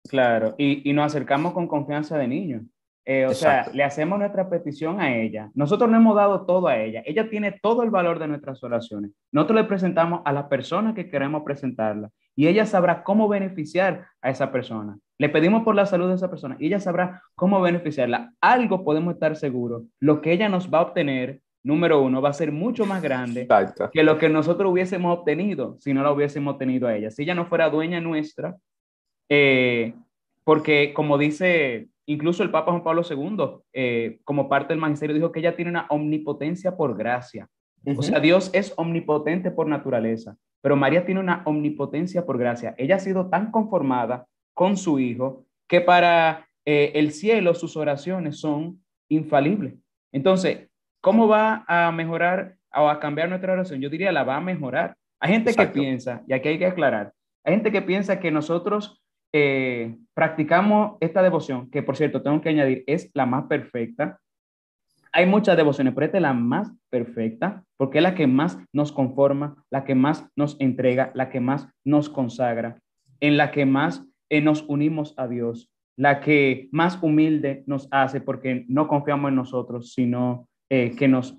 Claro, 0.09 0.55
y, 0.59 0.89
y 0.89 0.93
nos 0.93 1.07
acercamos 1.07 1.53
con 1.53 1.69
confianza 1.69 2.17
de 2.19 2.29
niño. 2.29 2.63
Eh, 3.11 3.25
o 3.25 3.33
sea, 3.33 3.71
le 3.73 3.83
hacemos 3.85 4.19
nuestra 4.19 4.51
petición 4.51 5.01
a 5.01 5.17
ella. 5.17 5.51
Nosotros 5.55 5.89
no 5.89 5.97
hemos 5.97 6.15
dado 6.15 6.45
todo 6.45 6.69
a 6.69 6.77
ella. 6.77 7.03
Ella 7.07 7.31
tiene 7.31 7.53
todo 7.53 7.83
el 7.83 7.89
valor 7.89 8.19
de 8.19 8.29
nuestras 8.29 8.63
oraciones. 8.63 9.13
Nosotros 9.33 9.63
le 9.63 9.65
presentamos 9.65 10.21
a 10.27 10.33
la 10.35 10.51
persona 10.51 10.93
que 10.93 11.09
queremos 11.09 11.43
presentarla 11.43 12.11
y 12.37 12.49
ella 12.49 12.67
sabrá 12.67 13.03
cómo 13.03 13.27
beneficiar 13.27 14.09
a 14.21 14.29
esa 14.29 14.53
persona. 14.53 14.99
Le 15.17 15.31
pedimos 15.31 15.63
por 15.63 15.75
la 15.75 15.87
salud 15.87 16.11
de 16.11 16.17
esa 16.17 16.29
persona 16.29 16.59
y 16.61 16.67
ella 16.67 16.81
sabrá 16.81 17.23
cómo 17.35 17.63
beneficiarla. 17.63 18.35
Algo 18.43 18.85
podemos 18.85 19.15
estar 19.15 19.37
seguros. 19.37 19.85
Lo 20.01 20.21
que 20.21 20.33
ella 20.33 20.51
nos 20.51 20.69
va 20.71 20.81
a 20.81 20.83
obtener, 20.83 21.41
número 21.65 22.03
uno, 22.03 22.21
va 22.21 22.29
a 22.29 22.35
ser 22.35 22.53
mucho 22.53 22.85
más 22.85 23.01
grande 23.01 23.49
que 23.91 24.03
lo 24.03 24.19
que 24.19 24.29
nosotros 24.29 24.71
hubiésemos 24.71 25.21
obtenido 25.21 25.79
si 25.79 25.95
no 25.95 26.03
la 26.03 26.13
hubiésemos 26.13 26.59
tenido 26.59 26.87
a 26.87 26.95
ella. 26.95 27.11
Si 27.11 27.23
ella 27.23 27.35
no 27.35 27.47
fuera 27.47 27.71
dueña 27.71 28.03
nuestra, 28.03 28.59
eh, 29.31 29.95
porque 30.45 30.93
como 30.93 31.17
dice 31.17 31.89
Incluso 32.09 32.43
el 32.43 32.51
Papa 32.51 32.73
Juan 32.73 32.83
Pablo 32.83 33.03
II, 33.09 33.61
eh, 33.75 34.19
como 34.25 34.49
parte 34.49 34.73
del 34.73 34.81
magisterio, 34.81 35.15
dijo 35.15 35.31
que 35.31 35.41
ella 35.41 35.55
tiene 35.55 35.71
una 35.71 35.87
omnipotencia 35.91 36.75
por 36.75 36.97
gracia. 36.97 37.51
O 37.85 38.01
sea, 38.01 38.19
Dios 38.19 38.51
es 38.55 38.73
omnipotente 38.79 39.51
por 39.51 39.67
naturaleza, 39.67 40.35
pero 40.63 40.75
María 40.75 41.05
tiene 41.05 41.21
una 41.21 41.43
omnipotencia 41.45 42.25
por 42.25 42.39
gracia. 42.39 42.75
Ella 42.79 42.97
ha 42.97 42.99
sido 42.99 43.29
tan 43.29 43.51
conformada 43.51 44.27
con 44.55 44.79
su 44.79 44.99
Hijo 44.99 45.45
que 45.69 45.83
para 45.83 46.49
eh, 46.65 46.93
el 46.95 47.13
cielo 47.13 47.53
sus 47.53 47.77
oraciones 47.77 48.41
son 48.41 48.83
infalibles. 49.11 49.75
Entonces, 50.11 50.71
¿cómo 51.03 51.29
va 51.29 51.67
a 51.69 51.93
mejorar 51.93 52.57
o 52.75 52.89
a 52.89 53.01
cambiar 53.01 53.29
nuestra 53.29 53.53
oración? 53.53 53.83
Yo 53.83 53.91
diría, 53.91 54.13
la 54.13 54.25
va 54.25 54.37
a 54.37 54.41
mejorar. 54.41 54.97
Hay 55.21 55.33
gente 55.33 55.55
que 55.55 55.67
piensa, 55.67 56.23
y 56.27 56.33
aquí 56.33 56.49
hay 56.49 56.59
que 56.59 56.67
aclarar, 56.67 57.13
hay 57.45 57.53
gente 57.53 57.71
que 57.71 57.83
piensa 57.83 58.19
que 58.19 58.31
nosotros 58.31 59.03
eh, 59.33 59.97
practicamos 60.15 60.97
esta 61.01 61.23
devoción, 61.23 61.71
que 61.71 61.83
por 61.83 61.97
cierto 61.97 62.23
tengo 62.23 62.41
que 62.41 62.49
añadir, 62.49 62.85
es 62.87 63.11
la 63.15 63.27
más 63.27 63.45
perfecta. 63.45 64.19
Hay 65.13 65.27
muchas 65.27 65.57
devociones, 65.57 65.95
pero 65.95 66.07
esta 66.07 66.19
es 66.19 66.23
la 66.23 66.35
más 66.35 66.71
perfecta 66.91 67.65
porque 67.77 67.99
es 67.99 68.03
la 68.03 68.15
que 68.15 68.27
más 68.27 68.59
nos 68.73 68.93
conforma, 68.93 69.65
la 69.71 69.85
que 69.85 69.95
más 69.95 70.27
nos 70.37 70.57
entrega, 70.61 71.13
la 71.15 71.31
que 71.31 71.41
más 71.41 71.69
nos 71.85 72.09
consagra, 72.09 72.79
en 73.21 73.37
la 73.37 73.51
que 73.51 73.67
más 73.67 74.05
eh, 74.29 74.41
nos 74.41 74.65
unimos 74.69 75.15
a 75.17 75.29
Dios, 75.29 75.71
la 75.97 76.21
que 76.21 76.69
más 76.73 76.99
humilde 77.03 77.65
nos 77.67 77.89
hace 77.91 78.21
porque 78.21 78.65
no 78.69 78.89
confiamos 78.89 79.31
en 79.31 79.37
nosotros, 79.37 79.93
sino 79.93 80.49
eh, 80.71 80.95
que 80.97 81.09
nos 81.09 81.39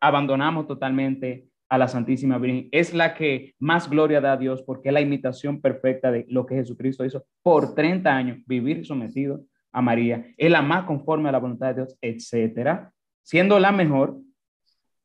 abandonamos 0.00 0.66
totalmente 0.66 1.46
a 1.68 1.78
la 1.78 1.88
Santísima 1.88 2.38
Virgen. 2.38 2.68
Es 2.72 2.94
la 2.94 3.14
que 3.14 3.54
más 3.58 3.88
gloria 3.88 4.20
da 4.20 4.32
a 4.32 4.36
Dios 4.36 4.62
porque 4.62 4.88
es 4.88 4.92
la 4.92 5.00
imitación 5.00 5.60
perfecta 5.60 6.10
de 6.10 6.26
lo 6.28 6.46
que 6.46 6.54
Jesucristo 6.56 7.04
hizo 7.04 7.24
por 7.42 7.74
30 7.74 8.14
años, 8.14 8.38
vivir 8.46 8.84
sometido 8.86 9.40
a 9.72 9.82
María. 9.82 10.26
Es 10.36 10.50
la 10.50 10.62
más 10.62 10.84
conforme 10.84 11.28
a 11.28 11.32
la 11.32 11.38
voluntad 11.38 11.68
de 11.68 11.74
Dios, 11.74 11.98
etcétera, 12.00 12.92
siendo 13.22 13.58
la 13.58 13.72
mejor. 13.72 14.18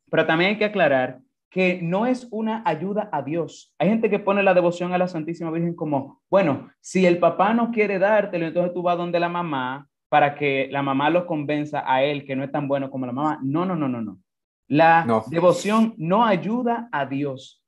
Pero 0.10 0.26
también 0.26 0.52
hay 0.52 0.58
que 0.58 0.66
aclarar 0.66 1.20
que 1.50 1.82
no 1.82 2.06
es 2.06 2.28
una 2.32 2.64
ayuda 2.66 3.10
a 3.12 3.22
Dios. 3.22 3.76
Hay 3.78 3.90
gente 3.90 4.10
que 4.10 4.20
pone 4.20 4.42
la 4.42 4.54
devoción 4.54 4.94
a 4.94 4.98
la 4.98 5.10
Santísima 5.10 5.52
Virgen 5.52 5.76
como, 5.76 6.22
bueno, 6.30 6.70
si 6.80 7.06
el 7.06 7.20
papá 7.20 7.54
no 7.54 7.72
quiere 7.72 8.00
dártelo, 8.00 8.48
entonces 8.48 8.74
tú 8.74 8.82
vas 8.82 8.98
donde 8.98 9.20
la 9.20 9.28
mamá 9.28 9.88
para 10.08 10.36
que 10.36 10.70
la 10.72 10.82
mamá 10.82 11.10
lo 11.10 11.26
convenza 11.26 11.84
a 11.86 12.04
él 12.04 12.26
que 12.26 12.36
no 12.36 12.44
es 12.44 12.52
tan 12.52 12.68
bueno 12.68 12.90
como 12.90 13.06
la 13.06 13.12
mamá. 13.12 13.40
No, 13.44 13.66
no, 13.66 13.76
no, 13.76 13.90
no, 13.90 14.02
no. 14.02 14.18
La 14.72 15.06
devoción 15.28 15.96
no 15.98 16.24
ayuda 16.24 16.88
a 16.94 17.06
Dios, 17.06 17.62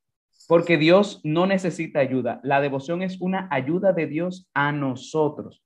porque 0.47 0.77
Dios 0.77 1.19
no 1.25 1.45
necesita 1.45 1.99
ayuda. 1.99 2.39
La 2.43 2.61
devoción 2.61 3.01
es 3.01 3.19
una 3.19 3.49
ayuda 3.51 3.91
de 3.91 4.07
Dios 4.07 4.49
a 4.53 4.71
nosotros. 4.71 5.61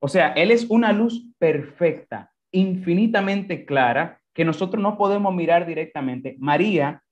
O 0.00 0.08
sea, 0.08 0.34
Él 0.34 0.50
es 0.50 0.68
una 0.68 0.92
luz 0.92 1.26
perfecta, 1.38 2.30
infinitamente 2.52 3.64
clara, 3.64 4.20
que 4.34 4.44
nosotros 4.44 4.82
no 4.82 4.98
podemos 4.98 5.34
mirar 5.34 5.66
directamente. 5.66 6.36
María 6.38 7.02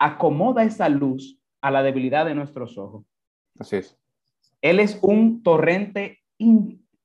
acomoda 0.00 0.64
esa 0.64 0.88
luz 0.88 1.40
a 1.60 1.70
la 1.70 1.84
debilidad 1.84 2.26
de 2.26 2.34
nuestros 2.34 2.76
ojos. 2.76 3.06
Así 3.56 3.76
es. 3.76 3.96
Él 4.60 4.80
es 4.80 4.98
un 5.00 5.44
torrente 5.44 6.24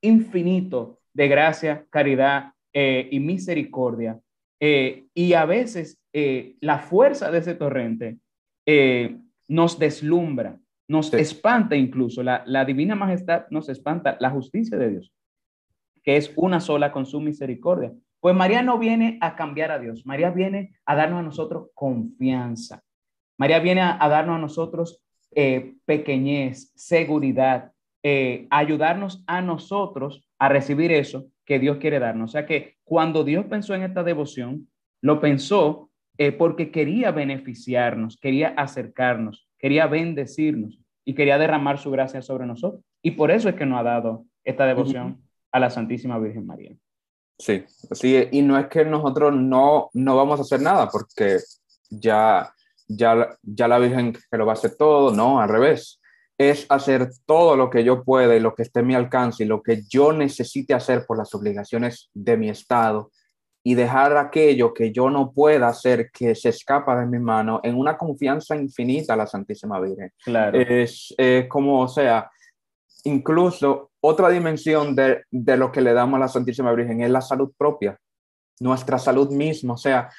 infinito 0.01 0.99
de 1.13 1.27
gracia, 1.27 1.85
caridad 1.91 2.53
eh, 2.73 3.07
y 3.11 3.19
misericordia 3.19 4.19
eh, 4.63 5.07
y 5.15 5.33
a 5.33 5.45
veces 5.45 5.99
eh, 6.13 6.55
la 6.61 6.77
fuerza 6.77 7.31
de 7.31 7.39
ese 7.39 7.55
torrente 7.55 8.19
eh, 8.67 9.17
nos 9.47 9.79
deslumbra, 9.79 10.59
nos 10.87 11.11
espanta 11.15 11.75
incluso. 11.75 12.21
La, 12.21 12.43
la 12.45 12.63
divina 12.63 12.93
majestad 12.95 13.45
nos 13.49 13.69
espanta 13.69 14.17
la 14.19 14.29
justicia 14.29 14.77
de 14.77 14.89
Dios, 14.91 15.11
que 16.03 16.15
es 16.15 16.31
una 16.35 16.59
sola 16.59 16.91
con 16.91 17.07
su 17.07 17.19
misericordia. 17.19 17.91
Pues 18.19 18.35
María 18.35 18.61
no 18.61 18.77
viene 18.77 19.17
a 19.19 19.35
cambiar 19.35 19.71
a 19.71 19.79
Dios, 19.79 20.05
María 20.05 20.29
viene 20.29 20.75
a 20.85 20.95
darnos 20.95 21.21
a 21.21 21.23
nosotros 21.23 21.69
confianza. 21.73 22.83
María 23.39 23.59
viene 23.59 23.81
a, 23.81 23.97
darnos 24.07 24.35
a 24.35 24.41
nosotros 24.41 25.01
pequeñez, 25.85 26.71
seguridad, 26.75 27.71
ayudarnos 28.51 29.23
a 29.25 29.41
nosotros 29.41 30.23
a 30.37 30.49
recibir 30.49 30.91
eso 30.91 31.25
que 31.45 31.57
Dios 31.57 31.77
quiere 31.77 31.97
darnos. 31.97 32.29
O 32.29 32.33
sea 32.33 32.45
que 32.45 32.77
cuando 32.91 33.23
Dios 33.23 33.45
pensó 33.45 33.73
en 33.73 33.83
esta 33.83 34.03
devoción, 34.03 34.67
lo 34.99 35.21
pensó 35.21 35.89
eh, 36.17 36.33
porque 36.33 36.71
quería 36.71 37.11
beneficiarnos, 37.11 38.17
quería 38.17 38.49
acercarnos, 38.49 39.47
quería 39.57 39.87
bendecirnos. 39.87 40.77
y 41.05 41.15
quería 41.15 41.37
derramar 41.37 41.79
su 41.79 41.89
gracia 41.89 42.21
sobre 42.21 42.45
nosotros. 42.45 42.83
Y 43.01 43.11
por 43.11 43.31
eso 43.31 43.47
es 43.47 43.55
que 43.55 43.65
nos 43.65 43.79
ha 43.79 43.83
dado 43.83 44.25
esta 44.43 44.65
devoción 44.65 45.21
a 45.53 45.59
la 45.61 45.69
Santísima 45.69 46.19
Virgen 46.19 46.45
María. 46.45 46.75
Sí, 47.39 47.63
sí, 47.93 48.27
y 48.29 48.41
no 48.41 48.59
es 48.59 48.67
que 48.67 48.83
nosotros 48.83 49.33
no, 49.33 49.89
no 49.93 50.17
vamos 50.17 50.39
a 50.39 50.41
hacer 50.41 50.61
nada 50.61 50.89
porque 50.89 51.37
ya, 51.89 52.53
ya, 52.89 53.37
ya 53.41 53.67
la 53.69 53.79
Virgen 53.79 54.11
que 54.11 54.37
lo 54.37 54.45
va 54.45 54.51
a 54.51 54.55
hacer 54.55 54.75
todo, 54.75 55.15
no, 55.15 55.39
al 55.39 55.47
revés. 55.47 56.00
Es 56.49 56.65
hacer 56.69 57.11
todo 57.25 57.55
lo 57.55 57.69
que 57.69 57.83
yo 57.83 58.03
pueda 58.03 58.35
y 58.35 58.39
lo 58.39 58.55
que 58.55 58.63
esté 58.63 58.79
en 58.79 58.87
mi 58.87 58.95
alcance 58.95 59.43
y 59.43 59.47
lo 59.47 59.61
que 59.61 59.83
yo 59.89 60.13
necesite 60.13 60.73
hacer 60.73 61.05
por 61.05 61.17
las 61.17 61.33
obligaciones 61.35 62.09
de 62.13 62.37
mi 62.37 62.49
Estado 62.49 63.11
y 63.63 63.75
dejar 63.75 64.17
aquello 64.17 64.73
que 64.73 64.91
yo 64.91 65.09
no 65.09 65.31
pueda 65.31 65.67
hacer 65.67 66.09
que 66.11 66.33
se 66.33 66.49
escapa 66.49 66.99
de 66.99 67.05
mi 67.05 67.19
mano 67.19 67.59
en 67.63 67.77
una 67.77 67.97
confianza 67.97 68.55
infinita 68.55 69.13
a 69.13 69.17
la 69.17 69.27
Santísima 69.27 69.79
Virgen. 69.79 70.11
Claro. 70.23 70.57
Es 70.59 71.15
como, 71.47 71.81
o 71.81 71.87
sea, 71.87 72.31
incluso 73.03 73.91
otra 74.01 74.29
dimensión 74.29 74.95
de, 74.95 75.23
de, 75.29 75.57
lo 75.57 75.71
que 75.71 75.81
le 75.81 75.93
damos 75.93 76.17
a 76.17 76.21
la 76.21 76.27
Santísima 76.27 76.73
Virgen 76.73 77.01
es 77.01 77.11
la 77.11 77.21
salud 77.21 77.51
propia, 77.55 77.99
nuestra 78.59 78.97
salud 78.97 79.29
misma. 79.29 79.75
O 79.75 79.77
sea, 79.77 80.09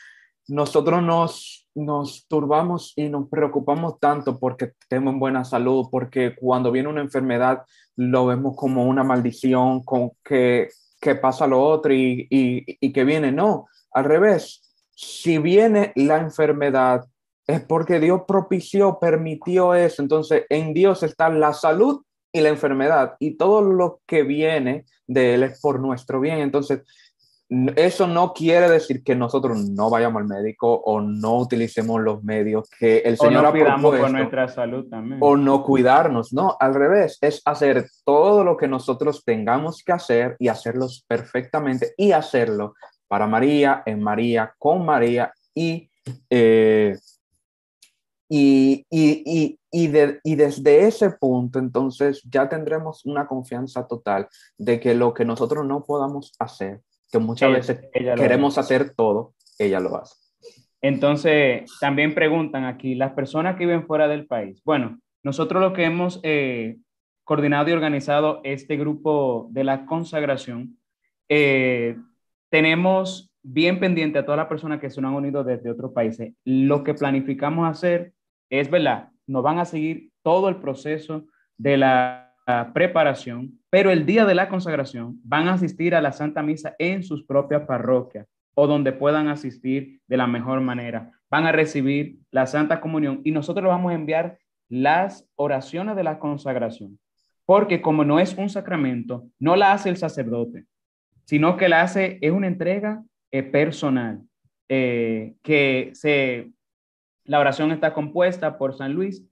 nosotros 0.49 1.03
nos, 1.03 1.61
nos 1.74 2.27
turbamos 2.28 2.93
y 2.97 3.09
nos 3.09 3.28
preocupamos 3.28 3.99
tanto 3.99 4.39
porque 4.39 4.73
tenemos 4.89 5.19
buena 5.19 5.44
salud, 5.44 5.89
porque 5.90 6.35
cuando 6.35 6.70
viene 6.70 6.89
una 6.89 7.01
enfermedad 7.01 7.62
lo 7.97 8.27
vemos 8.27 8.57
como 8.57 8.85
una 8.85 9.05
maldición, 9.05 9.82
con 9.82 10.12
que 10.24 10.69
que 11.03 11.16
pasa 11.16 11.49
lo 11.49 11.61
otro 11.61 11.93
y, 11.93 12.28
y, 12.31 12.93
que 12.93 13.05
viene. 13.05 13.32
No, 13.32 13.66
al 13.90 14.05
revés. 14.05 14.62
Si 14.94 15.39
viene 15.39 15.93
la 15.97 16.19
enfermedad, 16.19 17.05
es 17.44 17.61
porque 17.61 17.99
Dios 17.99 18.23
propició, 18.27 19.01
permitió 19.01 19.74
eso. 19.74 20.01
Entonces, 20.01 20.44
en 20.49 20.73
Dios 20.73 21.03
está 21.03 21.28
la 21.28 21.53
salud 21.55 22.03
y 22.32 22.40
la 22.40 22.51
enfermedad. 22.51 23.16
Y 23.19 23.36
todo 23.36 23.62
lo 23.62 24.01
que 24.07 24.23
viene 24.23 24.85
de 25.09 25.35
Él 25.35 25.43
es 25.43 25.61
por 25.61 25.81
nuestro 25.81 26.20
bien. 26.20 26.39
Entonces, 26.39 26.82
eso 27.77 28.07
no 28.07 28.33
quiere 28.33 28.69
decir 28.70 29.03
que 29.03 29.15
nosotros 29.15 29.69
no 29.70 29.91
vayamos 29.91 30.23
al 30.23 30.29
médico 30.29 30.73
o 30.73 31.01
no 31.01 31.39
utilicemos 31.39 32.01
los 32.01 32.24
medios 32.24 32.70
que 32.79 32.99
el 32.99 33.19
Señor 33.19 33.45
o 33.45 33.53
no 33.55 33.69
ha 33.69 33.79
por 33.81 34.11
nuestra 34.11 34.49
salud 34.49 34.89
también. 34.89 35.20
O 35.23 35.37
no 35.37 35.62
cuidarnos, 35.62 36.33
no, 36.33 36.57
al 36.59 36.74
revés, 36.74 37.19
es 37.20 37.43
hacer 37.45 37.87
todo 38.05 38.43
lo 38.43 38.57
que 38.57 38.69
nosotros 38.69 39.23
tengamos 39.24 39.83
que 39.85 39.93
hacer 39.93 40.37
y 40.39 40.49
hacerlos 40.49 41.05
perfectamente 41.07 41.93
y 41.97 42.12
hacerlo 42.12 42.74
para 43.07 43.27
María, 43.27 43.83
en 43.85 44.03
María, 44.03 44.55
con 44.59 44.87
María 44.87 45.33
y, 45.55 45.91
eh, 46.31 46.97
y, 48.31 48.87
y, 48.89 49.59
y, 49.70 49.87
de, 49.89 50.20
y 50.24 50.37
desde 50.37 50.87
ese 50.87 51.11
punto 51.11 51.59
entonces 51.59 52.23
ya 52.24 52.49
tendremos 52.49 53.05
una 53.05 53.27
confianza 53.27 53.87
total 53.87 54.27
de 54.57 54.81
que 54.81 54.95
lo 54.95 55.12
que 55.12 55.27
nosotros 55.27 55.66
no 55.66 55.85
podamos 55.85 56.33
hacer, 56.39 56.81
que 57.12 57.18
muchas 57.18 57.52
veces 57.52 57.80
queremos 57.93 58.56
hacer 58.56 58.94
todo, 58.94 59.34
ella 59.59 59.78
lo 59.78 59.97
hace. 59.97 60.16
Entonces, 60.80 61.70
también 61.78 62.14
preguntan 62.14 62.64
aquí, 62.64 62.94
las 62.94 63.12
personas 63.12 63.56
que 63.56 63.66
viven 63.66 63.86
fuera 63.86 64.09
del 64.09 64.26
país. 64.26 64.62
Bueno, 64.64 64.98
nosotros 65.22 65.62
lo 65.62 65.74
que 65.74 65.84
hemos 65.84 66.18
eh, 66.24 66.78
coordinado 67.22 67.68
y 67.68 67.72
organizado 67.72 68.40
este 68.43 68.76
grupo 68.76 69.48
de 69.51 69.62
la 69.62 69.86
consagración, 69.86 70.78
eh, 71.28 71.97
tenemos 72.51 73.30
bien 73.43 73.78
pendiente 73.78 74.18
a 74.18 74.24
todas 74.24 74.39
las 74.39 74.48
personas 74.48 74.80
que 74.80 74.90
se 74.90 75.01
han 75.01 75.06
unido 75.06 75.44
desde 75.44 75.70
otros 75.70 75.93
países. 75.93 76.32
Lo 76.44 76.82
que 76.82 76.94
planificamos 76.94 77.68
hacer 77.68 78.12
es, 78.51 78.70
¿verdad? 78.70 79.10
Nos 79.26 79.43
van 79.43 79.59
a 79.59 79.64
seguir 79.64 80.10
todo 80.22 80.48
el 80.48 80.56
proceso 80.56 81.26
de 81.59 81.76
la 81.76 82.31
preparación, 82.73 83.59
pero 83.70 83.90
el 83.90 84.05
día 84.05 84.24
de 84.24 84.35
la 84.35 84.48
consagración 84.48 85.20
van 85.23 85.48
a 85.48 85.55
asistir 85.55 85.94
a 85.94 86.01
la 86.01 86.12
Santa 86.12 86.43
Misa 86.43 86.74
en 86.78 87.02
sus 87.02 87.24
propias 87.24 87.62
parroquias 87.62 88.27
o 88.55 88.66
donde 88.66 88.93
puedan 88.93 89.28
asistir 89.28 90.01
de 90.06 90.16
la 90.16 90.27
mejor 90.27 90.60
manera. 90.60 91.10
Van 91.31 91.47
a 91.47 91.52
recibir 91.52 92.19
la 92.31 92.47
Santa 92.47 92.81
Comunión 92.81 93.20
y 93.24 93.31
nosotros 93.31 93.66
vamos 93.66 93.93
a 93.93 93.94
enviar 93.94 94.39
las 94.69 95.28
oraciones 95.36 95.97
de 95.97 96.05
la 96.05 96.19
consagración, 96.19 96.98
porque 97.44 97.82
como 97.82 98.05
no 98.05 98.19
es 98.19 98.36
un 98.36 98.48
sacramento, 98.48 99.27
no 99.39 99.56
la 99.56 99.73
hace 99.73 99.89
el 99.89 99.97
sacerdote, 99.97 100.64
sino 101.24 101.56
que 101.56 101.69
la 101.69 101.82
hace, 101.82 102.19
es 102.20 102.32
una 102.32 102.47
entrega 102.47 103.02
eh, 103.31 103.43
personal, 103.43 104.23
eh, 104.69 105.35
que 105.43 105.90
se, 105.94 106.51
la 107.24 107.39
oración 107.39 107.70
está 107.73 107.93
compuesta 107.93 108.59
por 108.59 108.74
San 108.74 108.94
Luis 108.94 109.23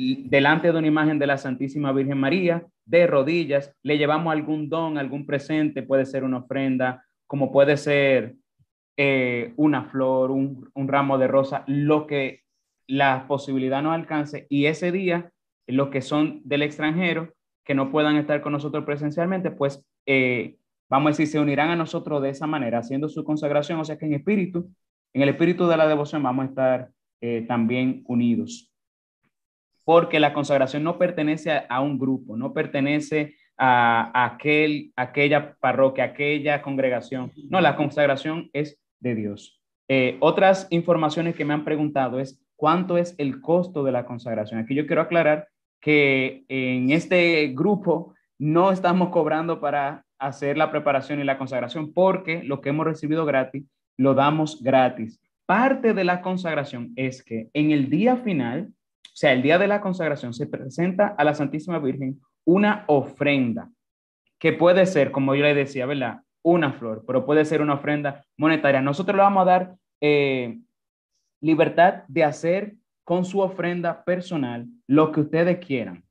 delante 0.00 0.72
de 0.72 0.78
una 0.78 0.86
imagen 0.86 1.18
de 1.18 1.26
la 1.26 1.36
Santísima 1.36 1.92
Virgen 1.92 2.18
María, 2.18 2.64
de 2.86 3.06
rodillas, 3.06 3.74
le 3.82 3.98
llevamos 3.98 4.32
algún 4.32 4.68
don, 4.68 4.98
algún 4.98 5.26
presente, 5.26 5.82
puede 5.82 6.06
ser 6.06 6.24
una 6.24 6.38
ofrenda, 6.38 7.04
como 7.26 7.52
puede 7.52 7.76
ser 7.76 8.36
eh, 8.96 9.52
una 9.56 9.84
flor, 9.84 10.30
un, 10.30 10.70
ramo 10.74 11.18
de 11.18 11.28
rosa, 11.28 11.64
lo 11.66 12.06
que 12.06 12.40
la 12.86 13.26
posibilidad 13.28 13.82
nos 13.82 13.94
alcance. 13.94 14.46
Y 14.48 14.66
ese 14.66 14.90
día, 14.90 15.30
los 15.66 15.88
que 15.88 16.00
son 16.00 16.40
del 16.44 16.62
extranjero, 16.62 17.34
que 17.64 17.74
no 17.74 17.92
puedan 17.92 18.16
estar 18.16 18.40
con 18.40 18.52
nosotros 18.52 18.84
presencialmente, 18.84 19.50
pues 19.50 19.84
eh, 20.06 20.56
vamos 20.88 21.08
a 21.08 21.10
decir, 21.10 21.26
se 21.26 21.38
unirán 21.38 21.70
a 21.70 21.76
nosotros 21.76 22.22
de 22.22 22.30
esa 22.30 22.46
manera, 22.46 22.78
haciendo 22.78 23.08
su 23.08 23.22
consagración, 23.22 23.78
o 23.78 23.84
sea 23.84 23.98
que 23.98 24.06
en 24.06 24.14
espíritu, 24.14 24.70
en 25.12 25.22
el 25.22 25.28
espíritu 25.28 25.68
de 25.68 25.76
la 25.76 25.86
devoción 25.86 26.22
vamos 26.22 26.46
a 26.46 26.48
estar 26.48 26.90
eh, 27.20 27.44
también 27.46 28.02
unidos 28.06 28.69
porque 29.84 30.20
la 30.20 30.32
consagración 30.32 30.84
no 30.84 30.98
pertenece 30.98 31.62
a, 31.68 31.80
un 31.80 31.98
grupo, 31.98 32.36
no 32.36 32.52
pertenece 32.52 33.34
a, 33.56 34.24
aquel, 34.24 34.92
aquella 34.96 35.54
parroquia, 35.60 36.04
aquella 36.04 36.62
congregación. 36.62 37.32
No, 37.48 37.60
la 37.60 37.76
consagración 37.76 38.50
es 38.52 38.78
de 39.00 39.14
Dios. 39.14 39.60
Eh, 39.88 40.16
otras 40.20 40.68
informaciones 40.70 41.34
que 41.34 41.44
me 41.44 41.54
han 41.54 41.64
preguntado 41.64 42.20
es 42.20 42.40
cuánto 42.56 42.98
es 42.98 43.14
el 43.18 43.40
costo 43.40 43.82
de 43.82 43.92
la 43.92 44.06
consagración. 44.06 44.60
Aquí 44.60 44.74
yo 44.74 44.86
quiero 44.86 45.02
aclarar 45.02 45.48
que 45.80 46.44
en 46.48 46.90
este 46.90 47.48
grupo 47.48 48.14
no 48.38 48.70
estamos 48.70 49.08
cobrando 49.08 49.60
para 49.60 50.04
hacer 50.18 50.56
la 50.56 50.70
preparación 50.70 51.20
y 51.20 51.24
la 51.24 51.38
consagración 51.38 51.92
porque 51.92 52.42
lo 52.42 52.60
que 52.60 52.68
hemos 52.68 52.86
recibido 52.86 53.24
gratis 53.24 53.64
lo 53.96 54.14
damos 54.14 54.62
gratis. 54.62 55.20
Parte 55.46 55.94
de 55.94 56.04
la 56.04 56.22
consagración 56.22 56.92
es 56.96 57.24
que 57.24 57.50
en 57.54 57.70
el 57.70 57.90
día 57.90 58.16
final 58.16 58.72
o 59.06 59.16
sea, 59.20 59.32
el 59.32 59.42
día 59.42 59.58
de 59.58 59.68
la 59.68 59.80
consagración 59.80 60.32
se 60.32 60.46
presenta 60.46 61.08
a 61.08 61.24
la 61.24 61.34
Santísima 61.34 61.78
Virgen 61.78 62.20
una 62.44 62.84
ofrenda, 62.86 63.70
que 64.38 64.52
puede 64.52 64.86
ser, 64.86 65.12
como 65.12 65.34
yo 65.34 65.42
le 65.42 65.54
decía, 65.54 65.86
¿verdad? 65.86 66.22
Una 66.42 66.72
flor, 66.72 67.04
pero 67.06 67.26
puede 67.26 67.44
ser 67.44 67.60
una 67.60 67.74
ofrenda 67.74 68.24
monetaria. 68.38 68.80
Nosotros 68.80 69.16
le 69.16 69.22
vamos 69.22 69.42
a 69.42 69.50
dar 69.50 69.74
eh, 70.00 70.58
libertad 71.40 72.04
de 72.08 72.24
hacer 72.24 72.76
con 73.04 73.24
su 73.24 73.40
ofrenda 73.40 74.04
personal 74.04 74.66
lo 74.86 75.12
que 75.12 75.20
ustedes 75.20 75.64
quieran. 75.64 76.04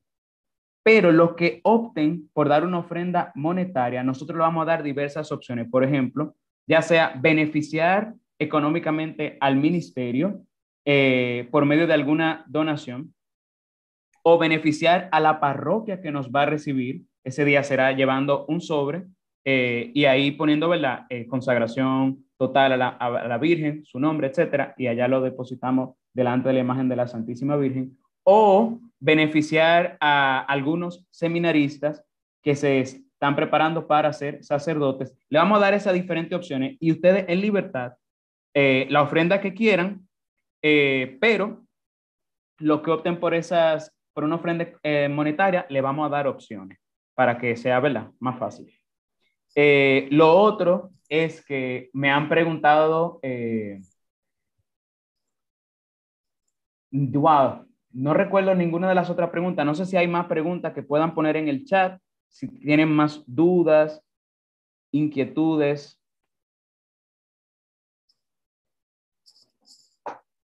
Pero 0.83 1.11
los 1.11 1.35
que 1.35 1.61
opten 1.63 2.29
por 2.33 2.49
dar 2.49 2.65
una 2.65 2.79
ofrenda 2.79 3.31
monetaria, 3.35 4.03
nosotros 4.03 4.37
le 4.37 4.43
vamos 4.43 4.63
a 4.63 4.71
dar 4.71 4.83
diversas 4.83 5.31
opciones. 5.31 5.67
Por 5.69 5.83
ejemplo, 5.83 6.35
ya 6.67 6.81
sea 6.81 7.13
beneficiar 7.19 8.13
económicamente 8.37 9.37
al 9.39 9.55
ministerio, 9.55 10.41
eh, 10.91 11.47
por 11.51 11.65
medio 11.65 11.85
de 11.85 11.93
alguna 11.93 12.43
donación 12.47 13.13
o 14.23 14.39
beneficiar 14.39 15.07
a 15.11 15.19
la 15.19 15.39
parroquia 15.39 16.01
que 16.01 16.09
nos 16.09 16.31
va 16.31 16.41
a 16.41 16.45
recibir. 16.47 17.03
Ese 17.23 17.45
día 17.45 17.61
será 17.61 17.91
llevando 17.91 18.47
un 18.47 18.59
sobre 18.59 19.05
eh, 19.45 19.91
y 19.93 20.05
ahí 20.05 20.31
poniendo 20.31 20.67
¿verdad? 20.67 21.05
Eh, 21.11 21.27
consagración 21.27 22.25
total 22.39 22.71
a 22.71 22.77
la, 22.77 22.87
a 22.87 23.27
la, 23.27 23.37
Virgen, 23.37 23.85
su 23.85 23.99
nombre, 23.99 24.29
etcétera, 24.29 24.73
y 24.77 24.87
allá 24.87 25.07
lo 25.07 25.21
depositamos 25.21 25.95
delante 26.11 26.47
de 26.47 26.55
la 26.55 26.61
imagen 26.61 26.89
de 26.89 26.95
la 26.95 27.07
Santísima 27.07 27.55
Virgen. 27.55 27.95
O 28.23 28.79
beneficiar 28.99 29.95
a 29.99 30.39
algunos 30.39 31.05
seminaristas 31.11 32.03
que 32.41 32.55
se 32.55 32.79
están 32.79 33.35
preparando 33.35 33.85
para 33.85 34.11
ser 34.11 34.43
sacerdotes. 34.43 35.15
Le 35.29 35.37
vamos 35.37 35.59
a 35.59 35.61
dar 35.61 35.75
esas 35.75 35.93
diferentes 35.93 36.35
opciones 36.35 36.77
y 36.79 36.91
ustedes 36.91 37.25
en 37.27 37.41
libertad, 37.41 37.93
la 38.55 39.03
ofrenda 39.03 39.39
que 39.39 39.53
quieran, 39.53 40.08
eh, 40.61 41.17
pero 41.19 41.65
los 42.57 42.81
que 42.81 42.91
opten 42.91 43.19
por 43.19 43.33
esas, 43.33 43.95
por 44.13 44.23
una 44.23 44.35
ofrenda 44.35 44.67
eh, 44.83 45.09
monetaria, 45.09 45.65
le 45.69 45.81
vamos 45.81 46.05
a 46.05 46.09
dar 46.09 46.27
opciones 46.27 46.79
para 47.13 47.37
que 47.37 47.55
sea, 47.55 47.79
¿verdad? 47.79 48.11
Más 48.19 48.37
fácil. 48.39 48.71
Eh, 49.55 50.07
lo 50.11 50.37
otro 50.37 50.91
es 51.07 51.43
que 51.43 51.89
me 51.93 52.11
han 52.11 52.29
preguntado, 52.29 53.19
wow, 56.91 57.65
no 57.91 58.13
recuerdo 58.13 58.53
ninguna 58.55 58.89
de 58.89 58.95
las 58.95 59.09
otras 59.09 59.29
preguntas. 59.29 59.65
No 59.65 59.75
sé 59.75 59.85
si 59.85 59.97
hay 59.97 60.07
más 60.07 60.27
preguntas 60.27 60.73
que 60.73 60.83
puedan 60.83 61.13
poner 61.13 61.37
en 61.37 61.47
el 61.47 61.65
chat, 61.65 61.99
si 62.27 62.47
tienen 62.47 62.91
más 62.91 63.23
dudas, 63.25 64.03
inquietudes. 64.91 65.98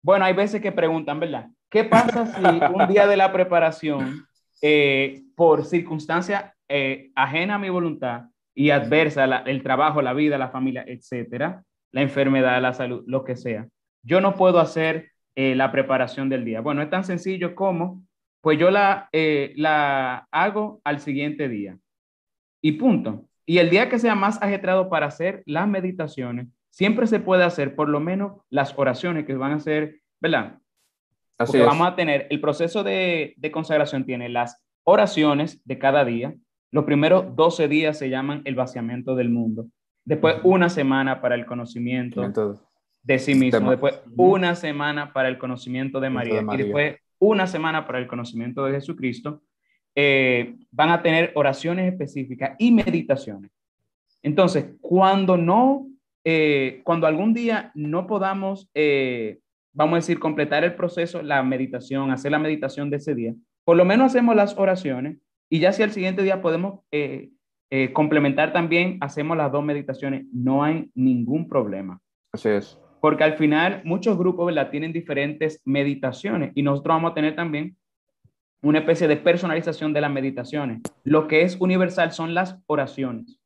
Bueno, 0.01 0.25
hay 0.25 0.33
veces 0.33 0.61
que 0.61 0.71
preguntan, 0.71 1.19
¿verdad? 1.19 1.49
¿Qué 1.69 1.83
pasa 1.83 2.25
si 2.25 2.73
un 2.73 2.87
día 2.87 3.05
de 3.05 3.17
la 3.17 3.31
preparación 3.31 4.25
eh, 4.61 5.21
por 5.35 5.65
circunstancia 5.65 6.53
eh, 6.67 7.11
ajena 7.15 7.55
a 7.55 7.59
mi 7.59 7.69
voluntad 7.69 8.23
y 8.55 8.71
adversa, 8.71 9.25
el 9.45 9.63
trabajo, 9.63 10.01
la 10.01 10.13
vida, 10.13 10.37
la 10.37 10.49
familia, 10.49 10.83
etcétera, 10.87 11.63
la 11.91 12.01
enfermedad, 12.01 12.61
la 12.61 12.73
salud, 12.73 13.03
lo 13.07 13.23
que 13.23 13.35
sea, 13.35 13.67
yo 14.03 14.21
no 14.21 14.35
puedo 14.35 14.59
hacer 14.59 15.11
eh, 15.35 15.55
la 15.55 15.71
preparación 15.71 16.29
del 16.29 16.43
día. 16.43 16.61
Bueno, 16.61 16.81
es 16.81 16.89
tan 16.89 17.03
sencillo 17.03 17.55
como, 17.55 18.03
pues 18.41 18.57
yo 18.57 18.71
la, 18.71 19.09
la 19.11 20.27
hago 20.31 20.81
al 20.83 20.99
siguiente 20.99 21.47
día 21.49 21.77
y 22.61 22.73
punto. 22.73 23.25
Y 23.45 23.57
el 23.57 23.69
día 23.69 23.89
que 23.89 23.99
sea 23.99 24.15
más 24.15 24.41
ajetrado 24.41 24.89
para 24.89 25.07
hacer 25.07 25.43
las 25.45 25.67
meditaciones, 25.67 26.47
siempre 26.69 27.07
se 27.07 27.19
puede 27.19 27.43
hacer 27.43 27.75
por 27.75 27.89
lo 27.89 27.99
menos 27.99 28.41
las 28.49 28.77
oraciones 28.77 29.25
que 29.25 29.35
van 29.35 29.53
a 29.53 29.59
ser, 29.59 30.01
¿verdad? 30.19 30.59
Así 31.37 31.53
Porque 31.53 31.65
vamos 31.65 31.87
a 31.87 31.95
tener, 31.95 32.27
el 32.29 32.41
proceso 32.41 32.83
de, 32.83 33.33
de, 33.37 33.51
consagración 33.51 34.05
tiene 34.05 34.27
las 34.29 34.61
oraciones 34.83 35.61
de 35.65 35.79
cada 35.79 36.03
día. 36.03 36.35
Los 36.71 36.83
primeros 36.83 37.35
12 37.35 37.67
días 37.67 37.97
se 37.97 38.09
llaman 38.09 38.41
el 38.45 38.55
vaciamiento 38.55 39.15
del 39.15 39.29
mundo. 39.29 39.67
Después 40.03 40.37
una 40.43 40.69
semana 40.69 41.21
para 41.21 41.35
el 41.35 41.45
conocimiento 41.45 42.21
de 43.03 43.19
sí 43.19 43.35
mismo. 43.35 43.69
Después 43.69 44.01
una 44.17 44.55
semana 44.55 45.13
para 45.13 45.29
el 45.29 45.37
conocimiento 45.37 45.99
de 45.99 46.09
María. 46.09 46.43
Y 46.51 46.57
después 46.57 46.97
una 47.19 47.47
semana 47.47 47.85
para 47.85 47.99
el 47.99 48.07
conocimiento 48.07 48.65
de 48.65 48.73
Jesucristo. 48.73 49.43
Eh, 49.95 50.55
van 50.71 50.89
a 50.89 51.01
tener 51.01 51.31
oraciones 51.35 51.91
específicas 51.91 52.55
y 52.57 52.71
meditaciones. 52.71 53.51
Entonces, 54.21 54.65
cuando 54.81 55.37
no 55.37 55.88
eh, 56.23 56.81
cuando 56.83 57.07
algún 57.07 57.33
día 57.33 57.71
no 57.75 58.07
podamos, 58.07 58.69
eh, 58.73 59.39
vamos 59.73 59.93
a 59.93 59.97
decir, 59.97 60.19
completar 60.19 60.63
el 60.63 60.75
proceso, 60.75 61.21
la 61.21 61.41
meditación, 61.43 62.11
hacer 62.11 62.31
la 62.31 62.39
meditación 62.39 62.89
de 62.89 62.97
ese 62.97 63.15
día, 63.15 63.33
por 63.63 63.77
lo 63.77 63.85
menos 63.85 64.07
hacemos 64.07 64.35
las 64.35 64.57
oraciones 64.57 65.17
y 65.49 65.59
ya 65.59 65.71
si 65.71 65.83
al 65.83 65.91
siguiente 65.91 66.23
día 66.23 66.41
podemos 66.41 66.81
eh, 66.91 67.29
complementar 67.93 68.51
también, 68.51 68.97
hacemos 69.01 69.37
las 69.37 69.51
dos 69.51 69.63
meditaciones, 69.63 70.25
no 70.33 70.63
hay 70.63 70.89
ningún 70.95 71.47
problema. 71.47 71.99
Así 72.33 72.49
es. 72.49 72.79
Porque 73.01 73.23
al 73.23 73.37
final 73.37 73.81
muchos 73.85 74.17
grupos 74.17 74.47
¿verdad? 74.47 74.69
tienen 74.69 74.91
diferentes 74.91 75.61
meditaciones 75.65 76.51
y 76.55 76.63
nosotros 76.63 76.95
vamos 76.95 77.11
a 77.11 77.15
tener 77.15 77.35
también 77.35 77.77
una 78.61 78.79
especie 78.79 79.07
de 79.07 79.17
personalización 79.17 79.93
de 79.93 80.01
las 80.01 80.11
meditaciones. 80.11 80.81
Lo 81.03 81.27
que 81.27 81.43
es 81.43 81.57
universal 81.59 82.11
son 82.11 82.33
las 82.33 82.57
oraciones. 82.67 83.38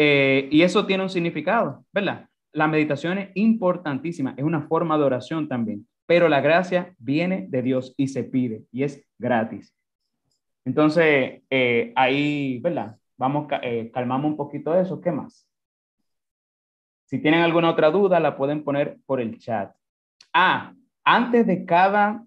Eh, 0.00 0.48
y 0.52 0.62
eso 0.62 0.86
tiene 0.86 1.02
un 1.02 1.10
significado, 1.10 1.84
¿verdad? 1.92 2.28
La 2.52 2.68
meditación 2.68 3.18
es 3.18 3.30
importantísima, 3.34 4.32
es 4.36 4.44
una 4.44 4.62
forma 4.62 4.96
de 4.96 5.02
oración 5.02 5.48
también, 5.48 5.88
pero 6.06 6.28
la 6.28 6.40
gracia 6.40 6.94
viene 6.98 7.46
de 7.48 7.62
Dios 7.62 7.94
y 7.96 8.06
se 8.06 8.22
pide 8.22 8.62
y 8.70 8.84
es 8.84 9.04
gratis. 9.18 9.74
Entonces, 10.64 11.42
eh, 11.50 11.92
ahí, 11.96 12.60
¿verdad? 12.60 12.96
Vamos, 13.16 13.48
eh, 13.62 13.90
calmamos 13.92 14.30
un 14.30 14.36
poquito 14.36 14.78
eso. 14.78 15.00
¿Qué 15.00 15.10
más? 15.10 15.48
Si 17.06 17.18
tienen 17.20 17.40
alguna 17.40 17.70
otra 17.70 17.90
duda, 17.90 18.20
la 18.20 18.36
pueden 18.36 18.62
poner 18.62 18.98
por 19.04 19.20
el 19.20 19.38
chat. 19.38 19.74
Ah, 20.32 20.74
antes 21.02 21.44
de 21.46 21.64
cada, 21.64 22.24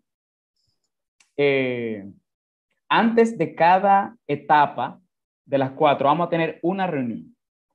antes 2.90 3.38
de 3.38 3.56
cada 3.56 4.18
etapa 4.28 5.00
de 5.46 5.58
las 5.58 5.72
cuatro, 5.72 6.08
vamos 6.08 6.28
a 6.28 6.30
tener 6.30 6.60
una 6.64 6.88
reunión 6.88 7.31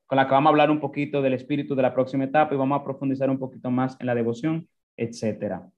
con 0.06 0.16
la 0.16 0.26
que 0.26 0.32
vamos 0.32 0.50
a 0.50 0.52
hablar 0.52 0.70
un 0.70 0.80
poquito 0.80 1.20
del 1.22 1.34
espíritu 1.34 1.74
de 1.74 1.82
la 1.82 1.94
próxima 1.94 2.24
etapa 2.24 2.54
y 2.54 2.58
vamos 2.58 2.80
a 2.80 2.84
profundizar 2.84 3.28
un 3.28 3.38
poquito 3.38 3.70
más 3.70 3.96
en 4.00 4.06
la 4.06 4.14
devoción, 4.14 4.68
etcétera. 4.96 5.68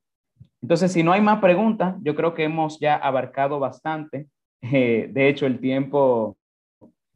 Entonces, 0.61 0.93
si 0.93 1.03
no 1.03 1.13
hay 1.13 1.21
más 1.21 1.41
preguntas, 1.41 1.97
yo 2.03 2.15
creo 2.15 2.35
que 2.35 2.45
hemos 2.45 2.79
ya 2.81 2.97
abarcado 2.97 3.59
bastante. 3.59 4.29
Eh, 4.61 5.09
de 5.13 5.29
hecho, 5.29 5.47
el 5.47 5.61
tiempo 5.61 6.37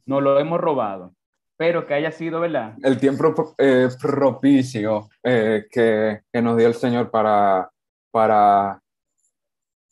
no 0.07 0.21
lo 0.21 0.39
hemos 0.39 0.61
robado, 0.61 1.15
pero 1.57 1.87
que 1.87 1.95
haya 1.95 2.13
sido, 2.13 2.41
¿verdad? 2.41 2.77
El 2.83 2.99
tiempo 2.99 3.55
eh, 3.59 3.89
propicio 4.01 5.09
eh, 5.23 5.65
que, 5.71 6.21
que, 6.33 6.43
nos 6.43 6.57
dio 6.57 6.69
el 6.69 6.75
Señor 6.75 7.11
para, 7.11 7.71
para 8.11 8.82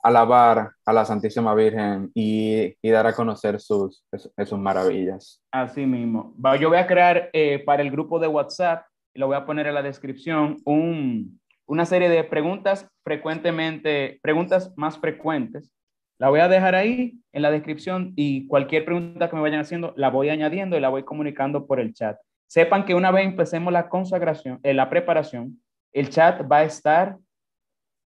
alabar 0.03 0.73
a 0.85 0.93
la 0.93 1.05
Santísima 1.05 1.55
Virgen 1.55 2.11
y, 2.15 2.75
dar 2.83 3.07
a 3.07 3.13
conocer 3.13 3.61
sus, 3.61 4.05
sus, 4.45 4.59
maravillas. 4.59 5.43
Así 5.51 5.87
mismo. 5.87 6.35
Yo 6.59 6.69
voy 6.69 6.79
a 6.79 6.87
crear 6.87 7.31
eh, 7.33 7.63
para 7.65 7.83
el 7.83 7.91
grupo 7.91 8.19
de 8.19 8.29
WhatsApp, 8.29 8.85
lo 9.15 9.27
voy 9.27 9.37
a 9.37 9.45
poner 9.45 9.67
en 9.67 9.75
la 9.75 9.83
descripción, 9.83 10.57
una 10.65 11.87
serie 11.87 12.09
de 12.09 12.25
preguntas 12.25 12.89
frecuentemente, 13.05 14.19
preguntas 14.23 14.73
más 14.77 14.99
frecuentes. 14.99 15.71
La 16.19 16.29
voy 16.29 16.41
a 16.41 16.49
dejar 16.49 16.75
ahí 16.75 17.19
en 17.33 17.43
la 17.43 17.51
descripción 17.51 18.13
y 18.15 18.47
cualquier 18.47 18.85
pregunta 18.85 19.31
que 19.31 19.37
me 19.37 19.43
vayan 19.43 19.61
haciendo 19.61 19.95
la 19.97 20.11
voy 20.11 20.29
añadiendo 20.29 20.77
y 20.77 20.81
la 20.81 20.91
voy 20.91 21.03
comunicando 21.03 21.67
por 21.67 21.81
el 21.81 21.95
chat. 21.95 22.19
Sepan 22.47 22.85
que 22.85 22.95
una 22.95 23.11
vez 23.11 23.25
empecemos 23.25 23.73
la 23.73 23.89
consagración, 23.89 24.61
eh, 24.63 24.75
la 24.75 24.91
preparación, 24.91 25.63
el 25.93 26.11
chat 26.11 26.43
va 26.51 26.59
a 26.59 26.65
estar 26.65 27.17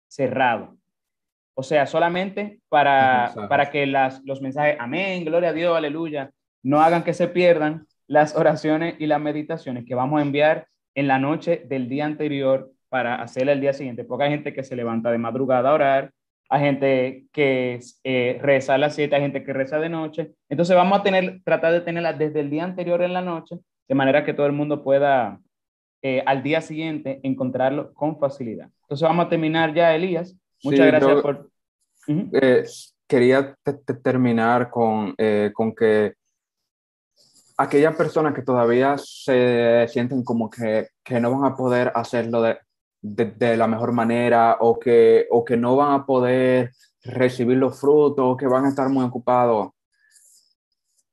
cerrado 0.06 0.76
o 1.54 1.62
sea, 1.62 1.86
solamente 1.86 2.60
para, 2.68 3.32
para 3.48 3.70
que 3.70 3.86
las, 3.86 4.22
los 4.24 4.40
mensajes, 4.40 4.76
amén, 4.78 5.24
gloria 5.24 5.50
a 5.50 5.52
Dios, 5.52 5.76
aleluya, 5.76 6.30
no 6.62 6.80
hagan 6.80 7.04
que 7.04 7.14
se 7.14 7.28
pierdan 7.28 7.86
las 8.06 8.36
oraciones 8.36 8.96
y 8.98 9.06
las 9.06 9.20
meditaciones 9.20 9.84
que 9.84 9.94
vamos 9.94 10.18
a 10.18 10.22
enviar 10.22 10.66
en 10.94 11.08
la 11.08 11.18
noche 11.18 11.64
del 11.66 11.88
día 11.88 12.04
anterior 12.04 12.70
para 12.88 13.22
hacerla 13.22 13.52
el 13.52 13.60
día 13.60 13.72
siguiente, 13.72 14.04
porque 14.04 14.24
hay 14.24 14.30
gente 14.30 14.52
que 14.52 14.62
se 14.62 14.76
levanta 14.76 15.10
de 15.10 15.18
madrugada 15.18 15.70
a 15.70 15.74
orar, 15.74 16.12
hay 16.48 16.60
gente 16.60 17.26
que 17.32 17.80
eh, 18.04 18.38
reza 18.40 18.74
a 18.74 18.78
las 18.78 18.94
7, 18.94 19.14
hay 19.14 19.22
gente 19.22 19.42
que 19.42 19.52
reza 19.52 19.78
de 19.80 19.88
noche. 19.88 20.32
Entonces 20.48 20.76
vamos 20.76 21.00
a 21.00 21.02
tener, 21.02 21.42
tratar 21.42 21.72
de 21.72 21.80
tenerla 21.80 22.12
desde 22.12 22.40
el 22.40 22.50
día 22.50 22.64
anterior 22.64 23.02
en 23.02 23.12
la 23.12 23.22
noche, 23.22 23.58
de 23.88 23.94
manera 23.94 24.24
que 24.24 24.34
todo 24.34 24.46
el 24.46 24.52
mundo 24.52 24.82
pueda 24.84 25.40
eh, 26.02 26.22
al 26.26 26.42
día 26.42 26.60
siguiente 26.60 27.20
encontrarlo 27.22 27.92
con 27.94 28.18
facilidad. 28.18 28.68
Entonces 28.82 29.08
vamos 29.08 29.26
a 29.26 29.28
terminar 29.28 29.74
ya, 29.74 29.94
Elías. 29.94 30.36
Muchas 30.64 30.86
gracias 30.86 31.22
por... 31.22 31.50
Eh, 32.08 32.64
quería 33.06 33.56
terminar 34.02 34.70
con, 34.70 35.14
eh, 35.18 35.50
con 35.54 35.74
que 35.74 36.14
aquellas 37.56 37.94
personas 37.96 38.34
que 38.34 38.42
todavía 38.42 38.96
se 38.98 39.86
sienten 39.88 40.24
como 40.24 40.50
que, 40.50 40.88
que 41.02 41.20
no 41.20 41.38
van 41.38 41.52
a 41.52 41.56
poder 41.56 41.92
hacerlo 41.94 42.42
de, 42.42 42.58
de, 43.00 43.56
la 43.56 43.66
mejor 43.66 43.92
manera 43.92 44.56
o 44.60 44.78
que, 44.78 45.26
o 45.30 45.44
que 45.44 45.56
no 45.56 45.76
van 45.76 46.00
a 46.00 46.06
poder 46.06 46.72
recibir 47.02 47.58
los 47.58 47.78
frutos 47.78 48.24
o 48.26 48.36
que 48.36 48.46
van 48.46 48.64
a 48.64 48.70
estar 48.70 48.88
muy 48.88 49.04
ocupados. 49.04 49.70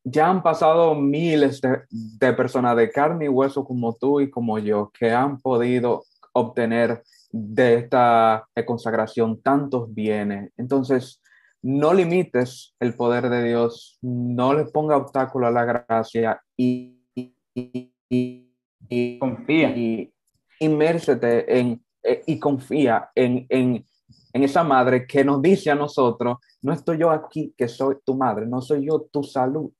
Ya 0.03 0.29
han 0.29 0.41
pasado 0.41 0.95
miles 0.95 1.61
de, 1.61 1.81
de 1.89 2.33
personas 2.33 2.75
de 2.75 2.89
carne 2.89 3.25
y 3.25 3.29
hueso 3.29 3.63
como 3.63 3.93
tú 3.93 4.19
y 4.19 4.31
como 4.31 4.57
yo 4.57 4.91
que 4.97 5.11
han 5.11 5.39
podido 5.39 6.03
obtener 6.33 7.03
de 7.31 7.75
esta 7.75 8.47
consagración 8.65 9.41
tantos 9.41 9.93
bienes. 9.93 10.51
Entonces, 10.57 11.21
no 11.61 11.93
limites 11.93 12.75
el 12.79 12.95
poder 12.95 13.29
de 13.29 13.43
Dios, 13.43 13.97
no 14.01 14.53
le 14.53 14.65
ponga 14.65 14.97
obstáculo 14.97 15.47
a 15.47 15.51
la 15.51 15.65
gracia 15.65 16.41
y, 16.57 16.97
confía. 19.19 19.69
Y 19.77 20.13
inmérsete 20.59 21.59
en, 21.59 21.83
eh, 22.03 22.23
y 22.25 22.39
confía 22.39 23.09
en, 23.15 23.45
en, 23.49 23.85
en 24.33 24.43
esa 24.43 24.63
madre 24.63 25.05
que 25.05 25.23
nos 25.23 25.41
dice 25.41 25.71
a 25.71 25.75
nosotros, 25.75 26.37
no 26.61 26.73
estoy 26.73 26.97
yo 26.97 27.11
aquí, 27.11 27.53
que 27.57 27.67
soy 27.67 27.97
tu 28.05 28.15
madre, 28.15 28.45
no 28.45 28.61
soy 28.61 28.85
yo 28.87 29.07
tu 29.11 29.23
salud. 29.23 29.71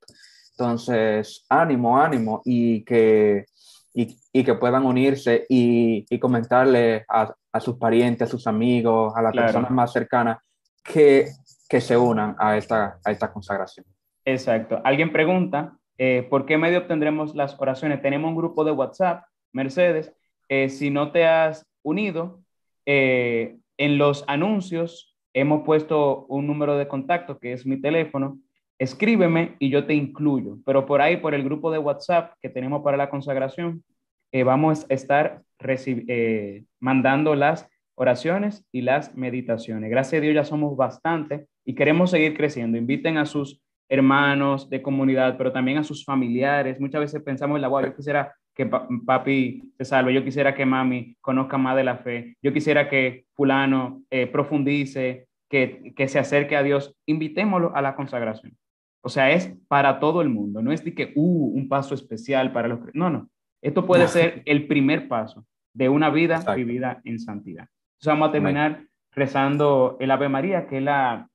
Entonces, 0.52 1.44
ánimo, 1.48 1.98
ánimo 1.98 2.42
y 2.44 2.84
que 2.84 3.46
y, 3.94 4.16
y 4.32 4.44
que 4.44 4.54
puedan 4.54 4.84
unirse 4.84 5.46
y, 5.48 6.04
y 6.08 6.18
comentarle 6.18 7.04
a, 7.08 7.34
a, 7.52 7.60
sus 7.60 7.76
parientes, 7.76 8.28
a 8.28 8.30
sus 8.30 8.46
amigos, 8.46 9.12
a 9.16 9.22
las 9.22 9.32
personas 9.32 9.70
más 9.70 9.92
cercanas 9.92 10.38
que, 10.82 11.26
que 11.68 11.80
se 11.80 11.96
unan 11.96 12.36
a 12.38 12.56
esta, 12.56 12.98
a 13.04 13.10
esta 13.10 13.32
consagración. 13.32 13.86
Exacto. 14.24 14.80
Alguien 14.84 15.12
pregunta, 15.12 15.76
eh, 15.98 16.26
¿por 16.28 16.46
qué 16.46 16.56
medio 16.56 16.78
obtendremos 16.78 17.34
las 17.34 17.60
oraciones? 17.60 18.02
Tenemos 18.02 18.28
un 18.28 18.36
grupo 18.36 18.64
de 18.64 18.72
WhatsApp, 18.72 19.24
Mercedes. 19.52 20.12
Eh, 20.48 20.68
si 20.68 20.90
no 20.90 21.12
te 21.12 21.26
has 21.26 21.66
unido, 21.82 22.40
eh, 22.86 23.56
en 23.78 23.98
los 23.98 24.24
anuncios 24.26 25.16
hemos 25.34 25.64
puesto 25.64 26.26
un 26.26 26.46
número 26.46 26.76
de 26.76 26.88
contacto 26.88 27.38
que 27.38 27.52
es 27.52 27.66
mi 27.66 27.80
teléfono. 27.80 28.38
Escríbeme 28.82 29.54
y 29.60 29.70
yo 29.70 29.86
te 29.86 29.94
incluyo. 29.94 30.58
Pero 30.66 30.86
por 30.86 31.00
ahí, 31.00 31.18
por 31.18 31.34
el 31.34 31.44
grupo 31.44 31.70
de 31.70 31.78
WhatsApp 31.78 32.32
que 32.42 32.48
tenemos 32.48 32.82
para 32.82 32.96
la 32.96 33.10
consagración, 33.10 33.84
eh, 34.32 34.42
vamos 34.42 34.84
a 34.90 34.94
estar 34.94 35.42
eh, 35.60 36.64
mandando 36.80 37.36
las 37.36 37.68
oraciones 37.94 38.66
y 38.72 38.80
las 38.80 39.14
meditaciones. 39.14 39.88
Gracias 39.88 40.18
a 40.18 40.22
Dios 40.22 40.34
ya 40.34 40.44
somos 40.44 40.76
bastante 40.76 41.46
y 41.64 41.76
queremos 41.76 42.10
seguir 42.10 42.36
creciendo. 42.36 42.76
Inviten 42.76 43.18
a 43.18 43.24
sus 43.24 43.62
hermanos 43.88 44.68
de 44.68 44.82
comunidad, 44.82 45.36
pero 45.38 45.52
también 45.52 45.78
a 45.78 45.84
sus 45.84 46.04
familiares. 46.04 46.80
Muchas 46.80 47.02
veces 47.02 47.22
pensamos 47.22 47.54
en 47.54 47.62
la 47.62 47.82
yo 47.82 47.94
quisiera 47.94 48.34
que 48.52 48.66
papi 48.66 49.62
se 49.78 49.84
salve, 49.84 50.12
yo 50.12 50.24
quisiera 50.24 50.56
que 50.56 50.66
mami 50.66 51.16
conozca 51.20 51.56
más 51.56 51.76
de 51.76 51.84
la 51.84 51.98
fe, 51.98 52.36
yo 52.42 52.52
quisiera 52.52 52.88
que 52.88 53.26
fulano 53.36 54.02
eh, 54.10 54.26
profundice, 54.26 55.28
que, 55.48 55.92
que 55.94 56.08
se 56.08 56.18
acerque 56.18 56.56
a 56.56 56.64
Dios, 56.64 56.96
invitémoslo 57.06 57.76
a 57.76 57.80
la 57.80 57.94
consagración. 57.94 58.56
O 59.02 59.08
sea, 59.08 59.30
es 59.32 59.52
para 59.68 59.98
todo 59.98 60.22
el 60.22 60.28
mundo, 60.28 60.62
no 60.62 60.72
es 60.72 60.84
de 60.84 60.94
que, 60.94 61.12
uh, 61.14 61.54
un 61.54 61.68
paso 61.68 61.94
especial 61.94 62.52
para 62.52 62.68
los... 62.68 62.80
No, 62.94 63.10
no, 63.10 63.28
esto 63.60 63.84
puede 63.86 64.08
ser 64.08 64.42
el 64.46 64.66
primer 64.66 65.08
paso 65.08 65.44
de 65.74 65.88
una 65.88 66.10
vida 66.10 66.42
vivida 66.54 67.00
en 67.04 67.18
santidad. 67.18 67.68
Entonces 67.94 68.06
vamos 68.06 68.28
a 68.28 68.32
terminar 68.32 68.86
rezando 69.10 69.96
el 70.00 70.10
Ave 70.10 70.28
María, 70.28 70.66
que 70.66 70.78
es 70.78 70.82
la 70.82 71.28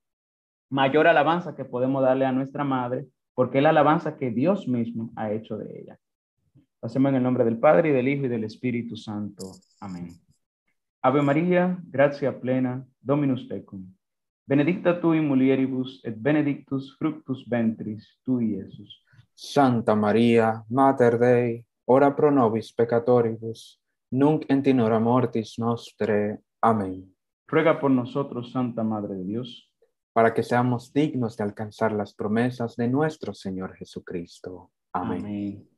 mayor 0.69 1.07
alabanza 1.07 1.55
que 1.55 1.65
podemos 1.65 2.03
darle 2.03 2.25
a 2.25 2.31
nuestra 2.31 2.63
Madre, 2.63 3.07
porque 3.33 3.59
es 3.59 3.63
la 3.63 3.69
alabanza 3.69 4.17
que 4.17 4.31
Dios 4.31 4.67
mismo 4.67 5.11
ha 5.15 5.31
hecho 5.31 5.57
de 5.57 5.81
ella. 5.81 5.99
Hacemos 6.81 7.09
en 7.09 7.15
el 7.15 7.23
nombre 7.23 7.45
del 7.45 7.57
Padre, 7.57 7.89
y 7.89 7.91
del 7.91 8.07
Hijo, 8.07 8.25
y 8.25 8.29
del 8.29 8.43
Espíritu 8.43 8.95
Santo. 8.95 9.51
Amén. 9.79 10.09
Ave 11.01 11.21
María, 11.21 11.77
gracia 11.83 12.39
plena, 12.39 12.85
Dominus 12.99 13.47
tecum. 13.47 13.93
Benedicta 14.47 14.99
tu 15.01 15.11
in 15.13 15.27
mulieribus, 15.27 15.99
et 16.05 16.15
benedictus 16.15 16.95
fructus 16.97 17.43
ventris 17.49 18.19
tui, 18.23 18.53
Iesus. 18.55 19.03
Santa 19.33 19.93
María, 19.93 20.63
Mater 20.69 21.17
Dei, 21.19 21.65
ora 21.85 22.15
pro 22.15 22.31
nobis 22.31 22.71
peccatoribus, 22.73 23.81
nunc 24.11 24.45
et 24.49 24.67
in 24.67 24.79
hora 24.79 24.99
mortis 24.99 25.57
nostre. 25.59 26.39
Amén. 26.61 27.13
Ruega 27.45 27.77
por 27.79 27.91
nosotros, 27.91 28.51
Santa 28.51 28.83
Madre 28.83 29.15
de 29.15 29.25
Dios, 29.25 29.69
para 30.13 30.33
que 30.33 30.43
seamos 30.43 30.91
dignos 30.93 31.35
de 31.35 31.43
alcanzar 31.43 31.91
las 31.91 32.13
promesas 32.13 32.75
de 32.77 32.87
nuestro 32.87 33.33
Señor 33.33 33.75
Jesucristo. 33.75 34.71
Amén. 34.93 35.19
Amén. 35.19 35.69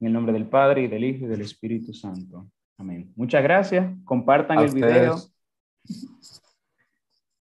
En 0.00 0.06
el 0.06 0.12
nombre 0.12 0.32
del 0.32 0.48
Padre, 0.48 0.82
y 0.82 0.88
del 0.88 1.04
Hijo, 1.04 1.26
y 1.26 1.28
del 1.28 1.42
Espíritu 1.42 1.94
Santo. 1.94 2.50
Amén. 2.76 3.12
Muchas 3.14 3.42
gracias. 3.42 3.96
Compartan 4.04 4.58
A 4.58 4.64
el 4.64 4.72
video. 4.74 5.14
ustedes. 5.14 6.39